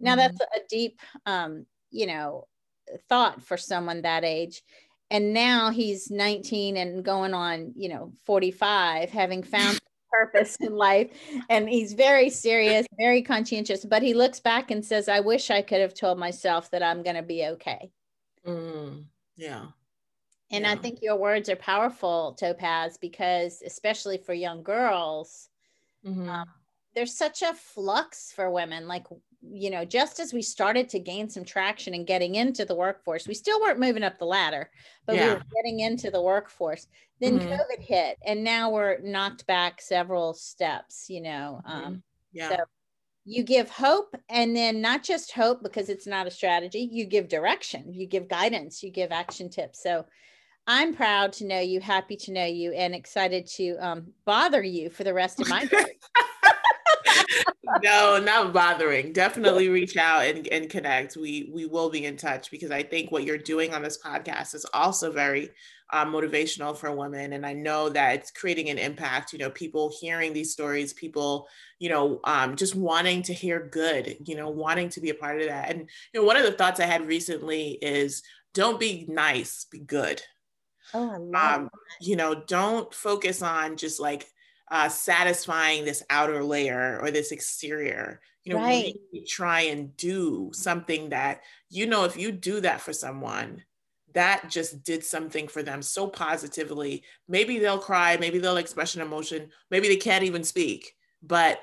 Now, 0.00 0.12
mm-hmm. 0.12 0.18
that's 0.18 0.40
a 0.40 0.60
deep, 0.68 1.00
um, 1.26 1.66
you 1.90 2.06
know, 2.06 2.46
thought 3.08 3.42
for 3.42 3.56
someone 3.56 4.02
that 4.02 4.24
age. 4.24 4.62
And 5.10 5.32
now 5.32 5.70
he's 5.70 6.10
19 6.10 6.76
and 6.76 7.04
going 7.04 7.34
on, 7.34 7.72
you 7.76 7.88
know, 7.88 8.12
45, 8.24 9.10
having 9.10 9.42
found 9.42 9.78
purpose 10.10 10.56
in 10.60 10.74
life. 10.74 11.10
And 11.48 11.68
he's 11.68 11.92
very 11.92 12.30
serious, 12.30 12.86
very 12.98 13.22
conscientious, 13.22 13.84
but 13.84 14.02
he 14.02 14.14
looks 14.14 14.40
back 14.40 14.70
and 14.70 14.84
says, 14.84 15.08
I 15.08 15.20
wish 15.20 15.50
I 15.50 15.62
could 15.62 15.80
have 15.80 15.94
told 15.94 16.18
myself 16.18 16.70
that 16.70 16.82
I'm 16.82 17.02
going 17.02 17.16
to 17.16 17.22
be 17.22 17.44
okay. 17.44 17.90
Mm. 18.46 19.04
Yeah. 19.36 19.66
And 20.50 20.64
yeah. 20.64 20.72
I 20.72 20.76
think 20.76 21.00
your 21.02 21.16
words 21.16 21.48
are 21.48 21.56
powerful, 21.56 22.36
Topaz, 22.38 22.98
because 22.98 23.62
especially 23.66 24.18
for 24.18 24.32
young 24.32 24.62
girls, 24.62 25.48
mm-hmm. 26.06 26.28
um, 26.28 26.46
there's 26.94 27.14
such 27.14 27.42
a 27.42 27.52
flux 27.52 28.32
for 28.32 28.50
women. 28.50 28.86
Like, 28.86 29.06
you 29.42 29.70
know, 29.70 29.84
just 29.84 30.20
as 30.20 30.32
we 30.32 30.42
started 30.42 30.88
to 30.90 30.98
gain 30.98 31.28
some 31.28 31.44
traction 31.44 31.94
and 31.94 32.06
getting 32.06 32.36
into 32.36 32.64
the 32.64 32.74
workforce, 32.74 33.26
we 33.26 33.34
still 33.34 33.60
weren't 33.60 33.80
moving 33.80 34.02
up 34.02 34.18
the 34.18 34.24
ladder, 34.24 34.70
but 35.04 35.16
yeah. 35.16 35.26
we 35.26 35.34
were 35.34 35.42
getting 35.56 35.80
into 35.80 36.10
the 36.10 36.22
workforce. 36.22 36.86
Then 37.20 37.38
mm-hmm. 37.38 37.48
COVID 37.48 37.80
hit, 37.80 38.18
and 38.26 38.44
now 38.44 38.70
we're 38.70 38.98
knocked 39.00 39.46
back 39.46 39.80
several 39.80 40.34
steps, 40.34 41.06
you 41.08 41.22
know. 41.22 41.62
Mm-hmm. 41.66 41.86
Um, 41.86 42.02
yeah. 42.32 42.50
So 42.50 42.56
you 43.26 43.42
give 43.42 43.68
hope 43.68 44.14
and 44.30 44.56
then 44.56 44.80
not 44.80 45.02
just 45.02 45.32
hope 45.32 45.60
because 45.60 45.88
it's 45.88 46.06
not 46.06 46.28
a 46.28 46.30
strategy 46.30 46.88
you 46.90 47.04
give 47.04 47.28
direction 47.28 47.92
you 47.92 48.06
give 48.06 48.28
guidance 48.28 48.82
you 48.82 48.90
give 48.90 49.10
action 49.12 49.50
tips. 49.50 49.82
So 49.82 50.06
i'm 50.68 50.94
proud 50.94 51.32
to 51.34 51.44
know 51.44 51.60
you 51.60 51.80
happy 51.80 52.16
to 52.16 52.32
know 52.32 52.46
you 52.46 52.72
and 52.72 52.94
excited 52.94 53.46
to 53.46 53.76
um, 53.76 54.06
bother 54.24 54.62
you 54.62 54.88
for 54.90 55.04
the 55.04 55.12
rest 55.12 55.40
of 55.40 55.48
my 55.48 55.64
day. 55.66 55.98
No 57.82 58.20
not 58.20 58.52
bothering. 58.52 59.12
Definitely 59.12 59.68
reach 59.68 59.96
out 59.96 60.24
and, 60.24 60.46
and 60.48 60.70
connect. 60.70 61.16
We 61.16 61.50
we 61.52 61.66
will 61.66 61.90
be 61.90 62.04
in 62.04 62.16
touch 62.16 62.50
because 62.50 62.70
i 62.70 62.82
think 62.82 63.10
what 63.10 63.24
you're 63.24 63.38
doing 63.38 63.74
on 63.74 63.82
this 63.82 63.98
podcast 63.98 64.54
is 64.54 64.64
also 64.72 65.10
very 65.10 65.50
uh, 65.92 66.04
motivational 66.04 66.76
for 66.76 66.90
women. 66.92 67.32
And 67.32 67.46
I 67.46 67.52
know 67.52 67.88
that 67.90 68.16
it's 68.16 68.30
creating 68.30 68.70
an 68.70 68.78
impact, 68.78 69.32
you 69.32 69.38
know, 69.38 69.50
people 69.50 69.92
hearing 70.00 70.32
these 70.32 70.52
stories, 70.52 70.92
people, 70.92 71.48
you 71.78 71.88
know, 71.88 72.20
um, 72.24 72.56
just 72.56 72.74
wanting 72.74 73.22
to 73.24 73.32
hear 73.32 73.68
good, 73.68 74.16
you 74.24 74.36
know, 74.36 74.50
wanting 74.50 74.88
to 74.90 75.00
be 75.00 75.10
a 75.10 75.14
part 75.14 75.40
of 75.40 75.46
that. 75.46 75.70
And, 75.70 75.88
you 76.12 76.20
know, 76.20 76.26
one 76.26 76.36
of 76.36 76.42
the 76.42 76.52
thoughts 76.52 76.80
I 76.80 76.86
had 76.86 77.06
recently 77.06 77.78
is 77.80 78.22
don't 78.54 78.80
be 78.80 79.06
nice, 79.08 79.66
be 79.70 79.78
good. 79.78 80.22
Oh, 80.94 81.30
um, 81.34 81.68
you 82.00 82.16
know, 82.16 82.34
don't 82.34 82.92
focus 82.92 83.42
on 83.42 83.76
just 83.76 84.00
like 84.00 84.26
uh, 84.70 84.88
satisfying 84.88 85.84
this 85.84 86.02
outer 86.10 86.42
layer 86.42 86.98
or 87.00 87.10
this 87.10 87.32
exterior. 87.32 88.20
You 88.44 88.54
know, 88.54 88.60
right. 88.60 88.94
really 89.12 89.26
try 89.26 89.62
and 89.62 89.96
do 89.96 90.50
something 90.52 91.08
that, 91.10 91.40
you 91.68 91.86
know, 91.86 92.04
if 92.04 92.16
you 92.16 92.30
do 92.30 92.60
that 92.60 92.80
for 92.80 92.92
someone, 92.92 93.64
that 94.16 94.48
just 94.48 94.82
did 94.82 95.04
something 95.04 95.46
for 95.46 95.62
them 95.62 95.82
so 95.82 96.08
positively. 96.08 97.04
Maybe 97.28 97.58
they'll 97.58 97.78
cry, 97.78 98.16
maybe 98.16 98.38
they'll 98.38 98.56
express 98.56 98.94
an 98.94 99.02
emotion, 99.02 99.50
maybe 99.70 99.88
they 99.88 99.96
can't 99.96 100.24
even 100.24 100.42
speak, 100.42 100.94
but 101.22 101.60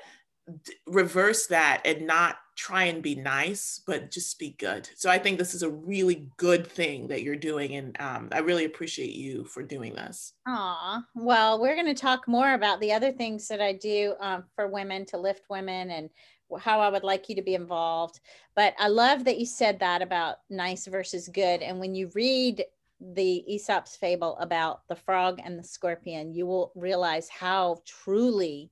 reverse 0.86 1.48
that 1.48 1.82
and 1.84 2.06
not 2.06 2.36
try 2.56 2.84
and 2.84 3.02
be 3.02 3.16
nice, 3.16 3.82
but 3.84 4.12
just 4.12 4.38
be 4.38 4.50
good. 4.50 4.88
So 4.94 5.10
I 5.10 5.18
think 5.18 5.36
this 5.36 5.54
is 5.54 5.64
a 5.64 5.70
really 5.70 6.28
good 6.36 6.64
thing 6.64 7.08
that 7.08 7.22
you're 7.22 7.34
doing. 7.34 7.74
And 7.74 8.00
um, 8.00 8.28
I 8.30 8.38
really 8.38 8.66
appreciate 8.66 9.14
you 9.14 9.44
for 9.44 9.64
doing 9.64 9.94
this. 9.94 10.34
Aw, 10.46 11.02
well, 11.16 11.60
we're 11.60 11.74
going 11.74 11.92
to 11.92 12.00
talk 12.00 12.28
more 12.28 12.52
about 12.52 12.80
the 12.80 12.92
other 12.92 13.10
things 13.10 13.48
that 13.48 13.60
I 13.60 13.72
do 13.72 14.14
um, 14.20 14.44
for 14.54 14.68
women 14.68 15.04
to 15.06 15.18
lift 15.18 15.42
women 15.50 15.90
and 15.90 16.08
how 16.56 16.80
I 16.80 16.88
would 16.88 17.04
like 17.04 17.28
you 17.28 17.34
to 17.36 17.42
be 17.42 17.54
involved. 17.54 18.20
But 18.54 18.74
I 18.78 18.88
love 18.88 19.24
that 19.24 19.38
you 19.38 19.46
said 19.46 19.80
that 19.80 20.02
about 20.02 20.36
nice 20.50 20.86
versus 20.86 21.28
good. 21.28 21.62
And 21.62 21.80
when 21.80 21.94
you 21.94 22.10
read 22.14 22.64
the 23.00 23.44
Aesop's 23.52 23.96
fable 23.96 24.36
about 24.38 24.86
the 24.88 24.96
frog 24.96 25.40
and 25.44 25.58
the 25.58 25.64
scorpion, 25.64 26.32
you 26.32 26.46
will 26.46 26.72
realize 26.74 27.28
how 27.28 27.78
truly 27.86 28.70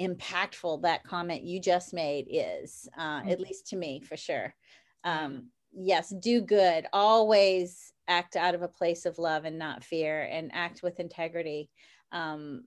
impactful 0.00 0.82
that 0.82 1.04
comment 1.04 1.42
you 1.42 1.60
just 1.60 1.92
made 1.92 2.26
is, 2.30 2.88
uh, 2.98 3.22
at 3.26 3.40
least 3.40 3.68
to 3.68 3.76
me, 3.76 4.00
for 4.00 4.16
sure. 4.16 4.54
Um, 5.04 5.48
yes, 5.72 6.12
do 6.20 6.40
good. 6.40 6.86
Always 6.92 7.92
act 8.08 8.36
out 8.36 8.54
of 8.54 8.62
a 8.62 8.68
place 8.68 9.06
of 9.06 9.18
love 9.18 9.44
and 9.44 9.58
not 9.58 9.84
fear, 9.84 10.22
and 10.22 10.50
act 10.54 10.82
with 10.82 11.00
integrity. 11.00 11.70
Um, 12.12 12.64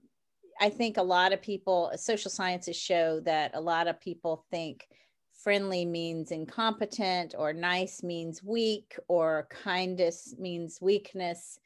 I 0.60 0.68
think 0.68 0.98
a 0.98 1.02
lot 1.02 1.32
of 1.32 1.40
people, 1.40 1.90
social 1.96 2.30
sciences 2.30 2.76
show 2.76 3.20
that 3.20 3.52
a 3.54 3.60
lot 3.60 3.88
of 3.88 3.98
people 3.98 4.44
think 4.50 4.86
friendly 5.32 5.86
means 5.86 6.32
incompetent 6.32 7.34
or 7.36 7.54
nice 7.54 8.02
means 8.02 8.42
weak 8.44 8.98
or 9.08 9.48
kindness 9.50 10.34
means 10.38 10.78
weakness. 10.82 11.58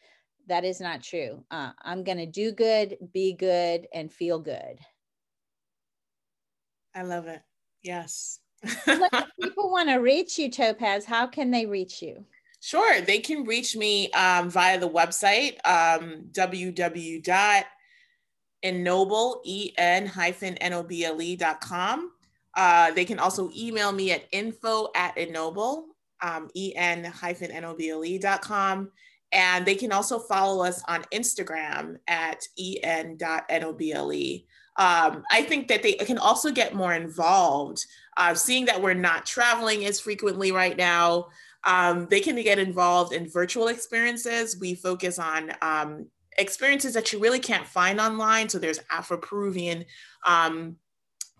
That 0.47 0.65
is 0.65 0.81
not 0.81 1.03
true. 1.03 1.43
Uh, 1.51 1.73
I'm 1.83 2.05
going 2.05 2.19
to 2.19 2.27
do 2.27 2.53
good, 2.53 2.97
be 3.13 3.33
good, 3.33 3.89
and 3.93 4.13
feel 4.13 4.39
good. 4.39 4.79
I 6.95 7.03
love 7.03 7.27
it. 7.27 7.43
Yes. 7.83 8.39
people 9.43 9.73
want 9.73 9.89
to 9.89 9.97
reach 9.97 10.39
you, 10.39 10.49
Topaz, 10.49 11.05
how 11.05 11.27
can 11.27 11.51
they 11.51 11.67
reach 11.67 12.01
you? 12.01 12.25
Sure. 12.61 13.01
They 13.01 13.19
can 13.19 13.45
reach 13.45 13.75
me 13.75 14.13
um, 14.13 14.51
via 14.51 14.79
the 14.79 14.89
website, 14.89 15.57
um, 15.67 16.29
www 16.31 17.65
ennoble, 18.65 19.41
E-N 19.45 20.07
hyphen 20.07 20.57
N-O-B-L-E 20.57 21.37
dot 21.37 21.61
com. 21.61 22.11
Uh, 22.57 22.91
they 22.93 23.05
can 23.05 23.19
also 23.21 23.51
email 23.57 23.93
me 23.93 24.11
at 24.11 24.25
info 24.33 24.89
at 24.97 25.17
ennoble, 25.17 25.87
um, 26.23 26.51
E-N 26.55 27.05
hyphen 27.05 27.51
N-O-B-L-E 27.51 28.19
dot 28.19 28.43
com. 28.43 28.91
And 29.31 29.67
they 29.67 29.75
can 29.75 29.93
also 29.93 30.19
follow 30.19 30.65
us 30.65 30.83
on 30.89 31.03
Instagram 31.13 31.99
at 32.09 32.43
en 32.59 33.17
dot 33.17 33.45
N-O-B-L-E. 33.49 34.47
Um, 34.77 35.23
I 35.31 35.43
think 35.43 35.69
that 35.69 35.83
they 35.83 35.93
can 35.95 36.19
also 36.19 36.51
get 36.51 36.75
more 36.75 36.95
involved. 36.95 37.85
Uh, 38.17 38.35
seeing 38.35 38.65
that 38.67 38.81
we're 38.81 38.95
not 38.95 39.27
traveling 39.27 39.85
as 39.85 40.01
frequently 40.01 40.53
right 40.53 40.77
now, 40.77 41.29
um, 41.65 42.07
they 42.11 42.21
can 42.21 42.37
get 42.43 42.59
involved 42.59 43.13
in 43.13 43.29
virtual 43.29 43.69
experiences. 43.69 44.59
We 44.59 44.75
focus 44.75 45.19
on 45.19 45.53
um, 45.63 46.07
experiences 46.39 46.95
that 46.95 47.13
you 47.13 47.19
really 47.19 47.39
can't 47.39 47.67
find 47.67 48.01
online. 48.01 48.49
So 48.49 48.59
there's 48.59 48.81
Afro-Peruvian 48.91 49.85
um, 50.27 50.77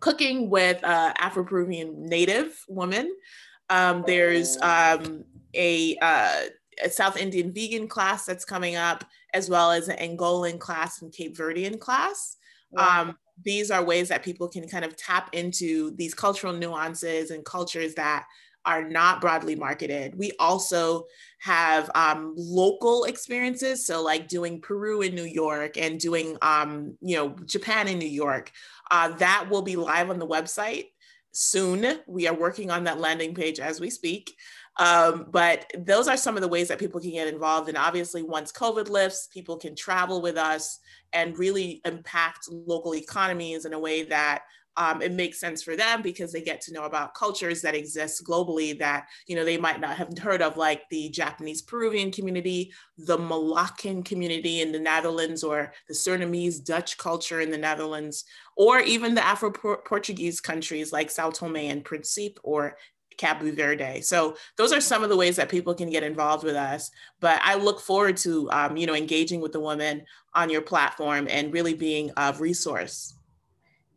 cooking 0.01 0.51
with 0.51 0.83
uh, 0.85 1.13
Afro-Peruvian 1.19 2.07
native 2.07 2.59
women. 2.69 3.15
Um, 3.71 4.05
there's 4.07 4.57
um, 4.61 5.25
a, 5.55 5.97
uh, 6.03 6.43
a, 6.85 6.91
South 6.91 7.17
Indian 7.17 7.53
vegan 7.53 7.89
class 7.89 8.27
that's 8.27 8.45
coming 8.45 8.77
up, 8.77 9.05
as 9.33 9.49
well 9.49 9.71
as 9.71 9.89
an 9.89 9.97
Angolan 9.97 10.59
class 10.59 11.01
and 11.01 11.13
Cape 11.13 11.37
Verdean 11.37 11.79
class. 11.81 12.37
Wow. 12.73 13.03
Um, 13.03 13.19
these 13.43 13.71
are 13.71 13.83
ways 13.83 14.09
that 14.09 14.23
people 14.23 14.49
can 14.49 14.69
kind 14.69 14.85
of 14.85 14.97
tap 14.97 15.31
into 15.33 15.95
these 15.97 16.15
cultural 16.15 16.53
nuances 16.53 17.31
and 17.31 17.45
cultures 17.45 17.95
that 17.95 18.27
are 18.67 18.89
not 18.89 19.21
broadly 19.21 19.57
marketed. 19.57 20.17
We 20.17 20.33
also 20.39 21.07
have 21.41 21.91
um, 21.95 22.35
local 22.37 23.05
experiences, 23.05 23.87
so 23.87 24.03
like 24.03 24.29
doing 24.29 24.61
Peru 24.61 25.03
in 25.03 25.15
New 25.15 25.25
York 25.25 25.77
and 25.77 26.01
doing 26.01 26.37
um, 26.43 26.97
you 27.01 27.17
know 27.17 27.37
Japan 27.45 27.89
in 27.89 27.99
New 27.99 28.09
York. 28.09 28.51
Uh, 28.91 29.09
that 29.17 29.49
will 29.51 29.63
be 29.63 29.77
live 29.77 30.11
on 30.11 30.19
the 30.19 30.27
website. 30.27 30.87
soon. 31.33 32.01
We 32.07 32.29
are 32.29 32.35
working 32.35 32.71
on 32.71 32.85
that 32.85 33.01
landing 33.01 33.35
page 33.35 33.59
as 33.61 33.81
we 33.81 33.91
speak. 33.91 34.35
Um, 34.77 35.27
but 35.31 35.71
those 35.77 36.09
are 36.09 36.17
some 36.17 36.37
of 36.37 36.43
the 36.43 36.49
ways 36.49 36.69
that 36.69 36.79
people 36.79 37.01
can 37.01 37.11
get 37.11 37.29
involved. 37.29 37.69
And 37.69 37.79
obviously, 37.79 38.23
once 38.23 38.51
COVID 38.53 38.89
lifts, 38.89 39.29
people 39.33 39.57
can 39.57 39.77
travel 39.77 40.23
with 40.23 40.37
us 40.37 40.81
and 41.13 41.39
really 41.39 41.81
impact 41.85 42.49
local 42.51 42.95
economies 42.95 43.67
in 43.67 43.73
a 43.73 43.79
way 43.79 44.05
that 44.05 44.43
um, 44.77 45.03
it 45.03 45.13
makes 45.13 45.39
sense 45.39 45.63
for 45.63 45.77
them 45.77 46.03
because 46.03 46.33
they 46.33 46.43
get 46.43 46.61
to 46.63 46.73
know 46.73 46.85
about 46.85 47.15
cultures 47.15 47.63
that 47.63 47.75
exist 47.75 48.25
globally 48.25 48.79
that 48.79 49.07
you 49.27 49.37
know 49.37 49.45
they 49.45 49.57
might 49.57 49.81
not 49.81 49.97
have 49.97 50.17
heard 50.19 50.43
of 50.43 50.57
like 50.57 50.83
the 50.91 51.09
japanese 51.11 51.63
peruvian 51.63 52.11
community 52.11 52.73
the 52.99 53.19
moroccan 53.19 54.03
community 54.03 54.61
in 54.61 54.73
the 54.73 54.79
netherlands 54.79 55.43
or 55.43 55.73
the 55.89 55.95
surinamese 55.95 56.65
dutch 56.65 56.99
culture 56.99 57.41
in 57.41 57.51
the 57.51 57.59
netherlands 57.59 58.25
or 58.57 58.81
even 58.81 59.15
the 59.15 59.25
afro-portuguese 59.25 60.41
countries 60.41 60.93
like 60.93 61.11
sao 61.11 61.31
tome 61.31 61.57
and 61.57 61.85
principe 61.85 62.39
or 62.43 62.77
Cabo 63.17 63.53
Verde. 63.53 64.01
So 64.01 64.37
those 64.57 64.73
are 64.73 64.81
some 64.81 65.05
of 65.05 65.09
the 65.09 65.17
ways 65.17 65.37
that 65.37 65.49
people 65.49 65.75
can 65.75 65.91
get 65.91 66.03
involved 66.03 66.43
with 66.43 66.57
us. 66.57 66.91
But 67.21 67.41
I 67.45 67.55
look 67.55 67.81
forward 67.81 68.17
to 68.19 68.51
um, 68.51 68.77
you 68.77 68.87
know 68.87 68.95
engaging 68.95 69.41
with 69.41 69.53
the 69.53 69.61
woman 69.61 70.03
on 70.35 70.51
your 70.51 70.63
platform 70.63 71.29
and 71.31 71.53
really 71.53 71.75
being 71.75 72.11
of 72.17 72.41
resource. 72.41 73.15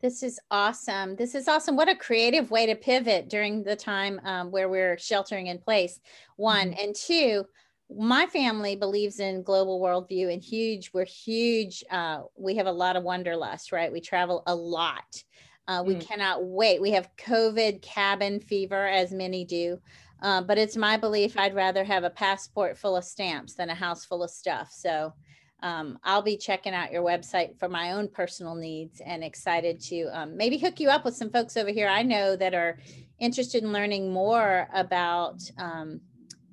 This 0.02 0.22
is 0.22 0.39
awesome. 0.52 1.16
This 1.16 1.34
is 1.34 1.48
awesome. 1.48 1.76
What 1.76 1.89
a 1.89 1.95
creative 1.95 2.52
way 2.52 2.68
to 2.68 2.76
pivot 2.76 3.30
during 3.30 3.64
the 3.64 3.76
time 3.76 4.22
um, 4.24 4.52
where 4.52 4.70
we're 4.70 4.98
sheltering 4.98 5.48
in 5.48 5.58
place. 5.58 6.00
One 6.36 6.70
mm-hmm. 6.70 6.80
and 6.80 6.95
two. 6.95 7.45
My 7.89 8.26
family 8.26 8.76
believes 8.76 9.20
in 9.20 9.43
global 9.43 9.82
worldview 9.82 10.32
and 10.32 10.43
huge. 10.43 10.91
We're 10.93 11.06
huge. 11.06 11.84
Uh, 11.89 12.24
we 12.36 12.56
have 12.58 12.68
a 12.68 12.72
lot 12.72 12.98
of 12.98 13.04
wanderlust, 13.04 13.72
right? 13.72 13.91
We 13.91 14.02
travel 14.02 14.43
a 14.45 14.54
lot. 14.54 15.24
Uh, 15.70 15.84
we 15.86 15.95
mm. 15.95 16.02
cannot 16.02 16.45
wait. 16.45 16.82
We 16.82 16.91
have 16.91 17.10
COVID 17.18 17.82
cabin 17.82 18.39
fever, 18.39 18.88
as 18.88 19.12
many 19.12 19.45
do. 19.45 19.80
Uh, 20.22 20.41
but 20.41 20.58
it's 20.58 20.76
my 20.76 20.98
belief 20.98 21.38
I'd 21.38 21.56
rather 21.56 21.84
have 21.84 22.04
a 22.04 22.10
passport 22.10 22.78
full 22.78 22.98
of 22.98 23.04
stamps 23.04 23.54
than 23.54 23.70
a 23.70 23.76
house 23.76 24.04
full 24.04 24.24
of 24.24 24.32
stuff. 24.32 24.72
So 24.72 25.14
um, 25.62 25.97
I'll 26.03 26.22
be 26.22 26.38
checking 26.38 26.74
out 26.74 26.91
your 26.91 27.03
website 27.03 27.58
for 27.58 27.68
my 27.68 27.93
own 27.93 28.08
personal 28.08 28.55
needs 28.55 29.01
and 29.03 29.24
excited 29.24 29.80
to 29.82 30.05
um, 30.14 30.38
maybe 30.38 30.58
hook 30.58 30.80
you 30.80 30.89
up 30.89 31.03
with 31.03 31.16
some 31.16 31.32
folks 31.32 31.58
over 31.58 31.72
here 31.72 31.88
I 31.88 32.03
know 32.03 32.36
that 32.36 32.53
are 32.53 32.78
interested 33.20 33.64
in 33.64 33.74
learning 33.74 34.14
more 34.14 34.68
about 34.74 35.41
um, 35.58 35.99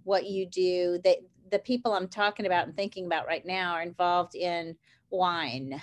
what 0.05 0.27
you 0.27 0.47
do. 0.47 0.99
That 1.05 1.19
the 1.51 1.59
people 1.59 1.93
I'm 1.93 2.09
talking 2.09 2.47
about 2.47 2.67
and 2.67 2.77
thinking 2.77 3.07
about 3.07 3.27
right 3.27 3.45
now 3.45 3.75
are 3.75 3.83
involved 3.83 4.35
in 4.35 4.77
wine 5.11 5.83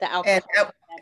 the 0.00 0.10
alcohol. 0.10 0.40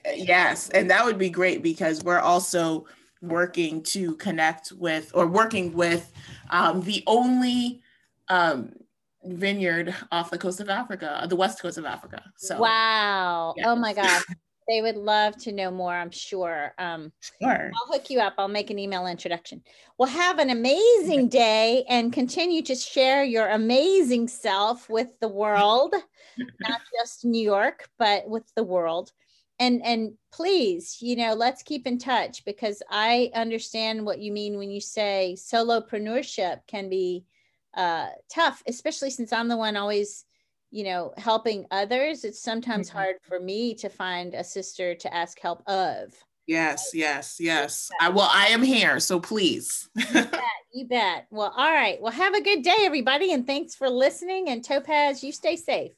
And, 0.04 0.28
yes, 0.28 0.68
and 0.70 0.90
that 0.90 1.04
would 1.04 1.18
be 1.18 1.30
great 1.30 1.62
because 1.62 2.02
we're 2.02 2.20
also 2.20 2.86
working 3.22 3.82
to 3.82 4.14
connect 4.16 4.72
with 4.72 5.10
or 5.14 5.26
working 5.26 5.72
with 5.72 6.12
um, 6.50 6.82
the 6.82 7.02
only 7.06 7.82
um, 8.28 8.72
vineyard 9.26 9.94
off 10.12 10.30
the 10.30 10.38
coast 10.38 10.60
of 10.60 10.68
Africa, 10.68 11.26
the 11.28 11.36
west 11.36 11.60
coast 11.60 11.78
of 11.78 11.84
Africa. 11.84 12.22
So 12.36 12.58
wow, 12.58 13.54
yes. 13.56 13.66
oh 13.68 13.76
my 13.76 13.92
God. 13.92 14.22
They 14.68 14.82
would 14.82 14.96
love 14.96 15.36
to 15.38 15.52
know 15.52 15.70
more, 15.70 15.94
I'm 15.94 16.10
sure. 16.10 16.74
Um, 16.78 17.12
sure. 17.40 17.70
I'll 17.72 17.92
hook 17.92 18.10
you 18.10 18.18
up. 18.18 18.34
I'll 18.36 18.48
make 18.48 18.70
an 18.70 18.80
email 18.80 19.06
introduction. 19.06 19.62
Well, 19.96 20.08
have 20.08 20.40
an 20.40 20.50
amazing 20.50 21.28
day 21.28 21.84
and 21.88 22.12
continue 22.12 22.62
to 22.62 22.74
share 22.74 23.22
your 23.22 23.48
amazing 23.48 24.26
self 24.26 24.88
with 24.90 25.20
the 25.20 25.28
world, 25.28 25.94
not 26.60 26.80
just 26.98 27.24
New 27.24 27.42
York, 27.42 27.88
but 27.96 28.28
with 28.28 28.42
the 28.56 28.64
world. 28.64 29.12
And 29.58 29.82
and 29.84 30.14
please, 30.32 30.98
you 31.00 31.16
know, 31.16 31.32
let's 31.32 31.62
keep 31.62 31.86
in 31.86 31.96
touch 31.96 32.44
because 32.44 32.82
I 32.90 33.30
understand 33.34 34.04
what 34.04 34.18
you 34.18 34.32
mean 34.32 34.58
when 34.58 34.70
you 34.70 34.80
say 34.80 35.36
solopreneurship 35.38 36.66
can 36.66 36.90
be 36.90 37.24
uh, 37.76 38.08
tough, 38.32 38.62
especially 38.66 39.10
since 39.10 39.32
I'm 39.32 39.48
the 39.48 39.56
one 39.56 39.76
always 39.76 40.24
you 40.70 40.84
know 40.84 41.12
helping 41.16 41.64
others 41.70 42.24
it's 42.24 42.42
sometimes 42.42 42.88
mm-hmm. 42.88 42.98
hard 42.98 43.16
for 43.22 43.38
me 43.38 43.74
to 43.74 43.88
find 43.88 44.34
a 44.34 44.42
sister 44.42 44.94
to 44.94 45.14
ask 45.14 45.38
help 45.40 45.62
of. 45.68 46.12
Yes 46.46 46.90
yes 46.92 47.36
yes. 47.40 47.90
I, 48.00 48.08
well 48.08 48.30
i 48.32 48.46
am 48.48 48.62
here 48.62 49.00
so 49.00 49.20
please. 49.20 49.88
You, 49.96 50.04
bet, 50.12 50.42
you 50.72 50.86
bet. 50.88 51.26
Well 51.30 51.52
all 51.56 51.72
right. 51.72 52.00
Well 52.00 52.12
have 52.12 52.34
a 52.34 52.42
good 52.42 52.62
day 52.62 52.76
everybody 52.80 53.32
and 53.32 53.46
thanks 53.46 53.74
for 53.74 53.88
listening. 53.88 54.48
And 54.48 54.64
topaz 54.64 55.22
you 55.22 55.32
stay 55.32 55.56
safe. 55.56 55.92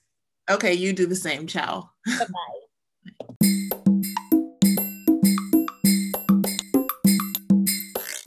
Okay 0.50 0.74
you 0.74 0.92
do 0.92 1.06
the 1.06 1.16
same. 1.16 1.46
Ciao. 1.46 1.90
Bye 2.06 2.26